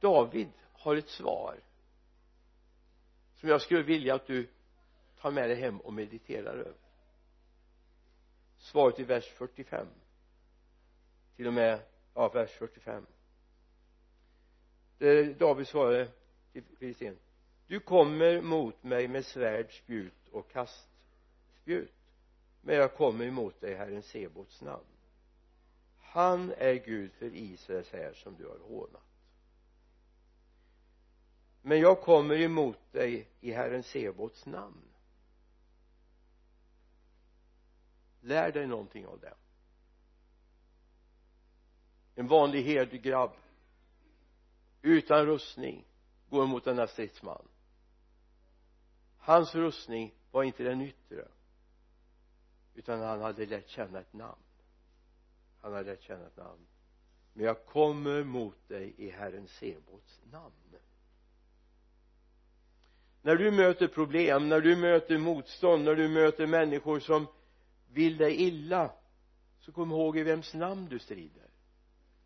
David 0.00 0.48
har 0.72 0.96
ett 0.96 1.08
svar 1.08 1.60
som 3.34 3.48
jag 3.48 3.62
skulle 3.62 3.82
vilja 3.82 4.14
att 4.14 4.26
du 4.26 4.48
tar 5.20 5.30
med 5.30 5.48
dig 5.48 5.56
hem 5.56 5.80
och 5.80 5.92
mediterar 5.92 6.56
över. 6.56 6.74
Svaret 8.56 9.00
i 9.00 9.04
vers 9.04 9.24
45 9.24 9.86
till 11.36 11.46
och 11.46 11.52
med 11.52 11.80
ja 12.14 12.28
vers 12.28 12.50
45 12.50 13.06
där 14.98 15.34
David 15.34 15.68
svarade 15.68 16.10
till 16.52 16.64
Filistén 16.78 17.18
du 17.66 17.80
kommer 17.80 18.40
mot 18.40 18.82
mig 18.82 19.08
med 19.08 19.24
svärd, 19.24 19.72
spjut 19.72 20.28
och 20.30 20.50
kastspjut 20.50 21.92
men 22.60 22.76
jag 22.76 22.94
kommer 22.94 23.24
emot 23.24 23.60
dig 23.60 23.74
Herren 23.74 24.02
Sebots 24.02 24.62
namn 24.62 24.93
han 26.14 26.52
är 26.58 26.74
Gud 26.74 27.12
för 27.12 27.34
Israels 27.34 27.92
här 27.92 28.12
som 28.12 28.36
du 28.36 28.46
har 28.48 28.58
hånat. 28.58 29.02
Men 31.62 31.80
jag 31.80 32.00
kommer 32.00 32.40
emot 32.40 32.92
dig 32.92 33.28
i 33.40 33.52
Herren 33.52 33.82
Sebots 33.82 34.46
namn. 34.46 34.82
Lär 38.20 38.52
dig 38.52 38.66
någonting 38.66 39.06
av 39.06 39.20
det 39.20 39.34
en 42.16 42.26
vanlig 42.26 42.62
herdgrabb 42.62 43.32
utan 44.82 45.26
rustning 45.26 45.84
går 46.30 46.44
emot 46.44 46.64
denna 46.64 46.86
stridsman 46.86 47.48
hans 49.18 49.54
rustning 49.54 50.14
var 50.30 50.42
inte 50.42 50.62
den 50.62 50.80
yttre 50.80 51.28
utan 52.74 53.00
han 53.00 53.20
hade 53.20 53.46
lärt 53.46 53.68
känna 53.68 54.00
ett 54.00 54.12
namn 54.12 54.43
han 55.64 55.72
hade 55.72 55.90
lärt 55.90 56.02
känna 56.02 56.26
ett 56.26 56.36
namn. 56.36 56.66
Men 57.32 57.46
jag 57.46 57.66
kommer 57.66 58.24
mot 58.24 58.68
dig 58.68 58.94
i 58.96 59.10
Herren 59.10 59.48
Sebots 59.48 60.20
namn. 60.30 60.52
När 63.22 63.36
du 63.36 63.50
möter 63.50 63.88
problem, 63.88 64.48
när 64.48 64.60
du 64.60 64.76
möter 64.76 65.18
motstånd, 65.18 65.84
när 65.84 65.94
du 65.94 66.08
möter 66.08 66.46
människor 66.46 67.00
som 67.00 67.26
vill 67.92 68.16
dig 68.16 68.34
illa 68.34 68.90
så 69.60 69.72
kom 69.72 69.90
ihåg 69.90 70.18
i 70.18 70.22
vems 70.22 70.54
namn 70.54 70.88
du 70.88 70.98
strider. 70.98 71.48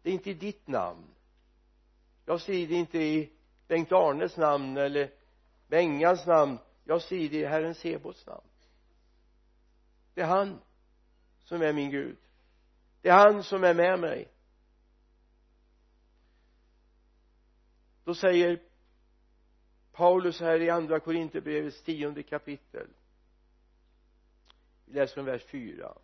Det 0.03 0.11
är 0.11 0.15
inte 0.15 0.31
i 0.31 0.35
ditt 0.35 0.67
namn. 0.67 1.07
Jag 2.27 2.41
strider 2.41 2.77
inte 2.77 2.99
i 2.99 3.33
Bengt 3.69 3.93
Arnes 3.93 4.37
namn 4.37 4.77
eller 4.77 5.11
Bengans 5.69 6.27
namn. 6.27 6.59
Jag 6.85 7.03
strider 7.03 7.39
i 7.39 7.45
Herren 7.45 7.75
Sebots 7.75 8.27
namn. 8.27 8.49
Det 10.15 10.21
är 10.21 10.27
han 10.27 10.59
som 11.45 11.63
är 11.63 11.73
min 11.73 11.91
Gud 11.91 12.17
det 13.03 13.09
är 13.09 13.13
han 13.13 13.43
som 13.43 13.65
är 13.65 13.75
med 13.75 14.01
mig. 14.01 14.29
Då 18.05 18.15
säger 18.15 18.63
Paulus 19.93 20.41
här 20.41 20.61
i 20.61 20.71
andra 20.71 21.01
Korinthierbrevets 21.01 21.83
tionde 21.83 22.23
kapitel. 22.23 22.89
Vi 24.85 24.93
läser 24.95 25.15
från 25.15 25.25
vers 25.25 25.45
4 25.45 25.99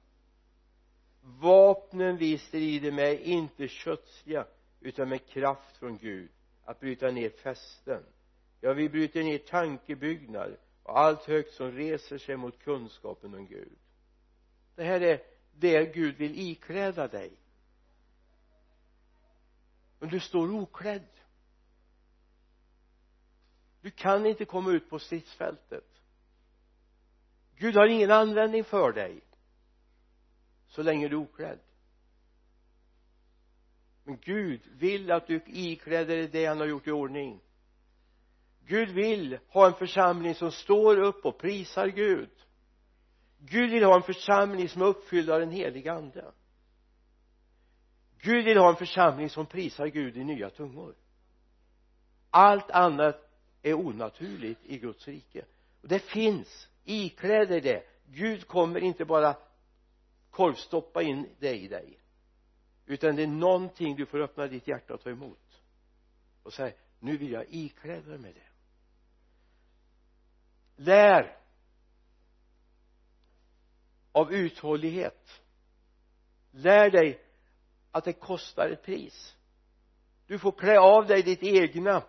vapnen 1.25 2.17
vi 2.17 2.39
strider 2.39 2.93
med 2.93 3.13
är 3.13 3.19
inte 3.19 3.69
kötsliga 3.69 4.47
utan 4.81 5.09
med 5.09 5.27
kraft 5.27 5.77
från 5.77 5.99
Gud 5.99 6.31
att 6.65 6.81
bryta 6.81 7.11
ner 7.11 7.31
fästen. 7.31 8.03
Ja 8.61 8.73
vi 8.73 8.89
bryter 8.89 9.23
ner 9.23 9.39
tankebyggnader 9.39 10.59
och 10.83 10.99
allt 10.99 11.25
högt 11.25 11.55
som 11.55 11.73
reser 11.73 12.19
sig 12.19 12.37
mot 12.37 12.59
kunskapen 12.59 13.35
om 13.35 13.47
Gud. 13.47 13.79
Det 14.75 14.85
här 14.85 15.01
är 15.01 15.21
det 15.57 15.95
Gud 15.95 16.17
vill 16.17 16.39
ikläda 16.39 17.09
dig. 17.09 17.33
Men 19.99 20.09
du 20.09 20.21
står 20.21 20.51
oklädd. 20.51 21.09
Du 23.81 23.91
kan 23.91 24.27
inte 24.27 24.45
komma 24.45 24.71
ut 24.71 24.91
på 24.91 24.99
stridsfältet. 24.99 26.01
Gud 27.57 27.77
har 27.77 27.87
ingen 27.87 28.11
användning 28.11 28.65
för 28.65 28.93
dig 28.93 29.21
så 30.69 30.83
länge 30.83 31.09
du 31.09 31.17
är 31.17 31.21
oklädd. 31.21 31.59
Men 34.05 34.19
Gud 34.19 34.61
vill 34.73 35.11
att 35.11 35.27
du 35.27 35.43
ikläder 35.47 36.17
dig 36.17 36.29
det 36.29 36.47
han 36.47 36.59
har 36.59 36.67
gjort 36.67 36.87
i 36.87 36.91
ordning. 36.91 37.41
Gud 38.67 38.89
vill 38.89 39.39
ha 39.49 39.67
en 39.67 39.75
församling 39.75 40.35
som 40.35 40.51
står 40.51 40.99
upp 40.99 41.25
och 41.25 41.39
prisar 41.39 41.87
Gud. 41.87 42.31
Gud 43.47 43.71
vill 43.71 43.85
ha 43.85 43.97
en 43.97 44.03
församling 44.03 44.69
som 44.69 44.83
är 44.83 44.87
uppfylld 44.87 45.31
av 45.31 45.41
den 45.41 45.51
heliga 45.51 45.93
ande. 45.93 46.33
Gud 48.19 48.45
vill 48.45 48.59
ha 48.59 48.69
en 48.69 48.77
församling 48.77 49.31
som 49.31 49.47
prisar 49.47 49.87
Gud 49.87 50.17
i 50.17 50.25
nya 50.25 50.51
tungor. 50.51 50.95
Allt 52.31 52.71
annat 52.71 53.31
är 53.63 53.75
onaturligt 53.75 54.61
i 54.65 54.79
Guds 54.79 55.09
rike. 55.09 55.45
Och 55.83 55.89
det 55.89 55.99
finns 55.99 56.69
ikläder 56.85 57.61
det. 57.61 57.83
Gud 58.07 58.47
kommer 58.47 58.81
inte 58.81 59.05
bara 59.05 59.37
korvstoppa 60.31 61.03
in 61.03 61.29
det 61.39 61.55
i 61.55 61.69
dig 61.69 61.99
utan 62.87 63.17
det 63.17 63.23
är 63.23 63.27
någonting 63.27 63.97
du 63.97 64.07
får 64.07 64.21
öppna 64.21 64.47
ditt 64.47 64.69
hjärta 64.69 64.95
och 64.95 65.01
ta 65.01 65.11
emot. 65.11 65.63
Och 66.43 66.53
säga 66.53 66.75
nu 66.99 67.17
vill 67.17 67.33
jag 67.33 67.45
ikläda 67.49 68.19
mig 68.19 68.33
det. 68.33 68.51
Lär 70.77 71.39
av 74.15 74.33
uthållighet. 74.33 75.43
Lär 76.51 76.91
dig 76.91 77.21
att 77.91 78.05
det 78.05 78.12
kostar 78.12 78.71
ett 78.71 78.83
pris. 78.83 79.37
Du 80.27 80.39
får 80.39 80.53
klä 80.53 80.79
av 80.79 81.07
dig 81.07 81.23
ditt 81.23 81.43
egna. 81.43 82.05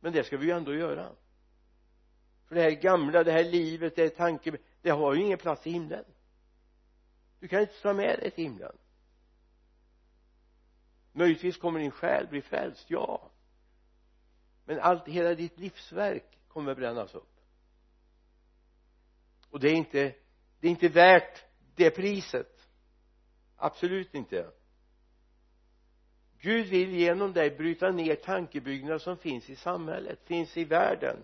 Men 0.00 0.12
det 0.12 0.24
ska 0.24 0.36
vi 0.36 0.46
ju 0.46 0.52
ändå 0.52 0.74
göra. 0.74 1.12
För 2.46 2.54
det 2.54 2.62
här 2.62 2.70
gamla, 2.70 3.24
det 3.24 3.32
här 3.32 3.44
livet, 3.44 3.96
det 3.96 4.02
här 4.02 4.08
tanken 4.08 4.56
det 4.82 4.90
har 4.90 5.14
ju 5.14 5.22
ingen 5.22 5.38
plats 5.38 5.66
i 5.66 5.70
himlen. 5.70 6.04
Du 7.40 7.48
kan 7.48 7.60
inte 7.60 7.82
ta 7.82 7.92
med 7.92 8.18
dig 8.18 8.30
till 8.30 8.44
himlen. 8.44 8.76
Möjligtvis 11.12 11.56
kommer 11.56 11.80
din 11.80 11.90
själ 11.90 12.26
bli 12.26 12.42
frälst, 12.42 12.90
ja. 12.90 13.30
Men 14.64 14.80
allt, 14.80 15.08
hela 15.08 15.34
ditt 15.34 15.58
livsverk 15.58 16.38
kommer 16.48 16.74
brännas 16.74 17.14
upp 17.14 17.33
och 19.54 19.60
det 19.60 19.68
är 19.68 19.74
inte 19.74 20.14
det 20.60 20.68
är 20.68 20.70
inte 20.70 20.88
värt 20.88 21.44
det 21.74 21.90
priset. 21.90 22.68
Absolut 23.56 24.14
inte. 24.14 24.50
Gud 26.40 26.66
vill 26.66 26.94
genom 26.94 27.32
dig 27.32 27.50
bryta 27.50 27.90
ner 27.90 28.14
tankebyggnader 28.14 28.98
som 28.98 29.16
finns 29.16 29.50
i 29.50 29.56
samhället, 29.56 30.18
finns 30.24 30.56
i 30.56 30.64
världen. 30.64 31.16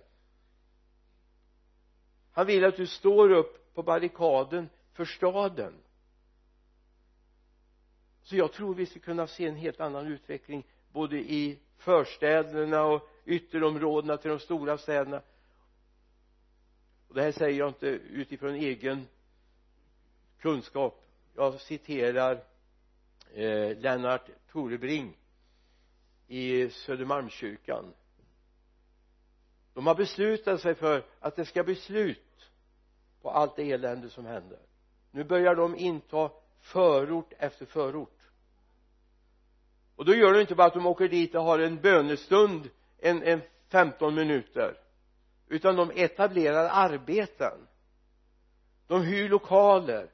Han 2.32 2.46
vill 2.46 2.64
att 2.64 2.76
du 2.76 2.86
står 2.86 3.30
upp 3.30 3.74
på 3.74 3.82
barrikaden 3.82 4.68
för 4.92 5.04
staden. 5.04 5.74
Så 8.22 8.36
jag 8.36 8.52
tror 8.52 8.74
vi 8.74 8.86
ska 8.86 9.00
kunna 9.00 9.26
se 9.26 9.46
en 9.46 9.56
helt 9.56 9.80
annan 9.80 10.06
utveckling 10.06 10.66
både 10.92 11.16
i 11.18 11.58
förstäderna 11.76 12.84
och 12.84 13.08
ytterområdena 13.24 14.16
till 14.16 14.30
de 14.30 14.38
stora 14.38 14.78
städerna 14.78 15.22
och 17.10 17.16
det 17.16 17.22
här 17.22 17.32
säger 17.32 17.58
jag 17.58 17.68
inte 17.68 17.86
utifrån 17.86 18.54
egen 18.54 19.06
kunskap. 20.38 21.04
Jag 21.36 21.60
citerar 21.60 22.44
eh, 23.34 23.78
Lennart 23.78 24.28
Torebring 24.52 25.16
i 26.28 26.70
Södermalmskyrkan. 26.70 27.84
De 29.74 29.86
har 29.86 29.94
beslutat 29.94 30.60
sig 30.60 30.74
för 30.74 31.04
att 31.20 31.36
det 31.36 31.44
ska 31.44 31.64
bli 31.64 31.74
slut 31.74 32.50
på 33.22 33.30
allt 33.30 33.56
det 33.56 33.72
elände 33.72 34.10
som 34.10 34.26
händer. 34.26 34.58
Nu 35.10 35.24
börjar 35.24 35.54
de 35.54 35.76
inta 35.76 36.30
förort 36.60 37.32
efter 37.38 37.66
förort. 37.66 38.18
Och 39.96 40.04
då 40.04 40.14
gör 40.14 40.32
de 40.32 40.40
inte 40.40 40.54
bara 40.54 40.66
att 40.66 40.74
de 40.74 40.86
åker 40.86 41.08
dit 41.08 41.34
och 41.34 41.42
har 41.42 41.58
en 41.58 41.80
bönestund 41.80 42.70
en, 42.98 43.22
en 43.22 43.40
15 43.68 44.14
minuter 44.14 44.76
utan 45.50 45.76
de 45.76 45.90
etablerar 45.90 46.68
arbeten. 46.72 47.66
De 48.86 49.02
hyr 49.02 49.28
lokaler. 49.28 50.10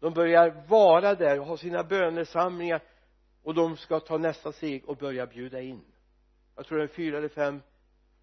De 0.00 0.14
börjar 0.14 0.64
vara 0.68 1.14
där 1.14 1.40
och 1.40 1.46
ha 1.46 1.56
sina 1.56 1.84
bönesamlingar. 1.84 2.82
Och 3.42 3.54
de 3.54 3.76
ska 3.76 4.00
ta 4.00 4.18
nästa 4.18 4.52
steg 4.52 4.88
och 4.88 4.96
börja 4.96 5.26
bjuda 5.26 5.60
in. 5.60 5.84
Jag 6.56 6.66
tror 6.66 6.78
det 6.78 6.84
är 6.84 6.88
fyra 6.88 7.18
eller 7.18 7.28
fem 7.28 7.62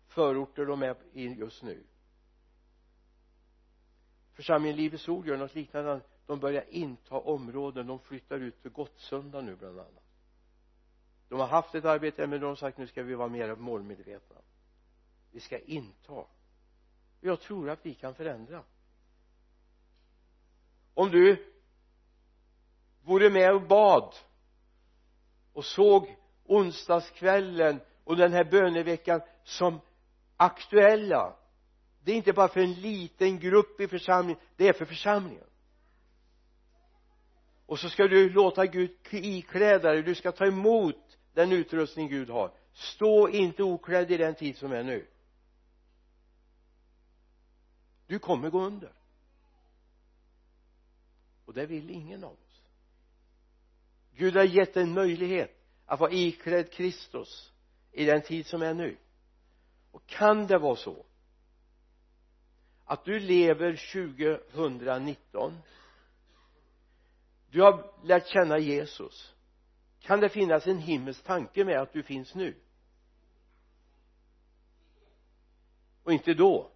förorter 0.07 0.65
de 0.65 0.83
är 0.83 0.95
i 1.13 1.27
just 1.27 1.63
nu. 1.63 1.83
Församlingen 4.33 4.77
Livets 4.77 5.09
Ord 5.09 5.27
gör 5.27 5.37
något 5.37 5.55
liknande. 5.55 6.01
De 6.25 6.39
börjar 6.39 6.63
inta 6.69 7.15
områden. 7.15 7.87
De 7.87 7.99
flyttar 7.99 8.39
ut 8.39 8.57
för 8.61 8.69
Gottsunda 8.69 9.41
nu 9.41 9.55
bland 9.55 9.79
annat. 9.79 10.03
De 11.29 11.39
har 11.39 11.47
haft 11.47 11.75
ett 11.75 11.85
arbete 11.85 12.27
men 12.27 12.41
de 12.41 12.45
har 12.45 12.55
sagt 12.55 12.77
nu 12.77 12.87
ska 12.87 13.03
vi 13.03 13.15
vara 13.15 13.29
mer 13.29 13.55
målmedvetna. 13.55 14.35
Vi 15.31 15.39
ska 15.39 15.59
inta 15.59 16.25
jag 17.23 17.39
tror 17.39 17.69
att 17.69 17.85
vi 17.85 17.93
kan 17.93 18.15
förändra. 18.15 18.63
Om 20.93 21.11
du 21.11 21.53
vore 23.01 23.29
med 23.29 23.53
och 23.53 23.61
bad 23.61 24.15
och 25.53 25.65
såg 25.65 26.15
onsdagskvällen 26.45 27.79
och 28.03 28.17
den 28.17 28.33
här 28.33 28.43
böneveckan 28.43 29.21
som 29.43 29.79
aktuella 30.37 31.35
det 32.03 32.11
är 32.11 32.15
inte 32.15 32.33
bara 32.33 32.47
för 32.47 32.59
en 32.59 32.73
liten 32.73 33.39
grupp 33.39 33.81
i 33.81 33.87
församlingen 33.87 34.41
det 34.55 34.67
är 34.67 34.73
för 34.73 34.85
församlingen. 34.85 35.43
Och 37.65 37.79
så 37.79 37.89
ska 37.89 38.07
du 38.07 38.29
låta 38.29 38.65
Gud 38.65 38.91
ikläda 39.11 39.91
dig 39.91 40.03
du 40.03 40.15
ska 40.15 40.31
ta 40.31 40.45
emot 40.45 41.17
den 41.33 41.51
utrustning 41.51 42.07
Gud 42.07 42.29
har. 42.29 42.51
Stå 42.73 43.29
inte 43.29 43.63
oklädd 43.63 44.11
i 44.11 44.17
den 44.17 44.35
tid 44.35 44.57
som 44.57 44.71
är 44.71 44.83
nu 44.83 45.07
du 48.13 48.19
kommer 48.19 48.49
gå 48.49 48.61
under. 48.61 48.91
Och 51.45 51.53
det 51.53 51.65
vill 51.65 51.89
ingen 51.89 52.23
av 52.23 52.31
oss. 52.31 52.61
Gud 54.15 54.35
har 54.35 54.43
gett 54.43 54.77
en 54.77 54.93
möjlighet 54.93 55.65
att 55.85 55.99
vara 55.99 56.11
iklädd 56.11 56.71
Kristus 56.71 57.51
i 57.91 58.05
den 58.05 58.21
tid 58.21 58.45
som 58.45 58.61
är 58.61 58.73
nu. 58.73 58.97
Och 59.91 60.05
kan 60.05 60.47
det 60.47 60.57
vara 60.57 60.75
så 60.75 61.05
att 62.85 63.05
du 63.05 63.19
lever 63.19 63.75
2019 64.51 65.57
du 67.51 67.61
har 67.61 67.93
lärt 68.03 68.27
känna 68.27 68.57
Jesus. 68.57 69.33
Kan 69.99 70.19
det 70.19 70.29
finnas 70.29 70.67
en 70.67 70.77
himmelsk 70.77 71.23
tanke 71.23 71.65
med 71.65 71.81
att 71.81 71.93
du 71.93 72.03
finns 72.03 72.35
nu? 72.35 72.55
Och 76.03 76.13
inte 76.13 76.33
då 76.33 76.72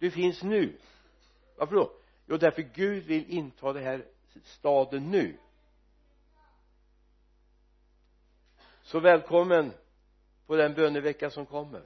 du 0.00 0.10
finns 0.10 0.42
nu. 0.42 0.78
Varför 1.56 1.74
då? 1.74 1.92
Jo 2.26 2.36
därför 2.36 2.62
Gud 2.62 3.04
vill 3.04 3.30
inta 3.30 3.72
det 3.72 3.80
här 3.80 4.04
staden 4.44 5.10
nu. 5.10 5.36
Så 8.82 9.00
välkommen 9.00 9.72
på 10.46 10.56
den 10.56 10.74
bönevecka 10.74 11.30
som 11.30 11.46
kommer. 11.46 11.82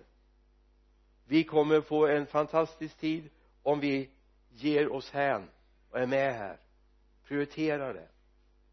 Vi 1.25 1.45
kommer 1.45 1.81
få 1.81 2.07
en 2.07 2.27
fantastisk 2.27 2.97
tid 2.97 3.31
om 3.63 3.81
vi 3.81 4.11
ger 4.51 4.93
oss 4.93 5.11
hän 5.11 5.49
och 5.91 5.99
är 5.99 6.07
med 6.07 6.35
här. 6.35 6.59
Prioriterar 7.25 7.95
det. 7.95 8.09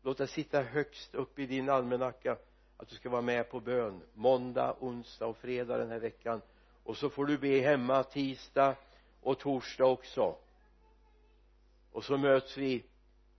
Låt 0.01 0.17
det 0.17 0.27
sitta 0.27 0.61
högst 0.61 1.15
upp 1.15 1.39
i 1.39 1.45
din 1.45 1.69
almanacka 1.69 2.37
att 2.77 2.89
du 2.89 2.95
ska 2.95 3.09
vara 3.09 3.21
med 3.21 3.49
på 3.49 3.59
bön 3.59 4.01
måndag, 4.13 4.75
onsdag 4.79 5.25
och 5.25 5.37
fredag 5.37 5.77
den 5.77 5.91
här 5.91 5.99
veckan. 5.99 6.41
Och 6.83 6.97
så 6.97 7.09
får 7.09 7.25
du 7.25 7.37
be 7.37 7.59
hemma 7.59 8.03
tisdag 8.03 8.75
och 9.21 9.39
torsdag 9.39 9.85
också. 9.85 10.35
Och 11.91 12.03
så 12.03 12.17
möts 12.17 12.57
vi 12.57 12.83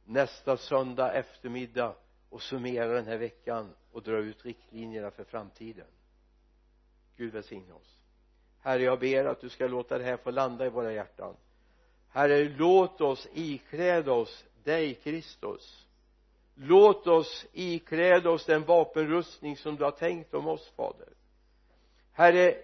nästa 0.05 0.57
söndag 0.57 1.13
eftermiddag 1.13 1.95
och 2.31 2.43
summerar 2.43 2.95
den 2.95 3.07
här 3.07 3.19
veckan 3.19 3.75
och 3.93 4.03
drar 4.03 4.19
ut 4.19 4.45
riktlinjerna 4.45 5.11
för 5.11 5.25
framtiden. 5.25 5.87
Gud 7.17 7.33
välsigne 7.33 7.73
oss. 7.73 7.99
Herre 8.61 8.83
jag 8.83 9.01
ber 9.01 9.25
att 9.25 9.41
du 9.41 9.49
ska 9.49 9.67
låta 9.67 9.99
det 9.99 10.05
här 10.05 10.17
få 10.17 10.31
landa 10.31 10.67
i 10.67 10.69
våra 10.69 10.93
hjärtan. 10.93 11.37
Herre 12.09 12.45
låt 12.45 13.01
oss 13.01 13.29
ikläda 13.33 14.13
oss 14.13 14.45
dig 14.65 14.95
Kristus. 14.95 15.87
Låt 16.55 17.07
oss 17.07 17.47
ikläda 17.53 18.31
oss 18.31 18.47
den 18.47 18.65
vapenrustning 18.65 19.57
som 19.57 19.77
du 19.77 19.85
har 19.85 19.91
tänkt 19.91 20.35
om 20.35 20.49
oss 20.49 20.73
fader. 20.77 21.09
Herre 22.13 22.55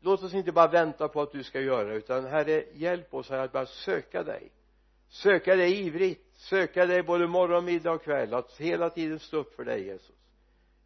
låt 0.00 0.22
oss 0.22 0.34
inte 0.34 0.52
bara 0.52 0.68
vänta 0.68 1.08
på 1.08 1.22
att 1.22 1.32
du 1.32 1.44
ska 1.44 1.60
göra 1.60 1.94
utan 1.94 2.24
herre 2.24 2.64
hjälp 2.72 3.14
oss 3.14 3.30
här 3.30 3.38
att 3.38 3.52
bara 3.52 3.66
söka 3.66 4.22
dig. 4.22 4.52
Söka 5.08 5.56
dig 5.56 5.86
ivrigt. 5.86 6.36
Söka 6.36 6.86
dig 6.86 7.02
både 7.02 7.26
morgon, 7.26 7.64
middag 7.64 7.92
och 7.92 8.02
kväll 8.02 8.34
att 8.34 8.56
hela 8.56 8.90
tiden 8.90 9.18
stå 9.18 9.36
upp 9.36 9.54
för 9.54 9.64
dig 9.64 9.84
Jesus. 9.84 10.16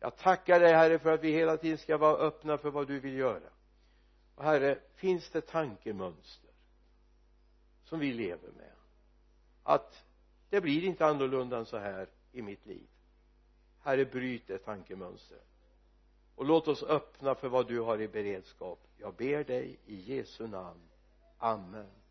Jag 0.01 0.17
tackar 0.17 0.61
dig 0.61 0.73
herre 0.73 0.99
för 0.99 1.13
att 1.13 1.25
vi 1.25 1.33
hela 1.33 1.57
tiden 1.57 1.79
ska 1.79 1.97
vara 1.97 2.17
öppna 2.17 2.59
för 2.59 2.71
vad 2.71 2.87
du 2.87 3.01
vill 3.01 3.15
göra. 3.15 3.51
Och 4.35 4.45
herre 4.45 4.79
finns 4.95 5.31
det 5.31 5.41
tankemönster 5.41 6.51
som 7.85 7.99
vi 7.99 8.13
lever 8.13 8.51
med? 8.57 8.73
Att 9.63 10.05
det 10.51 10.61
blir 10.61 10.85
inte 10.85 11.07
annorlunda 11.07 11.59
än 11.59 11.67
så 11.67 11.79
här 11.79 12.09
i 12.33 12.43
mitt 12.43 12.67
liv. 12.67 12.87
Herre 13.83 14.05
bryt 14.05 14.47
det 14.47 14.59
tankemönstret 14.59 15.54
och 16.35 16.45
låt 16.45 16.69
oss 16.69 16.83
öppna 16.83 17.35
för 17.35 17.49
vad 17.49 17.69
du 17.69 17.81
har 17.81 18.01
i 18.01 18.09
beredskap. 18.09 18.79
Jag 18.99 19.15
ber 19.15 19.45
dig 19.45 19.79
i 19.87 20.15
Jesu 20.15 20.47
namn. 20.47 20.81
Amen. 21.39 22.04